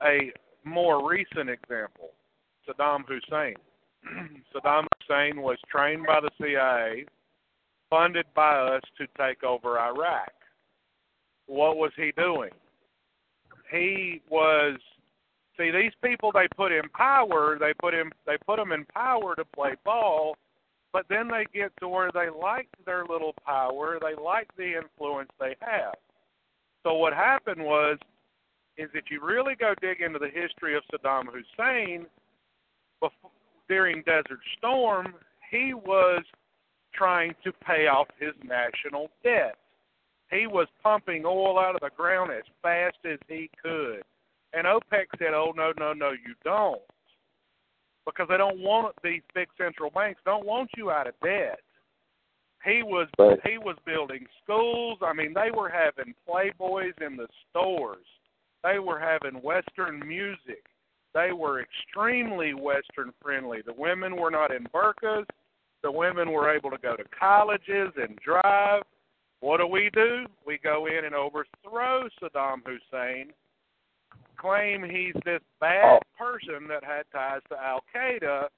[0.03, 0.33] a
[0.65, 2.11] more recent example:
[2.69, 3.55] Saddam Hussein.
[4.55, 7.05] Saddam Hussein was trained by the CIA,
[7.89, 10.33] funded by us to take over Iraq.
[11.47, 12.51] What was he doing?
[13.71, 14.79] He was
[15.59, 19.35] See, these people they put in power, they put in they put them in power
[19.35, 20.37] to play ball,
[20.93, 25.31] but then they get to where they like their little power, they like the influence
[25.39, 25.95] they have.
[26.83, 27.99] So what happened was
[28.79, 32.07] is if you really go dig into the history of Saddam Hussein
[33.01, 33.31] before,
[33.69, 35.15] during Desert Storm,
[35.51, 36.25] he was
[36.95, 39.57] trying to pay off his national debt.
[40.31, 44.03] He was pumping oil out of the ground as fast as he could.
[44.55, 46.83] And OPEC said, "Oh no, no, no, you don't,"
[48.05, 51.61] because they don't want these big central banks don't want you out of debt.
[52.65, 53.39] He was right.
[53.45, 54.99] he was building schools.
[55.03, 58.07] I mean, they were having playboys in the stores.
[58.63, 60.65] They were having Western music.
[61.15, 63.61] They were extremely Western friendly.
[63.65, 65.27] The women were not in burqas.
[65.83, 68.83] The women were able to go to colleges and drive.
[69.41, 70.27] What do we do?
[70.47, 73.33] We go in and overthrow Saddam Hussein
[74.37, 76.01] claim he's this bad oh.
[76.19, 78.49] person that had ties to Al Qaeda,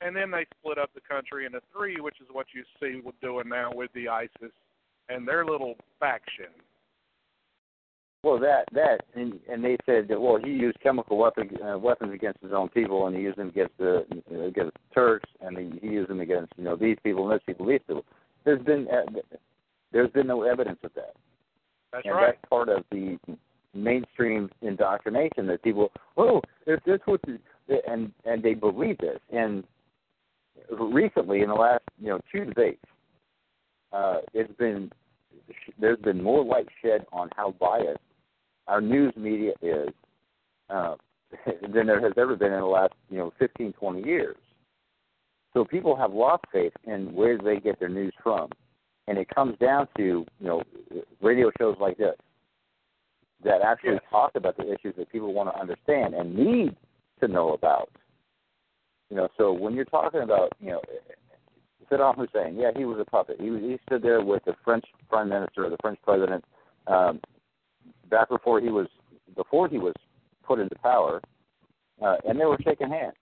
[0.00, 3.48] and then they split up the country into three, which is what you see doing
[3.48, 4.52] now with the ISIS
[5.08, 6.46] and their little faction.
[8.22, 12.12] Well, that that and, and they said that well he used chemical weapon, uh, weapons
[12.12, 15.78] against his own people, and he used them against the uh, against Turks, and he,
[15.80, 18.04] he used them against you know these people and those people, these people.
[18.44, 19.20] There's been uh,
[19.90, 21.14] there's been no evidence of that.
[21.92, 22.34] That's and right.
[22.34, 23.16] That's part of the
[23.74, 27.20] mainstream indoctrination that people, oh, if this was,
[27.86, 29.18] and and they believe this.
[29.32, 29.64] And
[30.78, 32.84] recently, in the last you know two debates,
[33.92, 34.90] uh, it's been
[35.78, 38.00] there's been more light shed on how biased
[38.66, 39.88] our news media is
[40.68, 40.94] uh,
[41.72, 44.36] than there has ever been in the last you know 15, 20 years.
[45.52, 48.50] So people have lost faith in where they get their news from,
[49.08, 50.62] and it comes down to you know
[51.20, 52.16] radio shows like this
[53.44, 56.76] that actually talk about the issues that people want to understand and need
[57.20, 57.90] to know about.
[59.08, 60.82] You know, so when you're talking about, you know,
[61.90, 63.36] Saddam Hussein, yeah, he was a puppet.
[63.40, 66.44] He was, he stood there with the French prime minister or the French president
[66.86, 67.20] um,
[68.08, 68.86] back before he was
[69.36, 69.94] before he was
[70.44, 71.20] put into power,
[72.02, 73.14] uh, and they were shaking hands.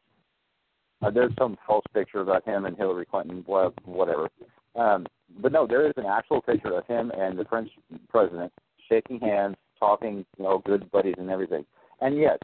[1.01, 4.29] Uh, there's some false picture about him and Hillary Clinton, blah, whatever.
[4.75, 5.07] Um,
[5.41, 7.71] but no, there is an actual picture of him and the French
[8.09, 8.53] president
[8.89, 11.65] shaking hands, talking, you know, good buddies and everything.
[12.01, 12.39] And yes,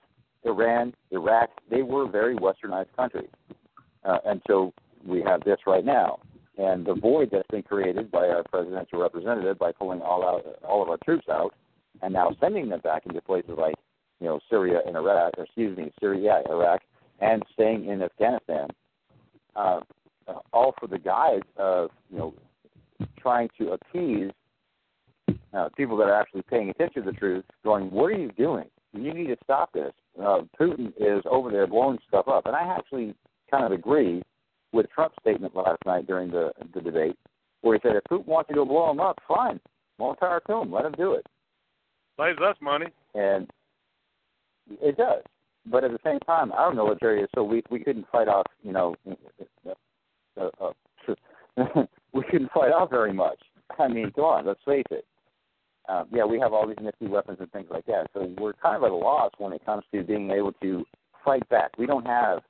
[0.44, 3.30] Iran, Iraq, they were very westernized countries.
[4.04, 4.72] Uh, and so
[5.06, 6.18] we have this right now.
[6.56, 10.82] And the void that's been created by our presidential representative by pulling all out all
[10.82, 11.54] of our troops out
[12.02, 13.74] and now sending them back into places like,
[14.20, 16.82] you know, Syria and Iraq, or excuse me, Syria, Iraq,
[17.20, 18.68] and staying in Afghanistan,
[19.56, 19.80] uh,
[20.52, 22.34] all for the guise of, you know,
[23.18, 24.30] trying to appease
[25.54, 28.66] uh, people that are actually paying attention to the truth, going, "What are you doing?
[28.92, 32.76] You need to stop this." Uh, Putin is over there blowing stuff up, and I
[32.76, 33.14] actually
[33.50, 34.22] kind of agree
[34.72, 37.18] with Trump's statement last night during the the debate,
[37.62, 39.60] where he said, "If Putin wants to go blow him up, fine,
[39.98, 40.72] more power to him.
[40.72, 41.26] Let him do it."
[42.18, 42.86] Saves us money.
[43.14, 43.50] And
[44.82, 45.22] it does,
[45.66, 48.46] but at the same time, our military is so weak we couldn't fight off.
[48.62, 49.74] You know, uh,
[51.56, 53.38] uh, we couldn't fight off very much.
[53.78, 55.04] I mean, come on, let's face it.
[55.88, 58.06] Um, yeah, we have all these nifty weapons and things like that.
[58.14, 60.84] So we're kind of at a loss when it comes to being able to
[61.24, 61.72] fight back.
[61.78, 62.40] We don't have,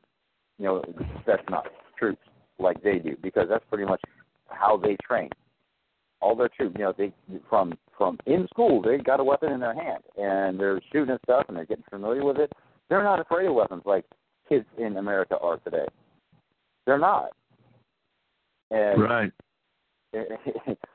[0.59, 0.82] you know,
[1.23, 2.23] specialized troops
[2.59, 4.01] like they do because that's pretty much
[4.48, 5.31] how they train.
[6.20, 7.12] All their troops, you know, they
[7.51, 11.47] from from in school they got a weapon in their hand and they're shooting stuff
[11.48, 12.52] and they're getting familiar with it.
[12.89, 14.05] They're not afraid of weapons like
[14.48, 15.86] kids in America are today.
[16.86, 17.31] They're not.
[18.70, 19.32] And right.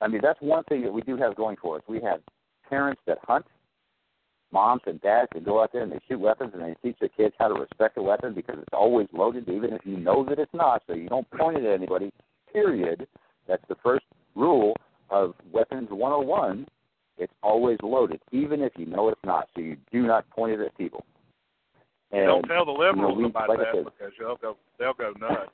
[0.00, 1.82] I mean, that's one thing that we do have going for us.
[1.88, 2.20] We have
[2.68, 3.46] parents that hunt,
[4.52, 7.08] moms and dads that go out there and they shoot weapons and they teach their
[7.10, 10.38] kids how to respect a weapon because it's always loaded, even if you know that
[10.38, 10.82] it's not.
[10.86, 12.10] So you don't point it at anybody.
[12.52, 13.06] Period.
[13.46, 14.04] That's the first
[14.34, 14.74] rule
[15.10, 16.66] of Weapons 101.
[17.18, 19.48] It's always loaded, even if you know it's not.
[19.54, 21.04] So you do not point it at people.
[22.12, 24.56] And, don't tell the liberals you know, we, about like that said, because they'll go
[24.78, 25.52] they'll go nuts.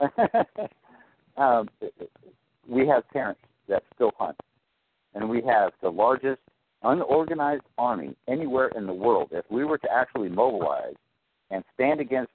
[1.36, 1.68] um,
[2.68, 4.36] we have parents that still hunt,
[5.14, 6.40] and we have the largest
[6.82, 9.28] unorganized army anywhere in the world.
[9.32, 10.94] If we were to actually mobilize
[11.50, 12.32] and stand against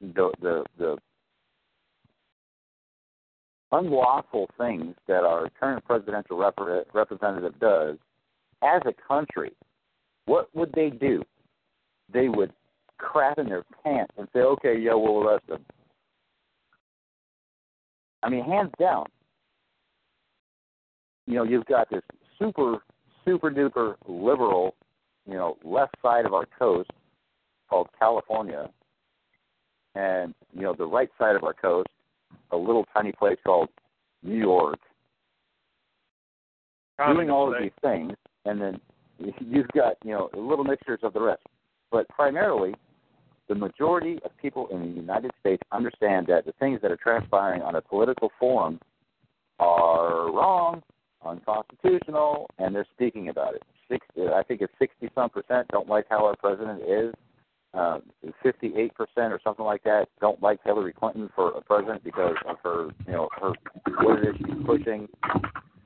[0.00, 0.96] the the, the
[3.72, 7.96] unlawful things that our current presidential rep- representative does
[8.62, 9.52] as a country,
[10.26, 11.22] what would they do?
[12.12, 12.52] They would
[12.98, 15.64] crap in their pants and say, "Okay, yeah, we'll arrest them."
[18.22, 19.06] I mean, hands down.
[21.26, 22.02] You know, you've got this
[22.38, 22.78] super,
[23.24, 24.74] super duper liberal,
[25.26, 26.90] you know, left side of our coast
[27.68, 28.68] called California,
[29.94, 31.88] and you know, the right side of our coast,
[32.52, 33.68] a little tiny place called
[34.22, 34.78] New York,
[37.12, 38.12] doing all of these things,
[38.44, 38.80] and then
[39.40, 41.42] you've got you know little mixtures of the rest.
[41.90, 42.74] But primarily,
[43.48, 47.62] the majority of people in the United States understand that the things that are transpiring
[47.62, 48.80] on a political forum
[49.58, 50.82] are wrong,
[51.26, 53.62] unconstitutional, and they're speaking about it.
[53.88, 57.14] Six, I think it's 60 some percent don't like how our president is.
[57.74, 57.98] Uh,
[58.44, 62.56] 58 percent or something like that don't like Hillary Clinton for a president because of
[62.62, 63.52] her, you know, her
[64.00, 65.08] what it is pushing.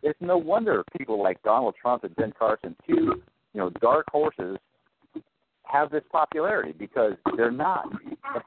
[0.02, 3.22] It's no wonder people like Donald Trump and Ben Carson, two,
[3.54, 4.58] you know, dark horses
[5.64, 7.86] have this popularity because they're not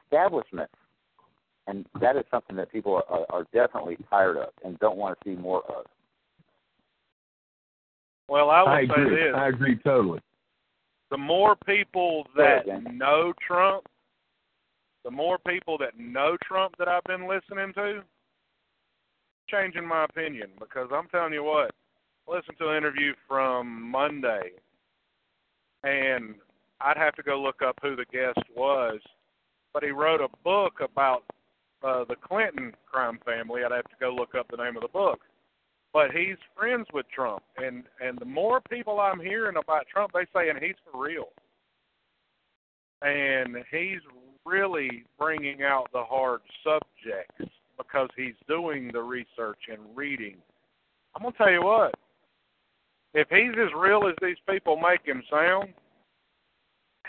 [0.04, 0.70] establishment,
[1.66, 5.30] and that is something that people are, are definitely tired of and don't want to
[5.30, 5.86] see more of.
[8.28, 9.16] Well, I will I say agree.
[9.16, 10.20] this: I agree totally.
[11.10, 12.96] the more people that Dan.
[12.96, 13.84] know Trump,
[15.04, 18.02] the more people that know Trump that I've been listening to,
[19.48, 21.72] changing my opinion because I'm telling you what,
[22.28, 24.52] I listened to an interview from Monday,
[25.82, 26.36] and
[26.80, 29.00] I'd have to go look up who the guest was,
[29.74, 31.24] but he wrote a book about
[31.84, 33.62] uh, the Clinton crime family.
[33.64, 35.20] I'd have to go look up the name of the book.
[35.92, 40.26] But he's friends with Trump, and and the more people I'm hearing about Trump, they
[40.34, 41.28] saying he's for real,
[43.02, 44.00] and he's
[44.46, 50.36] really bringing out the hard subjects because he's doing the research and reading.
[51.14, 51.94] I'm gonna tell you what,
[53.14, 55.74] if he's as real as these people make him sound,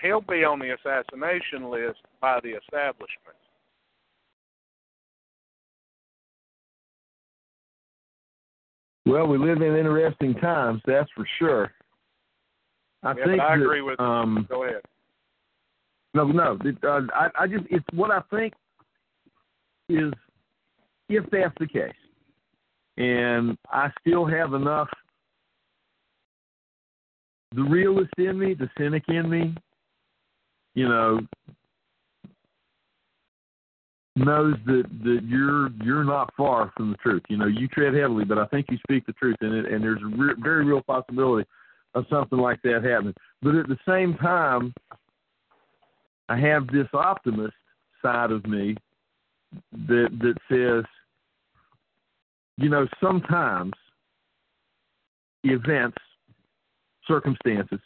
[0.01, 3.37] he'll be on the assassination list by the establishment.
[9.05, 11.71] Well, we live in interesting times, that's for sure.
[13.03, 13.99] I yeah, think I that, agree with.
[13.99, 14.81] um, Go ahead.
[16.13, 16.57] No, no.
[16.63, 18.53] It, uh, I, I just it's what I think
[19.89, 20.13] is
[21.09, 21.91] if that's the case,
[22.97, 24.87] and I still have enough
[27.55, 29.55] the realist in me, the cynic in me,
[30.75, 31.19] you know,
[34.15, 37.23] knows that that you're you're not far from the truth.
[37.29, 39.83] You know, you tread heavily, but I think you speak the truth, in it, and
[39.83, 41.47] there's a re- very real possibility
[41.95, 43.15] of something like that happening.
[43.41, 44.73] But at the same time,
[46.29, 47.53] I have this optimist
[48.01, 48.75] side of me
[49.87, 50.85] that that says,
[52.57, 53.73] you know, sometimes
[55.43, 55.97] events,
[57.07, 57.79] circumstances,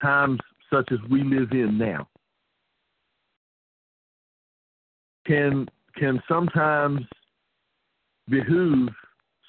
[0.00, 0.40] times
[0.72, 2.08] such as we live in now
[5.26, 7.00] can can sometimes
[8.28, 8.88] behoove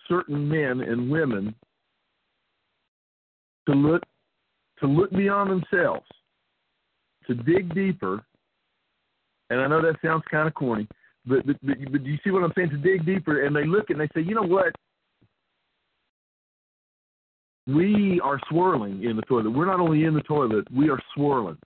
[0.07, 1.55] certain men and women
[3.67, 4.03] to look
[4.79, 6.05] to look beyond themselves,
[7.27, 8.23] to dig deeper.
[9.49, 10.87] And I know that sounds kind of corny,
[11.25, 12.71] but but, but but you see what I'm saying?
[12.71, 14.73] To dig deeper, and they look and they say, you know what?
[17.65, 19.51] We are swirling in the toilet.
[19.51, 21.57] We're not only in the toilet, we are swirling.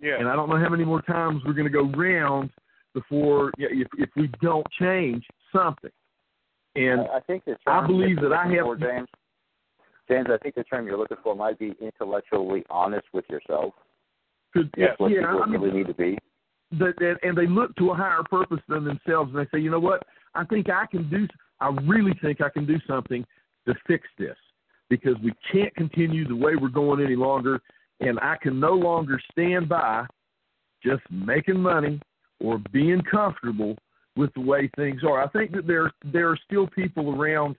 [0.00, 0.18] Yeah.
[0.18, 2.50] And I don't know how many more times we're going to go round
[2.94, 5.24] before if if we don't change
[5.54, 5.90] something.
[6.74, 9.08] And I, I think the I term believe that I have for, James.
[10.08, 13.74] James, I think the term you're looking for might be intellectually honest with yourself.
[14.52, 16.18] Could, That's what yeah, people I mean, really need to be.
[16.72, 19.70] that, that and they look to a higher purpose than themselves and they say, you
[19.70, 20.02] know what,
[20.34, 21.26] I think I can do,
[21.60, 23.24] I really think I can do something
[23.66, 24.36] to fix this
[24.90, 27.60] because we can't continue the way we're going any longer,
[28.00, 30.04] and I can no longer stand by
[30.84, 32.00] just making money
[32.42, 33.76] or being comfortable
[34.16, 35.22] with the way things are.
[35.22, 37.56] I think that there there are still people around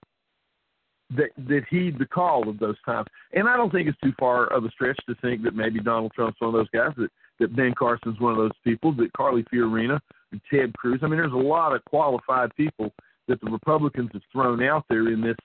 [1.15, 4.47] that that heed the call of those times, and I don't think it's too far
[4.47, 7.55] of a stretch to think that maybe Donald Trump's one of those guys that that
[7.55, 9.99] Ben Carson's one of those people, that Carly Fiorina,
[10.31, 10.99] and Ted Cruz.
[11.01, 12.93] I mean, there's a lot of qualified people
[13.27, 15.37] that the Republicans have thrown out there in this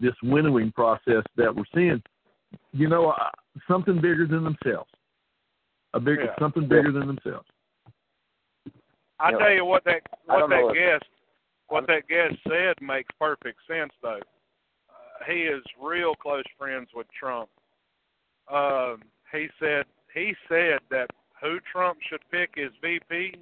[0.00, 2.02] this winnowing process that we're seeing.
[2.72, 3.30] You know, uh,
[3.68, 4.90] something bigger than themselves,
[5.94, 6.38] a big Yeah.
[6.38, 7.48] something bigger than themselves.
[9.20, 11.10] I You know, tell you what that what that guest
[11.68, 14.20] what that guest said makes perfect sense though.
[14.88, 17.48] Uh, he is real close friends with Trump.
[18.52, 21.08] Um, he said he said that
[21.40, 23.36] who Trump should pick as VP,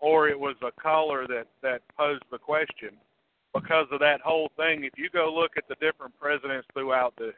[0.00, 2.90] or it was a caller that that posed the question
[3.54, 4.84] because of that whole thing.
[4.84, 7.32] If you go look at the different presidents throughout the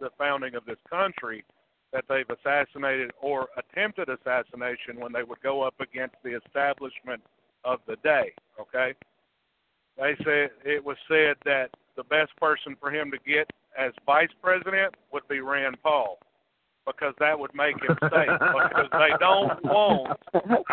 [0.00, 1.44] the founding of this country
[1.92, 7.22] that they've assassinated or attempted assassination when they would go up against the establishment
[7.64, 8.32] of the day.
[8.60, 8.94] Okay,
[9.96, 14.30] they said it was said that the best person for him to get as vice
[14.42, 16.18] president would be Rand Paul
[16.86, 20.18] because that would make him safe because they don't want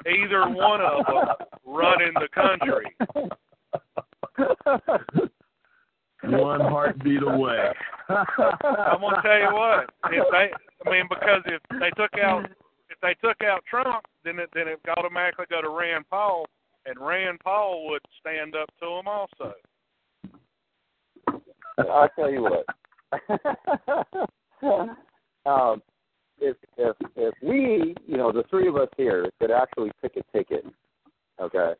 [0.07, 1.25] either one of them
[1.65, 2.95] running the country.
[6.23, 7.71] One heartbeat away.
[8.09, 9.89] I'm gonna tell you what.
[10.11, 10.51] If they,
[10.85, 12.49] I mean, because if they took out,
[12.89, 16.45] if they took out Trump, then it then it automatically go to Rand Paul,
[16.85, 19.53] and Rand Paul would stand up to him also.
[21.77, 22.65] I'll tell you what.
[25.45, 25.81] um,
[26.39, 30.37] if if if we, you know, the three of us here could actually pick a
[30.37, 30.65] ticket,
[31.39, 31.73] okay,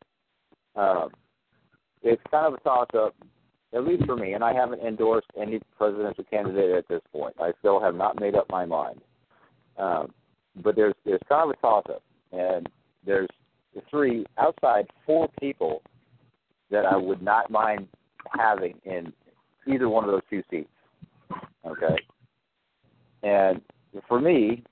[0.76, 1.10] um,
[2.02, 3.14] it's kind of a toss up,
[3.74, 4.32] at least for me.
[4.32, 7.34] And I haven't endorsed any presidential candidate at this point.
[7.40, 9.00] I still have not made up my mind.
[9.76, 10.12] Um,
[10.62, 12.68] but there's there's kind of a toss up, and
[13.06, 13.28] there's
[13.90, 15.82] three outside four people
[16.70, 17.86] that I would not mind
[18.32, 19.12] having in
[19.66, 20.68] either one of those two seats.
[21.64, 21.96] Okay.
[23.22, 23.60] And
[24.08, 24.62] for me,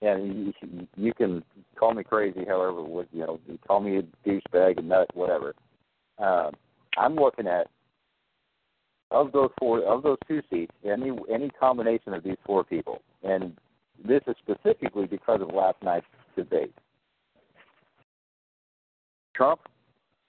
[0.00, 1.44] and you, you can
[1.78, 2.80] call me crazy, however,
[3.12, 5.54] you know, call me a douchebag, a nut, whatever.
[6.18, 6.52] Um,
[6.96, 7.68] I'm looking at
[9.12, 13.56] of those four, of those two seats, any any combination of these four people, and
[14.04, 16.74] this is specifically because of last night's debate.
[19.34, 19.60] Trump,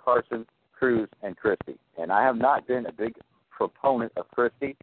[0.03, 0.45] Carson,
[0.77, 1.79] Cruz, and Christie.
[1.97, 3.15] And I have not been a big
[3.49, 4.75] proponent of Christie,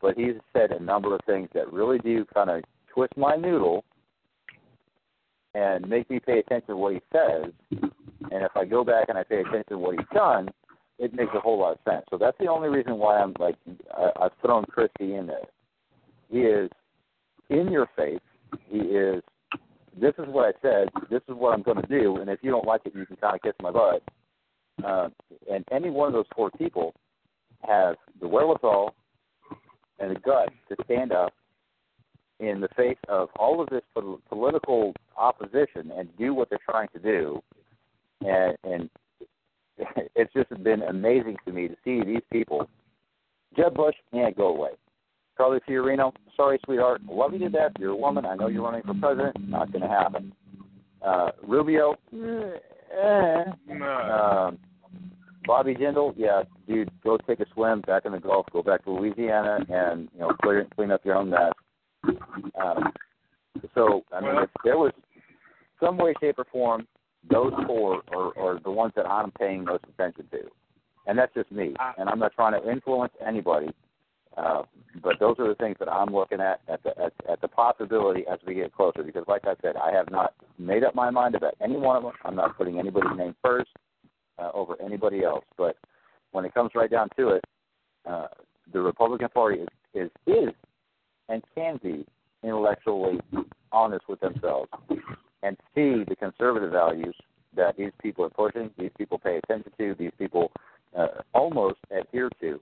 [0.00, 3.84] but he's said a number of things that really do kind of twist my noodle
[5.54, 7.52] and make me pay attention to what he says.
[7.70, 10.48] And if I go back and I pay attention to what he's done,
[10.98, 12.04] it makes a whole lot of sense.
[12.10, 13.56] So that's the only reason why I'm like
[13.96, 15.46] I, I've thrown Christie in there.
[16.30, 16.70] He is
[17.50, 18.20] in your face.
[18.68, 19.22] He is.
[20.00, 20.88] This is what I said.
[21.10, 22.16] This is what I'm going to do.
[22.16, 24.02] And if you don't like it, you can kind of kiss my butt.
[24.82, 25.08] Uh,
[25.50, 26.94] and any one of those four people
[27.60, 28.94] have the wherewithal
[29.98, 31.34] and the guts to stand up
[32.40, 36.88] in the face of all of this pol- political opposition and do what they're trying
[36.88, 37.40] to do.
[38.22, 38.90] And, and
[40.14, 42.68] it's just been amazing to me to see these people.
[43.56, 44.70] Jeb Bush, yeah, go away.
[45.36, 47.72] Carly Fiorina, sorry, sweetheart, love you to death.
[47.78, 48.26] You're a woman.
[48.26, 49.36] I know you're running for president.
[49.48, 50.32] Not going to happen.
[51.04, 54.58] Uh, Rubio, eh, um,
[55.44, 58.90] Bobby Jindal, yeah, dude, go take a swim back in the Gulf, go back to
[58.92, 61.52] Louisiana, and you know clear, clean up your own mess.
[62.62, 62.92] Um,
[63.74, 64.92] so I mean, if there was
[65.80, 66.86] some way, shape, or form,
[67.30, 70.40] those four are, are the ones that I'm paying most attention to,
[71.06, 71.74] and that's just me.
[71.98, 73.68] And I'm not trying to influence anybody,
[74.36, 74.62] uh,
[75.02, 78.24] but those are the things that I'm looking at at the at, at the possibility
[78.30, 79.02] as we get closer.
[79.02, 82.02] Because, like I said, I have not made up my mind about any one of
[82.02, 82.12] them.
[82.24, 83.70] I'm not putting anybody's name first
[84.38, 85.44] uh, over anybody else.
[85.56, 85.76] But
[86.32, 87.44] when it comes right down to it,
[88.08, 88.28] uh,
[88.72, 90.54] the Republican Party is, is is
[91.28, 92.04] and can be
[92.42, 93.20] intellectually
[93.70, 94.68] honest with themselves
[95.42, 97.14] and see the conservative values
[97.56, 100.50] that these people are pushing, these people pay attention to, these people
[100.96, 102.60] uh, almost adhere to.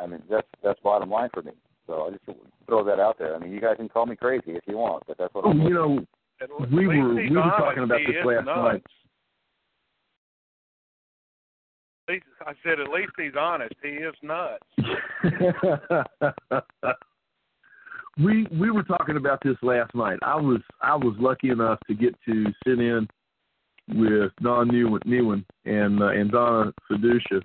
[0.00, 1.52] I mean, that's that's bottom line for me.
[1.86, 2.24] So I just
[2.66, 3.34] throw that out there.
[3.34, 5.60] I mean, you guys can call me crazy if you want, but that's what I'm.
[5.62, 6.06] You know,
[6.72, 8.82] we were we were talking about this last night.
[12.08, 12.14] At
[12.46, 13.74] I said at least he's honest.
[13.82, 14.62] He is nuts.
[18.22, 20.18] we we were talking about this last night.
[20.22, 23.06] I was I was lucky enough to get to sit in
[23.88, 27.42] with Don Newen, and uh, and Donna Fiducia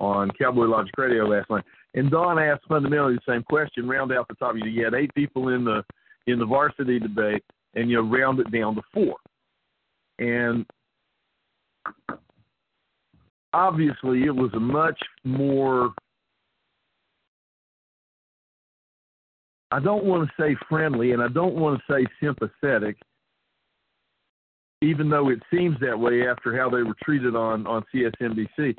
[0.00, 1.64] on Cowboy Logic Radio last night.
[1.94, 3.88] And Don asked fundamentally the same question.
[3.88, 5.84] Round out the top, you had eight people in the
[6.26, 7.44] in the varsity debate,
[7.74, 9.16] and you round it down to four.
[10.18, 10.64] And
[13.52, 15.92] obviously, it was a much more
[19.74, 22.96] I don't want to say friendly and I don't want to say sympathetic,
[24.82, 28.76] even though it seems that way after how they were treated on, on CSNBC.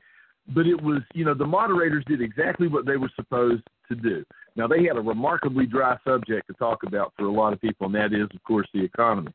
[0.47, 4.23] But it was, you know, the moderators did exactly what they were supposed to do.
[4.55, 7.87] Now, they had a remarkably dry subject to talk about for a lot of people,
[7.87, 9.33] and that is, of course, the economy.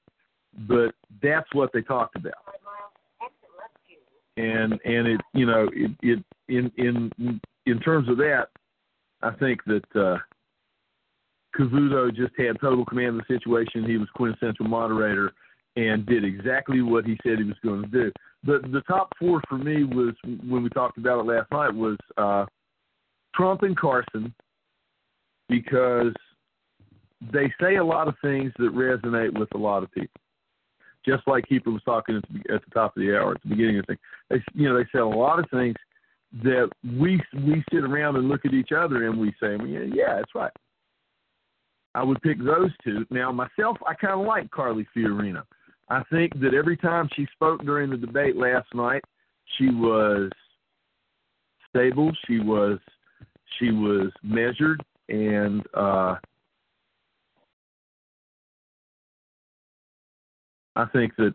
[0.66, 2.32] But that's what they talked about.
[4.36, 8.46] And and it you know it, it in in in terms of that,
[9.22, 10.18] I think that uh,
[11.56, 13.84] Cavuto just had total command of the situation.
[13.84, 15.32] He was quintessential moderator
[15.76, 18.12] and did exactly what he said he was going to do.
[18.44, 21.96] The the top four for me was when we talked about it last night was
[22.16, 22.46] uh,
[23.34, 24.34] Trump and Carson
[25.48, 26.12] because
[27.32, 30.20] they say a lot of things that resonate with a lot of people.
[31.04, 33.48] Just like Keeper was talking at the, at the top of the hour, at the
[33.48, 33.98] beginning of the thing,
[34.30, 35.76] they you know they say a lot of things
[36.42, 40.16] that we we sit around and look at each other and we say, yeah, yeah,
[40.16, 40.52] that's right.
[41.94, 43.04] I would pick those two.
[43.10, 45.42] Now, myself, I kind of like Carly Fiorina.
[45.88, 49.02] I think that every time she spoke during the debate last night,
[49.58, 50.30] she was
[51.68, 52.12] stable.
[52.26, 52.78] She was
[53.58, 56.14] she was measured, and uh,
[60.76, 61.32] I think that.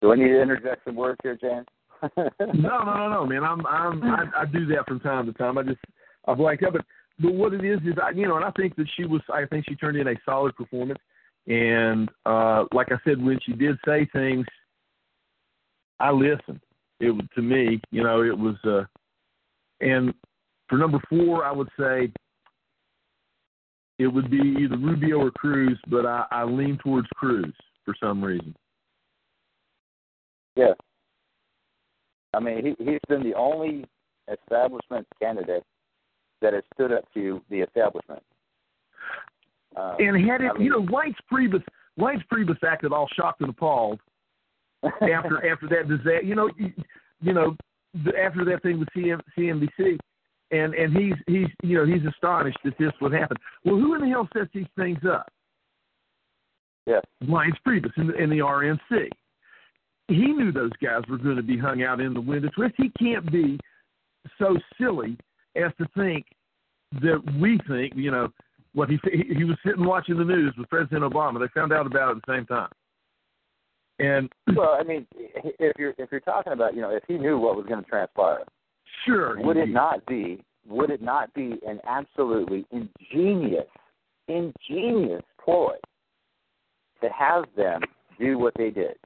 [0.00, 1.64] Do I need to interject some words here, Jan?
[2.18, 3.42] no, no, no, no, man.
[3.42, 5.56] I'm, I'm, I, I do that from time to time.
[5.56, 5.78] I just,
[6.26, 6.74] I blanked out.
[6.74, 6.84] But,
[7.18, 9.44] but what it is is, I, you know, and I think that she was, I
[9.46, 11.00] think she turned in a solid performance.
[11.46, 14.46] And uh, like I said, when she did say things,
[16.00, 16.60] I listened.
[17.00, 18.56] It was to me, you know, it was.
[18.64, 18.84] uh
[19.80, 20.14] And
[20.68, 22.10] for number four, I would say
[23.98, 27.52] it would be either Rubio or Cruz, but I, I lean towards Cruz
[27.84, 28.54] for some reason.
[30.56, 30.72] Yeah.
[32.32, 33.84] I mean, he he's been the only
[34.32, 35.64] establishment candidate
[36.44, 38.22] that has stood up to the establishment.
[39.74, 41.64] Uh, And had it, I mean, you know, Reince Priebus,
[41.98, 43.98] Reince Priebus acted all shocked and appalled
[44.84, 46.22] after after that disaster.
[46.22, 46.72] You know, you,
[47.22, 47.56] you know,
[48.04, 49.98] the, after that thing with CM, CNBC,
[50.50, 53.38] and and he's he's you know he's astonished that this would happen.
[53.64, 55.32] Well, who in the hell sets these things up?
[56.86, 59.08] Yeah, Reince Priebus in the, in the RNC.
[60.08, 62.74] He knew those guys were going to be hung out in the wind window twist.
[62.76, 63.58] He can't be
[64.38, 65.16] so silly
[65.56, 66.26] as to think
[67.00, 68.28] that we think, you know,
[68.74, 71.38] what he he was sitting watching the news with President Obama.
[71.38, 72.70] They found out about it at the same time.
[73.98, 77.38] And well, I mean, if you're if you're talking about, you know, if he knew
[77.38, 78.44] what was going to transpire,
[79.06, 83.66] sure, would it not be would it not be an absolutely ingenious,
[84.28, 85.74] ingenious ploy
[87.02, 87.82] to have them
[88.18, 88.96] do what they did?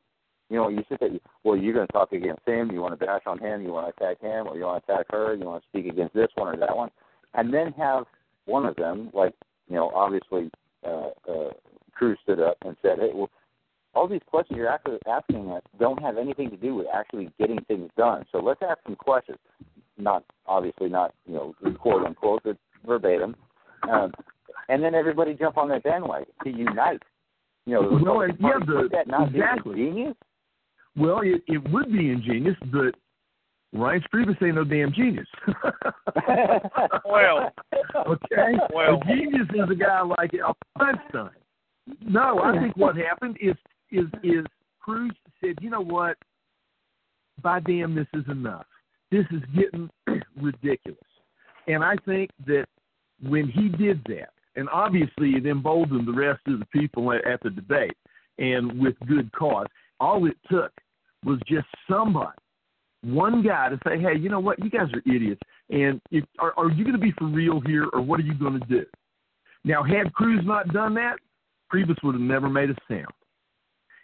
[0.51, 1.11] You know, you sit there,
[1.45, 3.95] well, you're going to talk against him, you want to bash on him, you want
[3.95, 6.29] to attack him, or you want to attack her, you want to speak against this
[6.37, 6.91] one or that one,
[7.35, 8.05] and then have
[8.47, 9.35] one of them, like,
[9.69, 10.51] you know, obviously
[10.87, 11.51] uh, uh,
[11.93, 13.29] Cruz stood up and said, hey, well,
[13.95, 17.61] all these questions you're actually asking us don't have anything to do with actually getting
[17.65, 18.25] things done.
[18.31, 19.39] So let's ask some questions.
[19.97, 22.57] Not obviously not you know quote unquote but
[22.87, 23.35] verbatim,
[23.91, 24.13] um,
[24.69, 27.03] and then everybody jump on that bandwagon to unite.
[27.67, 29.75] You know, and- yeah, the- that not exactly.
[29.75, 30.17] be ingenious?
[30.99, 32.95] Well, it, it would be ingenious, but
[33.75, 35.27] Reince Priebus ain't no damn genius.
[37.05, 37.51] Well,
[38.07, 38.59] okay.
[38.73, 40.33] well- a genius is a guy like
[40.77, 41.31] Einstein.
[42.03, 43.55] No, I think what happened is
[43.91, 44.45] is is
[44.81, 46.17] Cruz said, you know what?
[47.43, 48.67] By damn, this is enough.
[49.11, 49.89] This is getting
[50.41, 50.99] ridiculous.
[51.67, 52.67] And I think that
[53.23, 57.43] when he did that, and obviously it emboldened the rest of the people at, at
[57.43, 57.97] the debate,
[58.39, 59.67] and with good cause.
[60.01, 60.73] All it took
[61.25, 62.37] was just somebody,
[63.03, 64.63] one guy, to say, "Hey, you know what?
[64.63, 65.41] You guys are idiots,
[65.71, 68.35] and if, are, are you going to be for real here, or what are you
[68.35, 68.85] going to do?"
[69.65, 71.17] Now, had Cruz not done that,
[71.73, 73.07] Priebus would have never made a sound.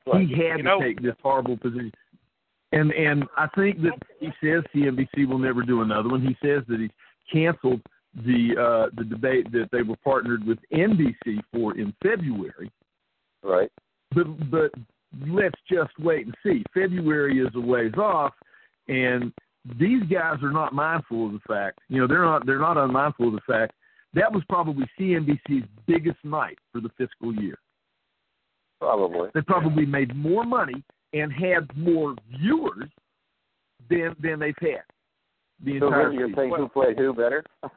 [0.07, 0.27] Right.
[0.29, 1.93] He had You to know- take this horrible position.
[2.73, 6.21] And and I think that he says CNBC will never do another one.
[6.23, 6.91] He says that he's
[7.33, 7.81] canceled
[8.17, 12.73] the uh, the debate that they were partnered with NBC for in February.
[13.45, 13.71] Right.
[14.13, 14.73] But but
[15.29, 16.65] let's just wait and see.
[16.73, 18.33] February is a ways off,
[18.89, 19.33] and
[19.79, 21.81] these guys are not mindful of the fact.
[21.89, 23.73] You know, they're not they're not unmindful of the fact
[24.15, 27.59] that was probably CNBC's biggest night for the fiscal year.
[28.81, 29.31] Probably.
[29.35, 32.91] They probably made more money and had more viewers
[33.91, 34.83] than than they've had
[35.65, 36.37] the So entire you're season.
[36.37, 37.45] saying who played who better?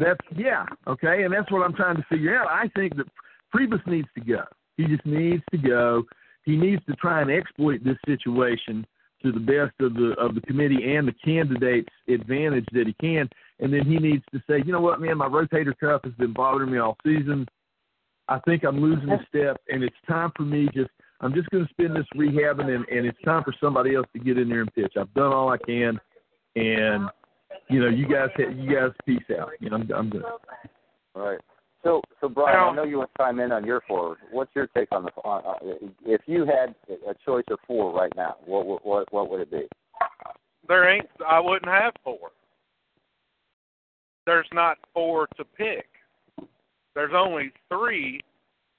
[0.00, 2.48] That's yeah, okay, and that's what I'm trying to figure out.
[2.48, 3.06] I think that
[3.54, 4.42] Priebus needs to go.
[4.76, 6.04] He just needs to go.
[6.46, 8.86] He needs to try and exploit this situation
[9.22, 13.28] to the best of the of the committee and the candidates' advantage that he can.
[13.58, 16.32] And then he needs to say, you know what, man, my rotator cuff has been
[16.32, 17.46] bothering me all season.
[18.28, 20.68] I think I'm losing a step, and it's time for me.
[20.74, 20.90] Just
[21.20, 24.18] I'm just going to spend this rehabbing, and, and it's time for somebody else to
[24.18, 24.94] get in there and pitch.
[24.98, 25.98] I've done all I can,
[26.54, 27.08] and
[27.68, 29.50] you know, you guys, you guys, peace out.
[29.60, 30.24] You know, I'm, I'm good.
[31.14, 31.40] Right.
[31.86, 34.18] So, so Brian, I know you want to chime in on your forward.
[34.32, 36.74] What's your take on the on, uh, if you had
[37.08, 38.36] a choice of four right now?
[38.44, 39.68] What what what, what would it be?
[40.66, 41.06] there ain't.
[41.24, 42.30] I wouldn't have four.
[44.26, 45.86] There's not four to pick.
[46.96, 48.20] There's only three,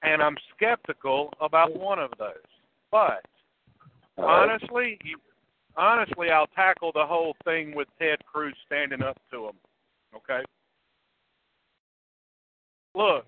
[0.03, 2.35] and I'm skeptical about one of those.
[2.91, 3.23] But
[4.17, 4.49] right.
[4.49, 5.17] honestly, you,
[5.77, 9.55] honestly, I'll tackle the whole thing with Ted Cruz standing up to him.
[10.13, 10.43] Okay.
[12.95, 13.25] Look,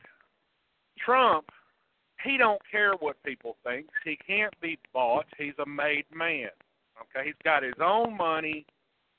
[1.04, 1.46] Trump,
[2.24, 3.88] he don't care what people think.
[4.04, 5.26] He can't be bought.
[5.38, 6.50] He's a made man.
[7.02, 8.66] Okay, he's got his own money.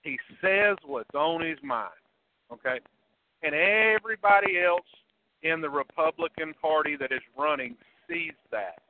[0.02, 1.90] He says what's on his mind.
[2.52, 2.80] Okay,
[3.42, 4.86] and everybody else
[5.42, 7.76] in the Republican Party that is running
[8.08, 8.82] sees that.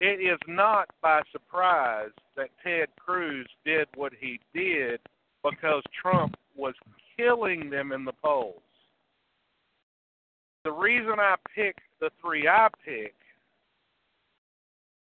[0.00, 5.00] It is not by surprise that Ted Cruz did what he did
[5.42, 6.74] because Trump was
[7.16, 8.62] killing them in the polls.
[10.68, 13.14] The reason I pick the three I pick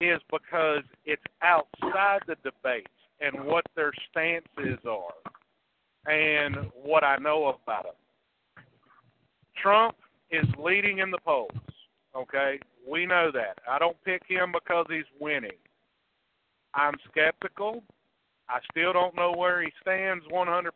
[0.00, 2.88] is because it's outside the debates
[3.20, 8.64] and what their stances are and what I know about them.
[9.62, 9.94] Trump
[10.30, 11.50] is leading in the polls.
[12.16, 12.58] Okay,
[12.88, 13.58] we know that.
[13.68, 15.50] I don't pick him because he's winning.
[16.72, 17.82] I'm skeptical.
[18.48, 20.70] I still don't know where he stands 100%,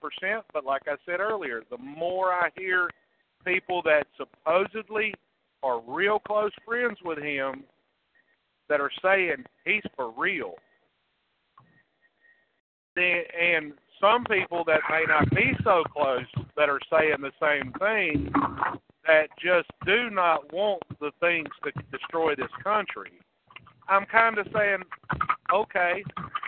[0.53, 2.90] but like I said earlier, the more I hear
[3.47, 5.14] people that supposedly
[5.62, 7.64] are real close friends with him
[8.68, 10.55] that are saying he's for real,
[12.97, 18.32] and some people that may not be so close that are saying the same thing
[19.06, 23.12] that just do not want the things to destroy this country.
[23.89, 24.82] I'm kind of saying,
[25.52, 26.02] okay,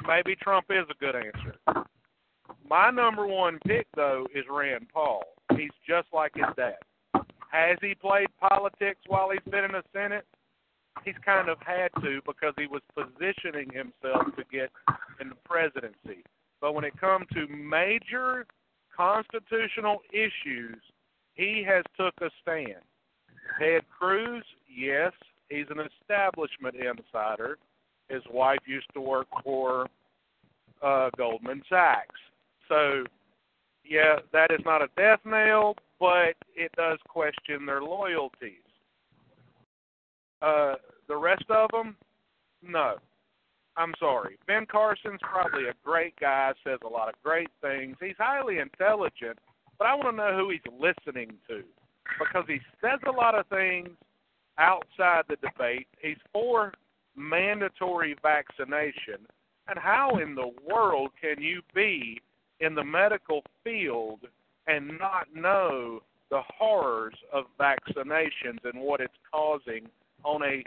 [0.07, 1.85] maybe Trump is a good answer.
[2.69, 5.23] My number one pick, though, is Rand Paul.
[5.57, 6.77] He's just like his dad.
[7.66, 10.24] Has he played politics while he's been in the Senate?
[11.05, 14.70] He's kind of had to because he was positioning himself to get
[15.20, 16.22] in the presidency.
[16.60, 18.47] But when it comes to major
[18.97, 20.80] constitutional issues,
[21.35, 22.82] he has took a stand.
[23.59, 25.12] Ted Cruz, yes,
[25.48, 27.59] he's an establishment insider.
[28.09, 29.89] His wife used to work for
[30.80, 32.20] uh, Goldman Sachs.
[32.68, 33.05] So,
[33.85, 38.62] yeah, that is not a death nail, but it does question their loyalties.
[40.41, 40.75] Uh,
[41.09, 41.97] the rest of them,
[42.62, 42.97] no.
[43.77, 44.39] I'm sorry.
[44.47, 47.97] Ben Carson's probably a great guy, says a lot of great things.
[48.01, 49.39] He's highly intelligent,
[49.79, 51.62] but I want to know who he's listening to
[52.19, 53.91] because he says a lot of things
[54.59, 55.87] outside the debate.
[56.03, 56.73] He's for
[57.16, 59.27] mandatory vaccination.
[59.69, 62.20] And how in the world can you be
[62.61, 64.20] in the medical field
[64.69, 66.01] and not know
[66.31, 69.89] the horrors of vaccinations and what it's causing
[70.24, 70.62] on a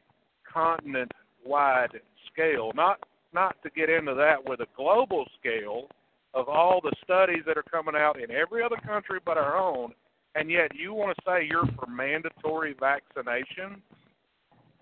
[0.51, 1.11] continent
[1.45, 1.99] wide
[2.31, 2.71] scale.
[2.75, 2.99] Not
[3.33, 5.87] not to get into that with a global scale
[6.33, 9.93] of all the studies that are coming out in every other country but our own,
[10.35, 13.81] and yet you want to say you're for mandatory vaccination.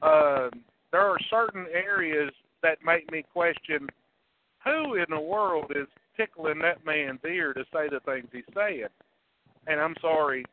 [0.02, 0.50] Uh,
[0.92, 2.32] there are certain areas
[2.64, 3.88] that make me question
[4.64, 5.88] who in the world is
[6.18, 8.88] tickling that man's ear to say the things he's saying.
[9.70, 10.46] And I'm sorry,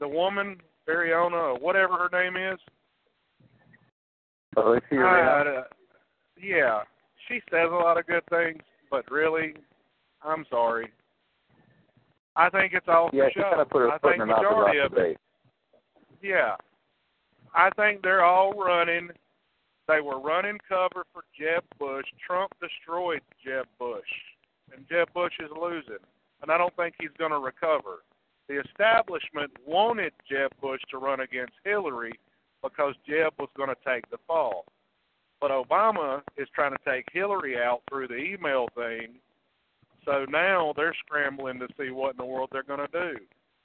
[0.00, 0.56] the woman,
[0.88, 2.58] Ariana, or whatever her name is.
[4.56, 5.62] Oh, uh,
[6.42, 6.80] yeah,
[7.28, 9.54] she says a lot of good things, but really,
[10.22, 10.90] I'm sorry.
[12.36, 13.50] I think it's all yeah, for show.
[13.50, 15.20] kind of put her I think in majority of the it.
[16.22, 16.56] Yeah.
[17.54, 19.08] I think they're all running.
[19.88, 22.04] They were running cover for Jeb Bush.
[22.26, 24.08] Trump destroyed Jeb Bush,
[24.74, 26.04] and Jeb Bush is losing.
[26.42, 28.02] And I don't think he's going to recover.
[28.48, 32.12] The establishment wanted Jeb Bush to run against Hillary
[32.62, 34.66] because Jeb was going to take the fall.
[35.40, 39.16] But Obama is trying to take Hillary out through the email thing.
[40.04, 43.18] So now they're scrambling to see what in the world they're going to do.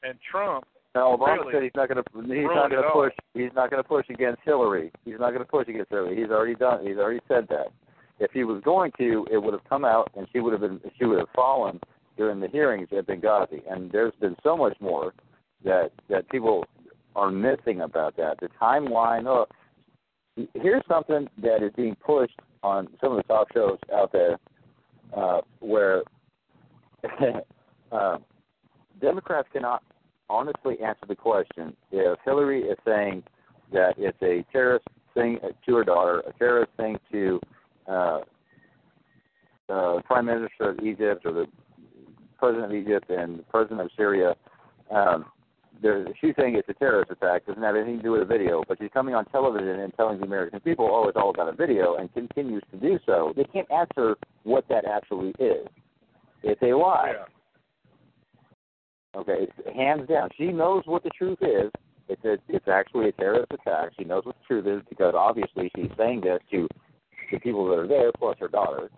[0.03, 3.03] And Trump Now Obama really said he's not going to he's not going to all.
[3.03, 4.91] push he's not going to push against Hillary.
[5.05, 6.19] He's not going to push against Hillary.
[6.19, 6.85] He's already done.
[6.85, 7.67] He's already said that.
[8.19, 10.81] If he was going to, it would have come out and she would have been
[10.97, 11.79] she would have fallen
[12.17, 13.61] during the hearings at Benghazi.
[13.69, 15.13] And there's been so much more
[15.63, 16.65] that that people
[17.15, 18.39] are missing about that.
[18.39, 19.25] The timeline.
[19.27, 19.45] Oh,
[20.53, 24.37] here's something that is being pushed on some of the talk shows out there,
[25.15, 26.03] uh, where
[27.91, 28.17] uh,
[29.01, 29.83] Democrats cannot
[30.29, 33.23] honestly answer the question if Hillary is saying
[33.73, 37.39] that it's a terrorist thing to her daughter, a terrorist thing to
[37.87, 38.19] uh,
[39.69, 41.45] uh, Prime Minister of Egypt or the
[42.41, 44.35] President of Egypt and the President of Syria.
[44.89, 45.25] Um,
[45.81, 47.45] there, she's saying it's a terrorist attack.
[47.45, 50.19] Doesn't have anything to do with a video, but she's coming on television and telling
[50.19, 53.33] the American people, "Oh, it's all about a video," and continues to do so.
[53.35, 55.67] They can't answer what that actually is.
[56.43, 57.13] It's a lie.
[59.15, 60.29] Okay, it's hands down.
[60.37, 61.71] She knows what the truth is.
[62.09, 63.91] It's a, it's actually a terrorist attack.
[63.97, 66.67] She knows what the truth is because obviously she's saying this to
[67.31, 68.89] the people that are there plus her daughter.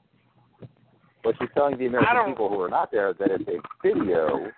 [1.23, 4.51] But she's telling the American people who are not there that it's a video.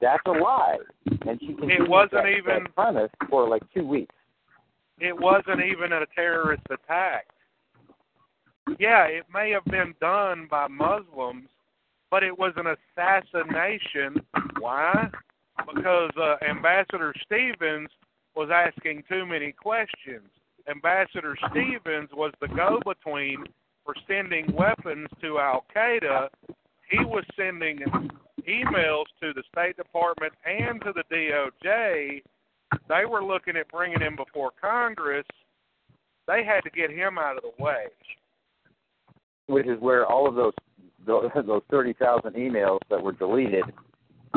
[0.00, 0.78] That's a lie,
[1.26, 4.14] and she continues wasn't that, even- that premise for like two weeks.
[5.00, 7.26] it wasn't even a terrorist attack.
[8.78, 11.48] Yeah, it may have been done by Muslims,
[12.10, 12.66] but it was an
[12.96, 14.24] assassination.
[14.58, 15.10] Why?
[15.74, 17.88] Because uh, Ambassador Stevens
[18.34, 20.28] was asking too many questions.
[20.68, 23.44] Ambassador Stevens was the go between
[23.84, 26.28] for sending weapons to Al Qaeda.
[26.90, 27.78] He was sending
[28.48, 32.22] emails to the State Department and to the DOJ.
[32.88, 35.26] They were looking at bringing him before Congress.
[36.26, 37.86] They had to get him out of the way.
[39.46, 40.52] which is where all of those
[41.06, 43.64] those, thirty thousand emails that were deleted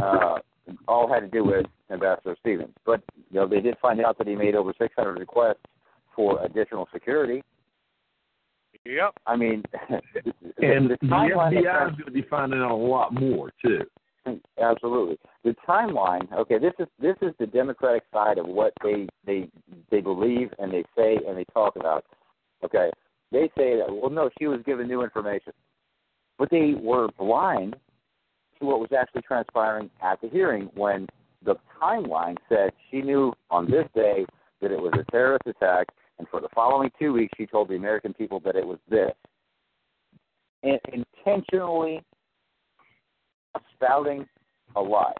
[0.02, 0.40] uh,
[0.88, 2.74] all had to do with Ambassador Stevens.
[2.86, 3.02] But
[3.32, 5.64] you know they did find out that he made over six hundred requests
[6.16, 7.42] for additional security.
[8.88, 9.14] Yep.
[9.26, 9.64] I mean,
[10.60, 13.52] And the the timeline that FBI is going to be finding out a lot more
[13.64, 13.82] too.
[14.62, 15.18] Absolutely.
[15.44, 16.32] The timeline.
[16.34, 19.50] Okay, this is this is the Democratic side of what they they
[19.92, 22.06] they believe and they say and they talk about.
[22.64, 22.90] Okay,
[23.32, 25.54] they say that well, no, she was given new information,
[26.38, 27.76] but they were blind
[28.60, 31.08] to what was actually transpiring at the hearing when
[31.46, 34.26] the timeline said she knew on this day
[34.62, 35.88] that it was a terrorist attack,
[36.20, 39.12] and for the following two weeks she told the American people that it was this,
[40.64, 42.02] and intentionally
[43.76, 44.28] spouting
[44.76, 45.14] a lie.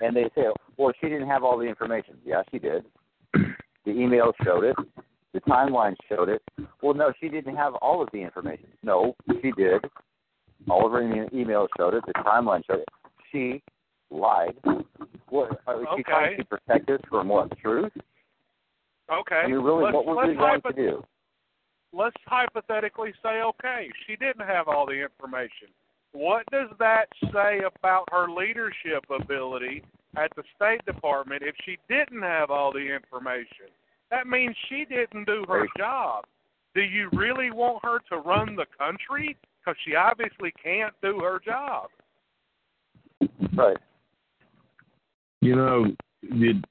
[0.00, 0.44] And they say,
[0.76, 2.16] well, she didn't have all the information.
[2.24, 2.84] Yeah, she did.
[3.84, 4.76] The emails showed it.
[5.32, 6.40] The timeline showed it.
[6.82, 8.68] Well, no, she didn't have all of the information.
[8.84, 9.84] No, she did.
[10.70, 12.04] All of her emails showed it.
[12.06, 12.88] The timeline showed it.
[13.32, 13.60] She
[14.10, 14.56] lied.
[15.30, 17.58] What, is she trying to protect us from what?
[17.58, 17.92] Truth?
[19.10, 19.42] Okay.
[19.44, 21.04] I mean, really, let's, what were we let's, going hypo- to do?
[21.92, 25.68] let's hypothetically say, okay, she didn't have all the information.
[26.12, 29.82] What does that say about her leadership ability
[30.16, 33.72] at the State Department if she didn't have all the information?
[34.10, 36.24] That means she didn't do her job.
[36.74, 39.36] Do you really want her to run the country?
[39.60, 41.88] Because she obviously can't do her job.
[43.56, 43.76] Right.
[45.40, 45.86] You know,
[46.38, 46.64] did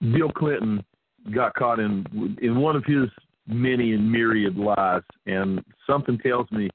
[0.00, 0.84] Bill Clinton
[1.34, 3.08] got caught in in one of his
[3.46, 6.68] many and myriad lies, and something tells me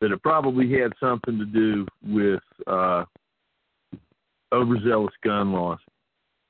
[0.00, 3.04] that it probably had something to do with uh,
[4.52, 5.78] overzealous gun laws.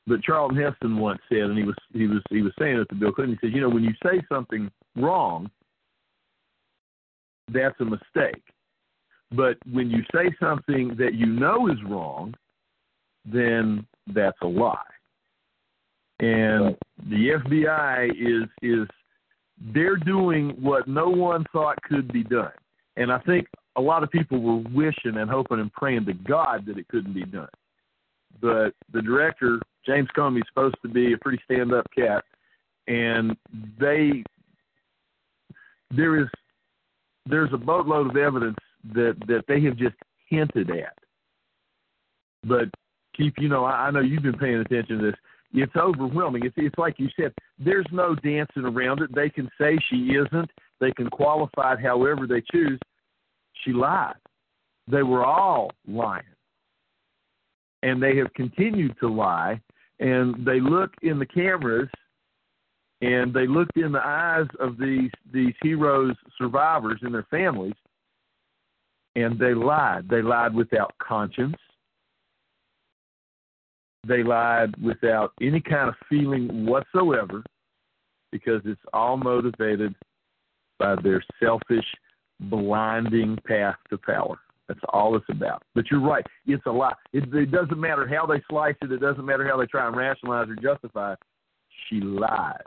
[0.07, 2.95] but Charlton Heston once said, and he was he was he was saying it to
[2.95, 3.39] Bill Clinton.
[3.41, 5.51] He says, you know, when you say something wrong,
[7.53, 8.43] that's a mistake.
[9.33, 12.35] But when you say something that you know is wrong,
[13.25, 14.77] then that's a lie.
[16.21, 16.77] And
[17.09, 18.87] the FBI is is
[19.75, 22.53] they're doing what no one thought could be done.
[22.97, 26.65] And I think a lot of people were wishing and hoping and praying to God
[26.67, 27.49] that it couldn't be done.
[28.41, 32.25] But the director, James Comey, is supposed to be a pretty stand up cat
[32.91, 33.37] and
[33.79, 34.23] they
[35.91, 36.29] there is
[37.27, 38.59] there's a boatload of evidence
[38.95, 39.97] that that they have just
[40.29, 40.97] hinted at.
[42.45, 42.69] But
[43.17, 45.17] keep you know, I, I know you've been paying attention to this.
[45.53, 46.45] It's overwhelming.
[46.45, 47.33] It's it's like you said.
[47.59, 49.15] There's no dancing around it.
[49.15, 50.51] They can say she isn't.
[50.81, 52.79] They can qualify it however they choose.
[53.65, 54.15] She lied.
[54.87, 56.23] They were all lying,
[57.83, 59.61] and they have continued to lie.
[59.99, 61.89] And they look in the cameras,
[63.03, 67.75] and they looked in the eyes of these these heroes, survivors, and their families,
[69.17, 70.09] and they lied.
[70.09, 71.57] They lied without conscience.
[74.07, 77.43] They lied without any kind of feeling whatsoever
[78.33, 79.95] because it's all motivated
[80.79, 81.85] by their selfish,
[82.41, 84.39] blinding path to power.
[84.69, 85.63] That's all it's about.
[85.75, 86.25] But you're right.
[86.47, 86.95] It's a lie.
[87.13, 88.93] It, it doesn't matter how they slice it.
[88.93, 91.19] It doesn't matter how they try and rationalize or justify it.
[91.89, 92.63] She lied.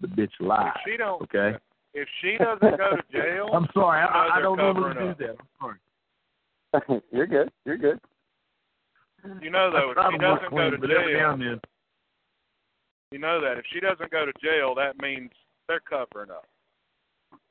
[0.00, 0.72] The bitch lied.
[0.74, 1.56] If she don't, okay.
[1.94, 4.00] if she doesn't go to jail, I'm sorry.
[4.00, 5.36] you know I, I don't normally covering do that.
[5.38, 5.76] I'm
[6.80, 7.02] sorry.
[7.12, 7.50] You're good.
[7.66, 8.00] You're good.
[9.40, 11.58] You know though, if she try to work doesn't go to but every now jail,
[13.12, 15.30] you know that if she doesn't go to jail, that means
[15.68, 16.46] they're covering up.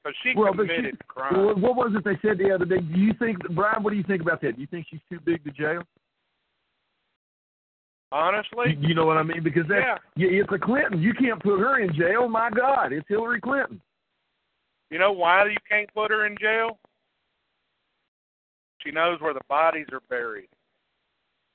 [0.04, 1.38] Because she Well, committed she- crime.
[1.38, 2.80] Well, what was it they said the other day?
[2.80, 3.84] Do you think, Brian?
[3.84, 4.56] What do you think about that?
[4.56, 5.84] Do you think she's too big to jail?
[8.12, 9.42] Honestly, You, you know what I mean?
[9.42, 9.98] Because yeah.
[10.18, 11.02] yeah, it's a Clinton.
[11.02, 12.28] You can't put her in jail.
[12.28, 13.82] My God, it's Hillary Clinton.
[14.90, 16.78] You know why you can't put her in jail?
[18.84, 20.50] She knows where the bodies are buried.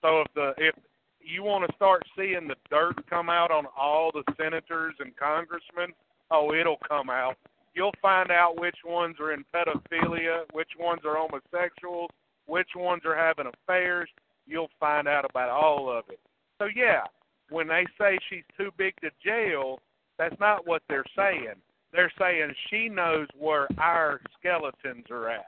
[0.07, 0.75] So if the if
[1.21, 5.93] you want to start seeing the dirt come out on all the senators and congressmen,
[6.31, 7.37] oh, it'll come out.
[7.75, 12.11] You'll find out which ones are in pedophilia, which ones are homosexuals,
[12.47, 14.09] which ones are having affairs.
[14.47, 16.21] You'll find out about all of it.
[16.59, 17.03] So yeah,
[17.51, 19.81] when they say she's too big to jail,
[20.19, 21.57] that's not what they're saying.
[21.93, 25.47] They're saying she knows where our skeletons are at.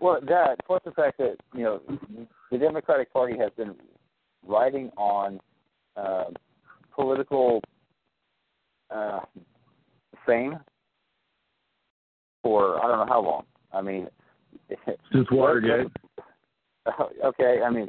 [0.00, 1.82] Well, that plus the fact that you know
[2.50, 3.74] the Democratic Party has been
[4.46, 5.40] riding on
[5.96, 6.24] uh,
[6.94, 7.60] political
[8.90, 9.20] uh,
[10.26, 10.58] fame
[12.42, 13.44] for I don't know how long.
[13.72, 14.08] I mean,
[15.12, 15.88] Since Watergate.
[17.24, 17.88] okay, I mean,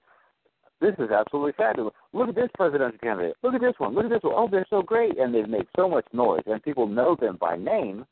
[0.81, 1.93] this is absolutely fabulous.
[2.13, 3.35] Look at this presidential candidate.
[3.43, 3.95] Look at this one.
[3.95, 4.33] Look at this one.
[4.35, 7.55] Oh, they're so great, and they've made so much noise, and people know them by
[7.55, 8.05] name,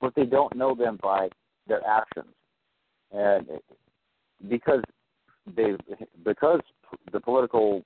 [0.00, 1.28] but they don't know them by
[1.66, 2.32] their actions,
[3.12, 3.46] and
[4.48, 4.80] because
[5.56, 5.72] they
[6.24, 6.60] because
[7.12, 7.84] the political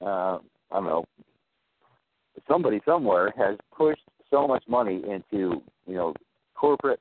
[0.00, 0.38] uh,
[0.70, 1.04] I don't know
[2.48, 6.14] somebody somewhere has pushed so much money into you know
[6.54, 7.00] corporate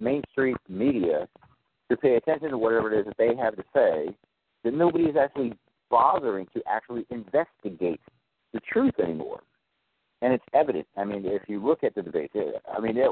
[0.00, 1.28] Main Street media
[1.90, 4.16] to pay attention to whatever it is that they have to say
[4.64, 5.52] that nobody is actually
[5.90, 8.00] bothering to actually investigate
[8.52, 9.40] the truth anymore.
[10.22, 10.86] And it's evident.
[10.96, 13.10] I mean, if you look at the debate, I mean, it,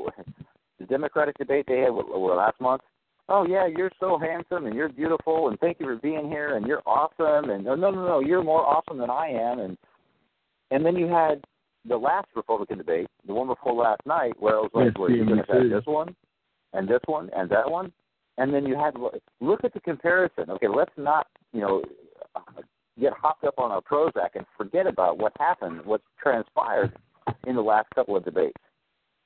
[0.81, 2.83] the Democratic debate they had what, what, last month.
[3.29, 6.67] Oh yeah, you're so handsome and you're beautiful and thank you for being here and
[6.67, 9.79] you're awesome and no no no no you're more awesome than I am and
[10.71, 11.43] and then you had
[11.87, 15.11] the last Republican debate, the one before last night, where it was like, Yes, well,
[15.11, 16.17] you're going to have this one
[16.73, 17.93] and this one and that one,
[18.39, 18.95] and then you had
[19.41, 20.51] look at the comparison.
[20.51, 21.83] Okay, let's not you know
[23.01, 26.93] get hopped up on our Prozac and forget about what happened, what's transpired
[27.47, 28.57] in the last couple of debates.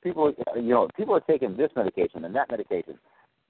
[0.02, 2.98] People, you know, people are taking this medication and that medication,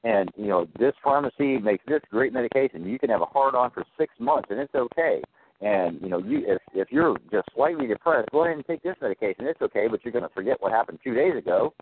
[0.08, 2.86] and you know, this pharmacy makes this great medication.
[2.86, 5.20] You can have a hard on for six months, and it's okay.
[5.60, 8.96] And you know, you if if you're just slightly depressed, go ahead and take this
[9.02, 9.46] medication.
[9.46, 11.74] It's okay, but you're going to forget what happened two days ago.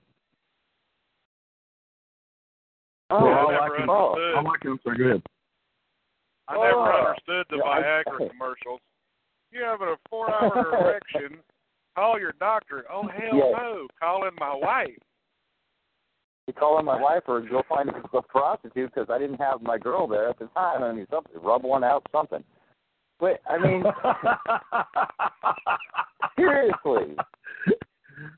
[3.10, 4.34] Oh, Yeah, I I never like oh, understood.
[4.34, 4.80] I like him.
[4.82, 5.22] So good.
[6.48, 7.06] I never Oh.
[7.06, 8.80] understood the Yeah, I- Viagra commercials.
[9.52, 11.38] You having a four-hour erection?
[11.94, 12.84] Call your doctor.
[12.90, 13.52] Oh hell Yeah.
[13.56, 13.86] no!
[14.00, 14.98] Calling my wife.
[16.46, 19.78] You call on my wife or go find a prostitute because I didn't have my
[19.78, 20.82] girl there at the time.
[20.82, 22.44] I mean, something, rub one out, something.
[23.18, 23.82] But I mean,
[26.36, 27.16] seriously,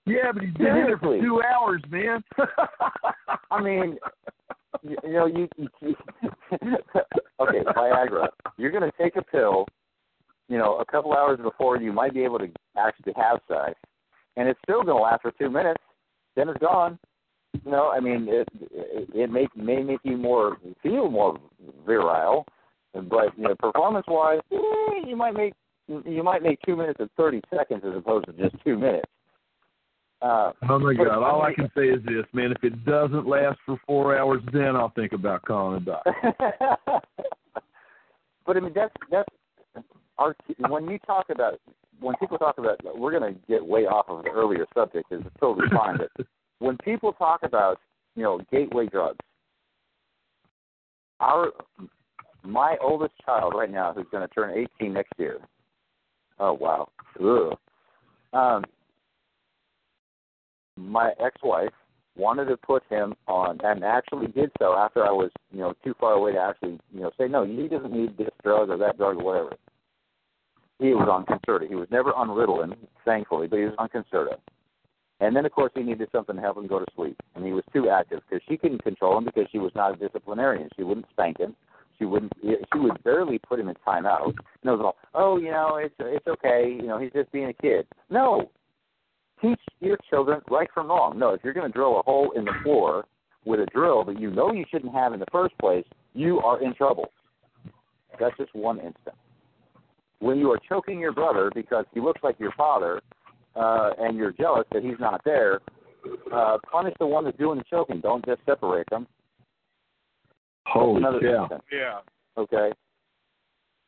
[0.07, 2.23] yeah, but he's been in there for two hours, man.
[3.51, 3.99] I mean,
[4.83, 5.97] you, you know, you, you, you
[7.41, 8.29] okay, Viagra.
[8.57, 9.67] You're going to take a pill
[10.49, 13.75] you know, a couple hours before you might be able to actually have sex,
[14.37, 15.83] and it's still going to last for two minutes.
[16.37, 16.99] Then it's gone.
[17.65, 21.39] Know, I mean, it it, it may may make you more feel more
[21.87, 22.47] virile,
[22.95, 25.55] but you know, performance wise, eh, you might make
[25.87, 29.11] you might make two minutes and thirty seconds as opposed to just two minutes.
[30.20, 31.23] Uh, Oh my God!
[31.23, 32.53] All I can say is this, man.
[32.53, 36.12] If it doesn't last for four hours, then I'll think about calling a doctor.
[38.47, 39.29] but I mean, that's that's
[40.19, 40.35] our
[40.69, 41.61] when you talk about
[42.01, 45.23] when people talk about we're going to get way off of the earlier subject is
[45.41, 45.99] totally fine.
[45.99, 46.27] But
[46.59, 47.79] when people talk about
[48.15, 49.19] you know gateway drugs,
[51.21, 51.51] our
[52.43, 55.39] my oldest child right now who's going to turn 18 next year.
[56.39, 56.89] Oh wow.
[57.21, 57.57] Ugh.
[58.33, 58.65] Um,
[60.77, 61.73] my ex-wife
[62.17, 65.95] wanted to put him on, and actually did so after I was, you know, too
[65.99, 67.45] far away to actually, you know, say no.
[67.45, 69.57] He doesn't need this drug or that drug or whatever.
[70.79, 71.69] He was on Concerta.
[71.69, 74.37] He was never on Ritalin, thankfully, but he was on Concerta.
[75.20, 77.53] And then, of course, he needed something to help him go to sleep, and he
[77.53, 80.69] was too active because she couldn't control him because she was not a disciplinarian.
[80.77, 81.57] She wouldn't spank him.
[81.99, 82.32] She wouldn't.
[82.43, 84.27] She would barely put him in timeout.
[84.27, 86.73] And it was all, oh, you know, it's it's okay.
[86.81, 87.86] You know, he's just being a kid.
[88.09, 88.51] No,
[89.43, 91.19] teach your children right from wrong.
[91.19, 93.05] No, if you're going to drill a hole in the floor
[93.45, 95.85] with a drill that you know you shouldn't have in the first place,
[96.15, 97.11] you are in trouble.
[98.20, 99.16] That's just one instance.
[100.20, 103.01] When you are choking your brother because he looks like your father,
[103.59, 105.61] uh, and you're jealous that he's not there,
[106.33, 108.01] uh, punish the one that's doing the choking.
[108.01, 109.07] Don't just separate them.
[110.67, 111.43] Holy Another cow!
[111.43, 111.63] instance.
[111.73, 111.99] Yeah.
[112.37, 112.71] Okay.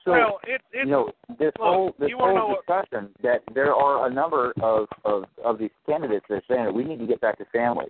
[0.04, 2.84] So well, it, it, you know this look, whole this you wanna know whole what-
[2.86, 6.74] discussion that there are a number of, of of these candidates that are saying that
[6.74, 7.86] we need to get back to family.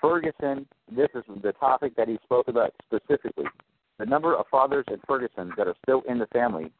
[0.00, 3.46] Ferguson, this is the topic that he spoke about specifically.
[3.98, 6.70] The number of fathers in Ferguson that are still in the family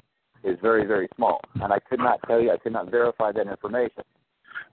[0.44, 3.48] is very very small, and I could not tell you, I could not verify that
[3.48, 4.04] information.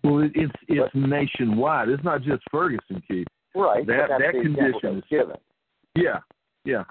[0.03, 1.90] Well, it, it's it's nationwide.
[1.90, 3.28] It's not just Ferguson, Keith.
[3.56, 3.86] Right.
[3.88, 5.36] That that condition is given.
[5.95, 6.20] Yeah,
[6.66, 6.84] yeah.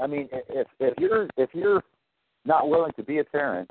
[0.00, 1.82] I mean, if if you're if you're
[2.44, 3.68] not willing to be a parent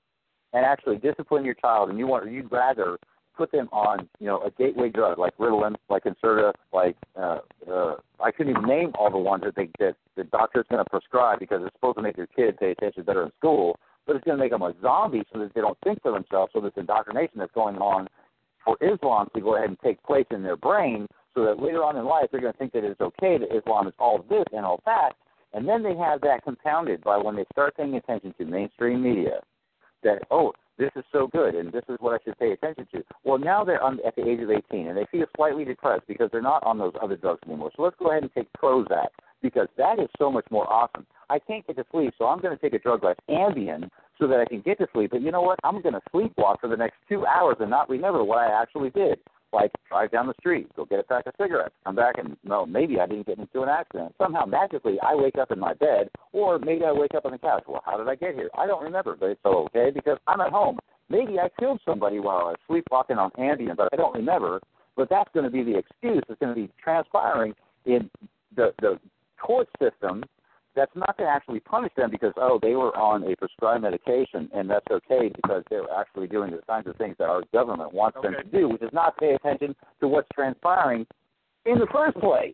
[0.54, 2.98] and actually discipline your child, and you want you'd rather
[3.38, 7.40] put them on you know a gateway drug like Ritalin, like Concerta, like uh,
[7.72, 10.90] uh, I couldn't even name all the ones that they that the doctor's going to
[10.90, 13.78] prescribe because it's supposed to make your kid pay attention better in school,
[14.08, 16.52] but it's going to make them a zombie so that they don't think for themselves.
[16.54, 18.08] So this indoctrination that's going on
[18.66, 21.98] for Islam to go ahead and take place in their brain, so that later on
[21.98, 24.66] in life they're going to think that it's okay that Islam is all this and
[24.66, 25.12] all that,
[25.54, 29.42] and then they have that compounded by when they start paying attention to mainstream media,
[30.04, 33.04] that oh this is so good and this is what I should pay attention to.
[33.24, 36.30] Well, now they're on, at the age of 18 and they feel slightly depressed because
[36.32, 37.72] they're not on those other drugs anymore.
[37.76, 39.08] So let's go ahead and take Prozac
[39.42, 41.06] because that is so much more awesome.
[41.30, 43.90] I can't get to sleep, so I'm going to take a drug like Ambien
[44.20, 45.12] so that I can get to sleep.
[45.12, 45.60] But you know what?
[45.64, 48.90] I'm going to sleepwalk for the next two hours and not remember what I actually
[48.92, 49.20] did.
[49.54, 52.66] Like drive down the street, go get a pack of cigarettes, come back and no,
[52.66, 54.14] maybe I didn't get into an accident.
[54.18, 57.38] Somehow magically I wake up in my bed, or maybe I wake up on the
[57.38, 57.64] couch.
[57.66, 58.50] Well, how did I get here?
[58.58, 60.80] I don't remember, but it's so okay because I'm at home.
[61.10, 64.60] Maybe I killed somebody while I was sleepwalking on Ambien, but I don't remember.
[64.98, 67.54] But that's going to be the excuse that's going to be transpiring
[67.86, 68.10] in
[68.54, 69.00] the the
[69.40, 70.24] court system
[70.76, 74.48] that's not going to actually punish them because oh they were on a prescribed medication
[74.54, 77.94] and that's okay because they were actually doing the kinds of things that our government
[77.94, 81.06] wants them to do, which is not pay attention to what's transpiring
[81.66, 82.54] in the first place.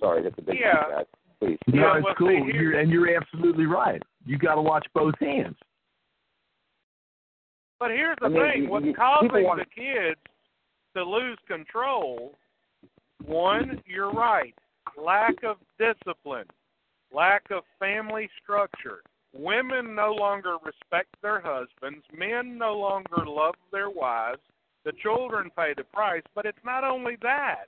[0.00, 0.82] Sorry, that's a big Yeah.
[0.86, 1.06] one, guys.
[1.40, 1.58] Please.
[1.66, 2.30] No, Yeah, it's well, cool.
[2.32, 4.02] You're, and you're absolutely right.
[4.24, 5.56] You got to watch both hands.
[7.78, 10.20] But here's the I mean, thing: you- what's you- causing want- the kids
[10.96, 12.38] to lose control?
[13.24, 14.54] One, you're right.
[15.02, 16.46] Lack of discipline,
[17.12, 19.00] lack of family structure.
[19.32, 22.04] Women no longer respect their husbands.
[22.16, 24.40] Men no longer love their wives.
[24.84, 26.22] The children pay the price.
[26.34, 27.64] But it's not only that.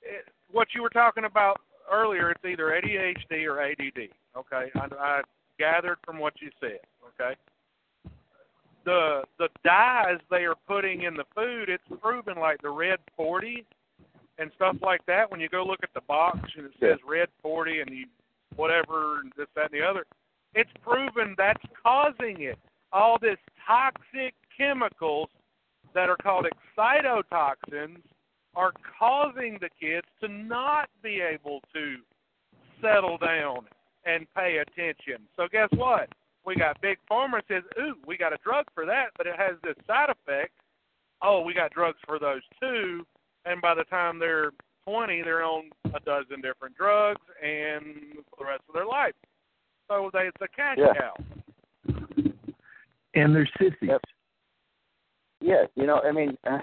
[0.00, 1.60] It, what you were talking about
[1.92, 4.08] earlier, it's either ADHD or ADD.
[4.36, 5.20] Okay, I, I
[5.58, 6.80] gathered from what you said.
[7.08, 7.34] Okay
[8.84, 13.64] the the dyes they are putting in the food, it's proven like the red forty
[14.38, 15.30] and stuff like that.
[15.30, 18.06] When you go look at the box and it says red forty and you
[18.56, 20.04] whatever and this that and the other,
[20.54, 22.58] it's proven that's causing it.
[22.92, 25.28] All this toxic chemicals
[25.94, 27.98] that are called excitotoxins
[28.54, 31.96] are causing the kids to not be able to
[32.80, 33.66] settle down
[34.04, 35.26] and pay attention.
[35.36, 36.08] So guess what?
[36.46, 39.56] We got big pharma says, "Ooh, we got a drug for that, but it has
[39.62, 40.52] this side effect."
[41.22, 43.06] Oh, we got drugs for those too,
[43.44, 44.50] and by the time they're
[44.86, 47.84] 20, they're on a dozen different drugs and
[48.30, 49.14] for the rest of their life.
[49.88, 50.94] So they, it's a cash Yeah.
[50.94, 51.14] cow.
[53.14, 53.76] And they're sissies.
[53.82, 54.00] Yep.
[55.40, 56.58] Yes, you know, I mean, uh,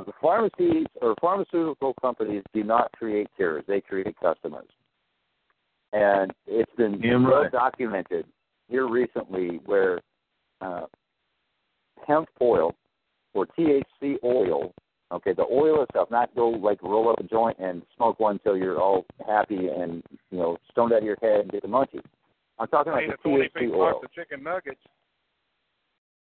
[0.00, 4.68] the pharmacies or pharmaceutical companies do not create cures; they create customers.
[5.92, 7.52] And it's been Damn well right.
[7.52, 8.26] documented
[8.68, 10.00] here recently where
[10.60, 10.86] uh,
[12.06, 12.74] hemp oil
[13.32, 14.74] or THC oil,
[15.12, 18.56] okay, the oil itself, not go like roll up a joint and smoke one until
[18.56, 22.02] you're all happy and you know stoned out of your head and get the munchies.
[22.58, 24.00] I'm talking about the the THC oil.
[24.02, 24.80] of chicken nuggets.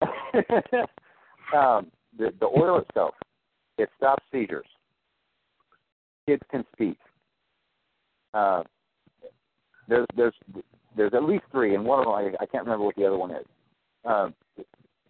[1.57, 3.15] um, the, the oil itself,
[3.79, 4.67] it stops seizures.
[6.27, 6.99] Kids can speak.
[8.35, 8.63] Uh,
[9.89, 10.35] there's there's
[10.97, 13.17] there's at least three, and one of them I, I can't remember what the other
[13.17, 13.47] one is.
[14.05, 14.35] Um,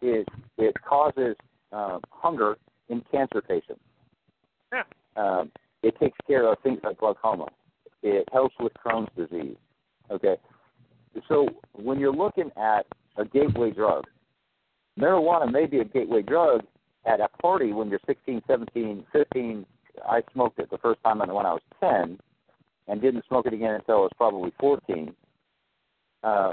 [0.00, 0.26] it
[0.56, 1.36] it causes
[1.72, 2.56] um, hunger
[2.88, 3.80] in cancer patients.
[4.72, 4.82] Yeah.
[5.16, 5.50] Um,
[5.82, 7.46] it takes care of things like glaucoma.
[8.02, 9.56] It helps with Crohn's disease.
[10.10, 10.36] Okay.
[11.28, 12.86] So when you're looking at
[13.16, 14.04] a gateway drug,
[14.98, 16.62] marijuana may be a gateway drug
[17.06, 19.66] at a party when you're 16, 17, 15.
[20.08, 22.18] I smoked it the first time when I was 10
[22.86, 25.14] and didn't smoke it again until I was probably 14.
[26.22, 26.52] Uh,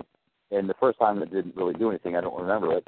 [0.52, 2.16] and the first time it didn't really do anything.
[2.16, 2.88] I don't remember it.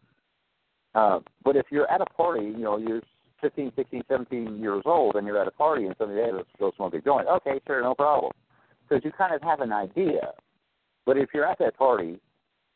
[0.96, 3.02] Uh, but if you're at a party, you know, you're
[3.42, 6.72] 15, 16, 17 years old and you're at a party and somebody, hey, let's go
[6.76, 7.28] smoke a joint.
[7.28, 8.32] Okay, sure, no problem.
[8.88, 10.32] Because you kind of have an idea.
[11.06, 12.20] But if you're at that party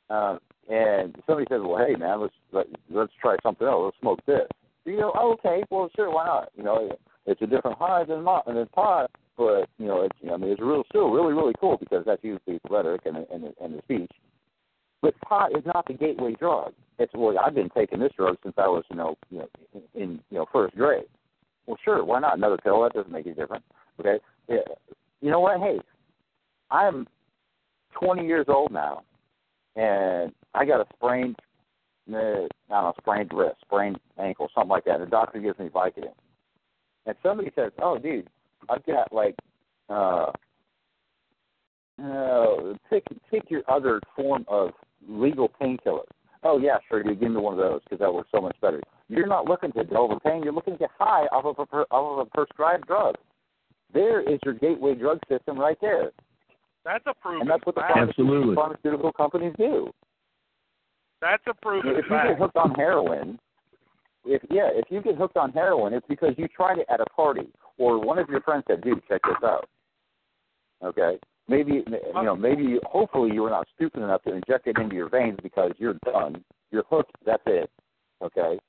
[0.09, 0.37] uh,
[0.69, 3.85] and somebody says, well, hey, man, let's let, let's try something else.
[3.85, 4.47] Let's smoke this.
[4.85, 6.51] You go, oh, okay, well, sure, why not?
[6.55, 6.89] You know,
[7.25, 10.83] it's a different high than than pot, but you know, it's I mean, it's real
[10.89, 14.11] still really really cool because that's usually the rhetoric and and and the speech.
[15.01, 16.73] But pot is not the gateway drug.
[16.99, 19.49] It's well, I've been taking this drug since I was you know you know
[19.95, 21.05] in you know first grade.
[21.65, 22.83] Well, sure, why not another pill?
[22.83, 23.63] That doesn't make any difference.
[23.99, 24.57] Okay, yeah.
[25.21, 25.59] you know what?
[25.59, 25.79] Hey,
[26.69, 27.07] I'm
[27.99, 29.03] 20 years old now,
[29.75, 31.37] and I got a sprained,
[32.11, 34.95] uh, I don't know, sprained wrist, sprained ankle, something like that.
[34.95, 36.13] And the doctor gives me Vicodin,
[37.05, 38.29] and somebody says, "Oh, dude,
[38.69, 39.35] I've got like,
[39.89, 40.31] uh,
[42.03, 44.71] uh, pick pick your other form of
[45.07, 46.05] legal painkiller."
[46.43, 48.81] Oh yeah, sure, dude, give me one of those because that works so much better.
[49.09, 51.65] You're not looking to get over pain; you're looking to get high off of a
[51.65, 53.15] per, off of a prescribed drug.
[53.93, 56.11] There is your gateway drug system right there.
[56.83, 57.93] That's a proven And that's what the fact.
[57.93, 59.91] pharmaceutical, pharmaceutical companies do.
[61.21, 62.29] That's a proven If you fact.
[62.29, 63.37] get hooked on heroin,
[64.25, 67.05] if yeah, if you get hooked on heroin, it's because you tried it at a
[67.15, 69.67] party or one of your friends said, "Dude, check this out."
[70.83, 74.95] Okay, maybe you know, maybe hopefully you were not stupid enough to inject it into
[74.95, 76.43] your veins because you're done.
[76.71, 77.15] You're hooked.
[77.25, 77.69] That's it.
[78.21, 78.59] Okay.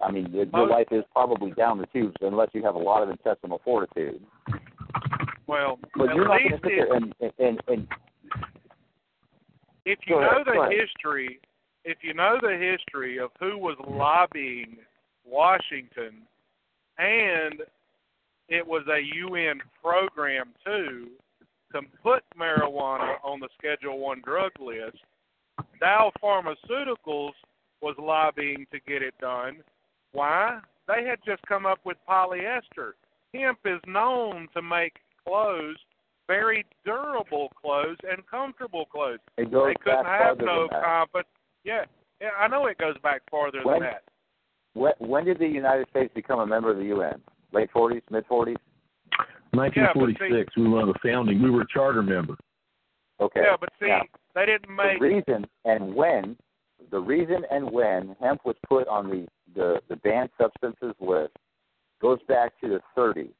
[0.00, 3.02] I mean, your your life is probably down the tubes unless you have a lot
[3.02, 4.20] of intestinal fortitude.
[5.46, 7.88] Well, But you're not going to sit there and and and
[9.86, 11.40] if you know the history,
[11.84, 14.76] if you know the history of who was lobbying
[15.26, 16.22] Washington,
[16.98, 17.62] and
[18.48, 21.08] it was a UN program too
[21.72, 24.98] to put marijuana on the Schedule One drug list.
[25.80, 27.32] Dow Pharmaceuticals
[27.80, 29.58] was lobbying to get it done.
[30.12, 30.60] Why?
[30.88, 32.92] They had just come up with polyester.
[33.34, 34.94] Hemp is known to make
[35.26, 35.76] clothes
[36.26, 39.18] very durable clothes and comfortable clothes.
[39.36, 41.24] it goes they couldn't back have no that.
[41.64, 41.84] Yeah,
[42.20, 44.02] yeah, I know it goes back farther When- than that.
[44.74, 47.20] When, when did the United States become a member of the UN?
[47.52, 48.56] Late 40s, mid 40s?
[49.52, 51.42] 1946, we were on the founding.
[51.42, 52.36] We were a charter member.
[53.20, 53.40] Okay.
[53.44, 54.02] Yeah, but see, Now,
[54.34, 54.98] they didn't make.
[54.98, 56.36] the reason and when,
[56.90, 61.32] the reason and when hemp was put on the, the, the banned substances list
[62.00, 63.32] goes back to the 30s,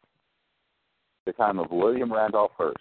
[1.27, 2.77] the time of William Randolph Hearst.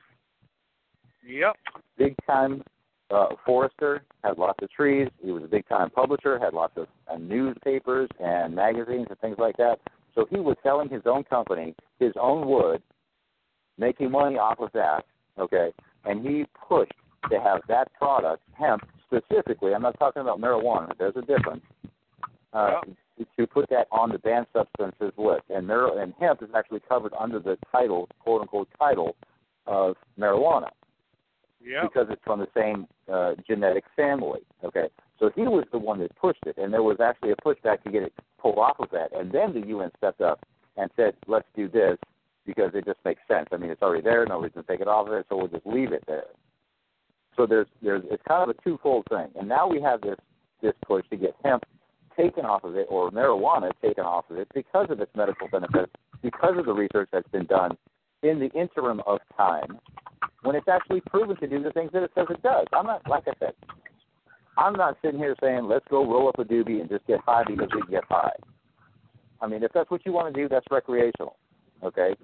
[1.26, 1.56] Yep.
[1.98, 2.64] Big time
[3.12, 5.08] uh, forester, had lots of trees.
[5.24, 9.38] He was a big time publisher, had lots of uh, newspapers and magazines and things
[9.40, 9.80] like that.
[10.16, 12.82] So he was selling his own company, his own wood,
[13.80, 15.06] making money off of that.
[15.38, 15.72] Okay,
[16.06, 16.94] and he pushed
[17.32, 19.74] to have that product, hemp specifically.
[19.74, 20.92] I'm not talking about marijuana.
[20.98, 21.64] There's a difference.
[22.54, 22.82] Uh,
[23.38, 27.14] To put that on the banned substances list, and mar- and hemp is actually covered
[27.20, 29.16] under the title, quote unquote, title
[29.68, 30.70] of marijuana
[31.62, 31.84] Yep.
[31.84, 34.40] because it's from the same uh, genetic family.
[34.64, 34.88] Okay,
[35.20, 37.92] so he was the one that pushed it, and there was actually a pushback to
[37.92, 40.46] get it pulled off of that, and then the UN stepped up
[40.78, 41.98] and said, "Let's do this
[42.50, 43.48] because it just makes sense.
[43.52, 45.66] I mean, it's already there; nobody's gonna take it off of it, so we'll just
[45.66, 46.26] leave it there."
[47.36, 50.18] So there's there's it's kind of a twofold thing, and now we have this
[50.62, 51.64] this push to get hemp
[52.18, 55.92] taken off of it or marijuana taken off of it because of its medical benefits,
[56.22, 57.78] because of the research that's been done
[58.24, 59.80] in the interim of time
[60.44, 62.66] when it's actually proven to do the things that it says it does.
[62.74, 63.54] I'm not, like I said,
[64.58, 67.44] I'm not sitting here saying let's go roll up a doobie and just get high
[67.48, 68.32] because we can get high.
[69.42, 71.38] I mean, if that's what you want to do, that's recreational.
[71.84, 72.16] Okay.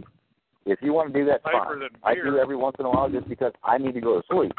[0.65, 1.81] If you want to do that, fine.
[2.03, 4.51] I do every once in a while just because I need to go to sleep.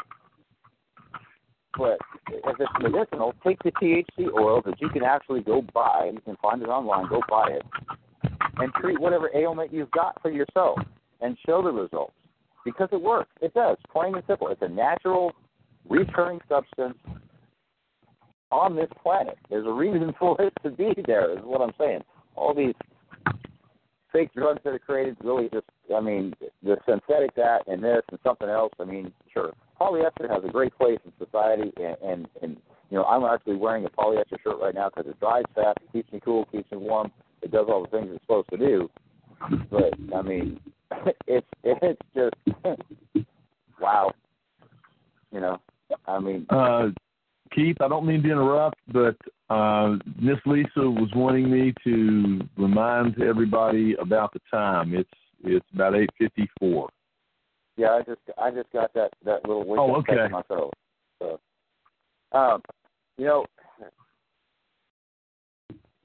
[1.77, 6.11] But if it's medicinal, take the THC oil that you can actually go buy.
[6.13, 7.07] You can find it online.
[7.07, 7.63] Go buy it,
[8.57, 10.79] and treat whatever ailment you've got for yourself,
[11.21, 12.13] and show the results
[12.65, 13.29] because it works.
[13.41, 14.47] It does, plain and simple.
[14.47, 15.33] It's a natural,
[15.89, 16.97] recurring substance
[18.51, 19.37] on this planet.
[19.49, 21.33] There's a reason for it to be there.
[21.33, 22.01] Is what I'm saying.
[22.35, 22.75] All these
[24.17, 25.65] fake drugs that are created really just
[25.95, 26.33] I mean
[26.63, 28.73] the synthetic that and this and something else.
[28.79, 32.57] I mean, sure, polyester has a great place in society, and and, and
[32.89, 35.91] you know I'm actually wearing a polyester shirt right now because it dries fast, it
[35.91, 37.11] keeps me cool, keeps me warm,
[37.43, 38.89] it does all the things it's supposed to do.
[39.69, 40.59] But I mean,
[41.27, 42.35] it's it's just
[43.79, 44.11] wow.
[45.31, 45.57] You know,
[46.07, 46.89] I mean, Uh,
[47.53, 49.15] Keith, I don't mean to interrupt, but
[49.49, 54.93] uh, Miss Lisa was wanting me to remind everybody about the time.
[54.93, 55.09] It's
[55.43, 56.89] it's about eight fifty four.
[57.75, 60.31] Yeah, I just I just got that that little wake Oh, text okay.
[60.31, 60.71] myself.
[61.19, 61.39] So,
[62.31, 62.61] um,
[63.17, 63.45] you know,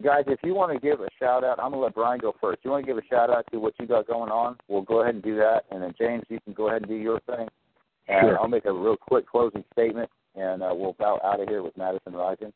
[0.03, 2.61] guys, if you want to give a shout out, I'm gonna let Brian go first.
[2.65, 4.57] You want to give a shout out to what you got going on?
[4.69, 6.97] We'll go ahead and do that, and then James, you can go ahead and do
[6.97, 7.49] your thing,
[8.09, 8.39] and Sure.
[8.41, 11.77] I'll make a real quick closing statement, and uh, we'll bow out of here with
[11.77, 12.53] Madison Rising.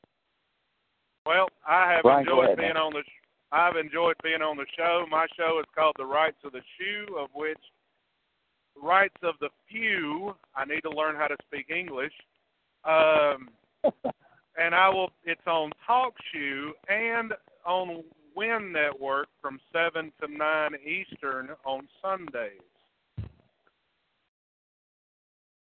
[1.24, 2.76] Well, I have Brian, enjoyed ahead, being man.
[2.76, 3.02] on the.
[3.02, 3.22] sh-
[3.52, 5.04] I've enjoyed being on the show.
[5.10, 7.58] My show is called The Rights of the Shoe, of which
[8.80, 10.34] Rights of the Few.
[10.54, 12.12] I need to learn how to speak English.
[12.84, 13.48] Um,
[14.56, 15.10] and I will.
[15.24, 17.32] It's on Talk Shoe and
[17.64, 18.02] on
[18.36, 22.60] WINN Network from seven to nine Eastern on Sundays.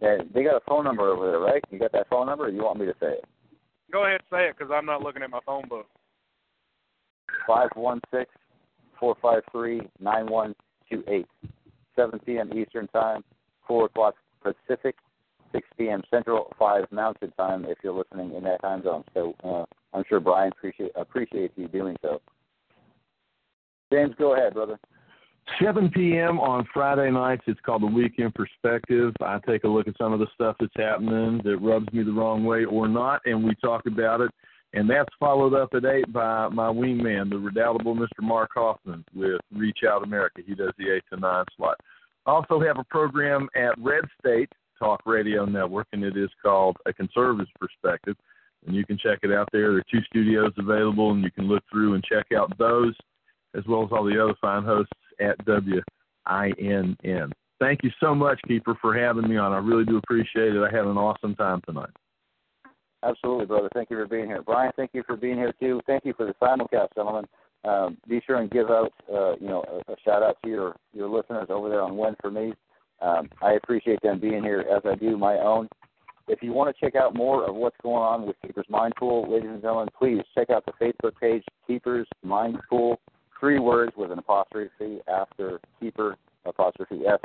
[0.00, 1.62] And they got a phone number over there, right?
[1.70, 3.24] You got that phone number, or you want me to say it?
[3.92, 5.86] Go ahead, say it, because I'm not looking at my phone book.
[7.46, 8.28] Five one six
[8.98, 10.56] four five three nine one
[10.90, 11.28] two eight.
[11.94, 12.52] Seven p.m.
[12.52, 13.22] Eastern Time,
[13.68, 14.96] four o'clock Pacific,
[15.54, 16.02] six p.m.
[16.10, 17.64] Central, five Mountain Time.
[17.64, 19.64] If you're listening in that time zone, so uh,
[19.96, 22.20] I'm sure Brian appreciate appreciates you doing so.
[23.92, 24.78] James, go ahead, brother.
[25.62, 26.40] 7 p.m.
[26.40, 27.42] on Friday nights.
[27.46, 29.12] It's called The Weekend Perspective.
[29.20, 32.12] I take a look at some of the stuff that's happening that rubs me the
[32.12, 34.30] wrong way or not, and we talk about it.
[34.72, 38.22] And that's followed up at 8 by my wingman, the redoubtable Mr.
[38.22, 40.42] Mark Hoffman with Reach Out America.
[40.44, 41.78] He does the 8 to 9 slot.
[42.26, 46.92] Also have a program at Red State Talk Radio Network, and it is called A
[46.92, 48.16] Conservative Perspective.
[48.66, 49.72] And you can check it out there.
[49.72, 52.94] There are two studios available, and you can look through and check out those
[53.54, 57.32] as well as all the other fine hosts at WINN.
[57.60, 59.52] Thank you so much, Keeper, for having me on.
[59.52, 60.62] I really do appreciate it.
[60.62, 61.90] I had an awesome time tonight.
[63.04, 63.68] Absolutely, brother.
[63.74, 64.72] Thank you for being here, Brian.
[64.76, 65.80] Thank you for being here too.
[65.86, 67.26] Thank you for the simulcast, gentlemen.
[67.64, 70.76] Um, be sure and give out, uh, you know, a, a shout out to your
[70.92, 72.52] your listeners over there on WINN for Me.
[73.04, 75.68] Um, I appreciate them being here as I do my own.
[76.26, 79.30] If you want to check out more of what's going on with Keepers Mind Pool,
[79.30, 82.98] ladies and gentlemen, please check out the Facebook page Keepers Mind Pool.
[83.38, 86.16] Three words with an apostrophe after Keeper
[86.46, 87.20] apostrophe S.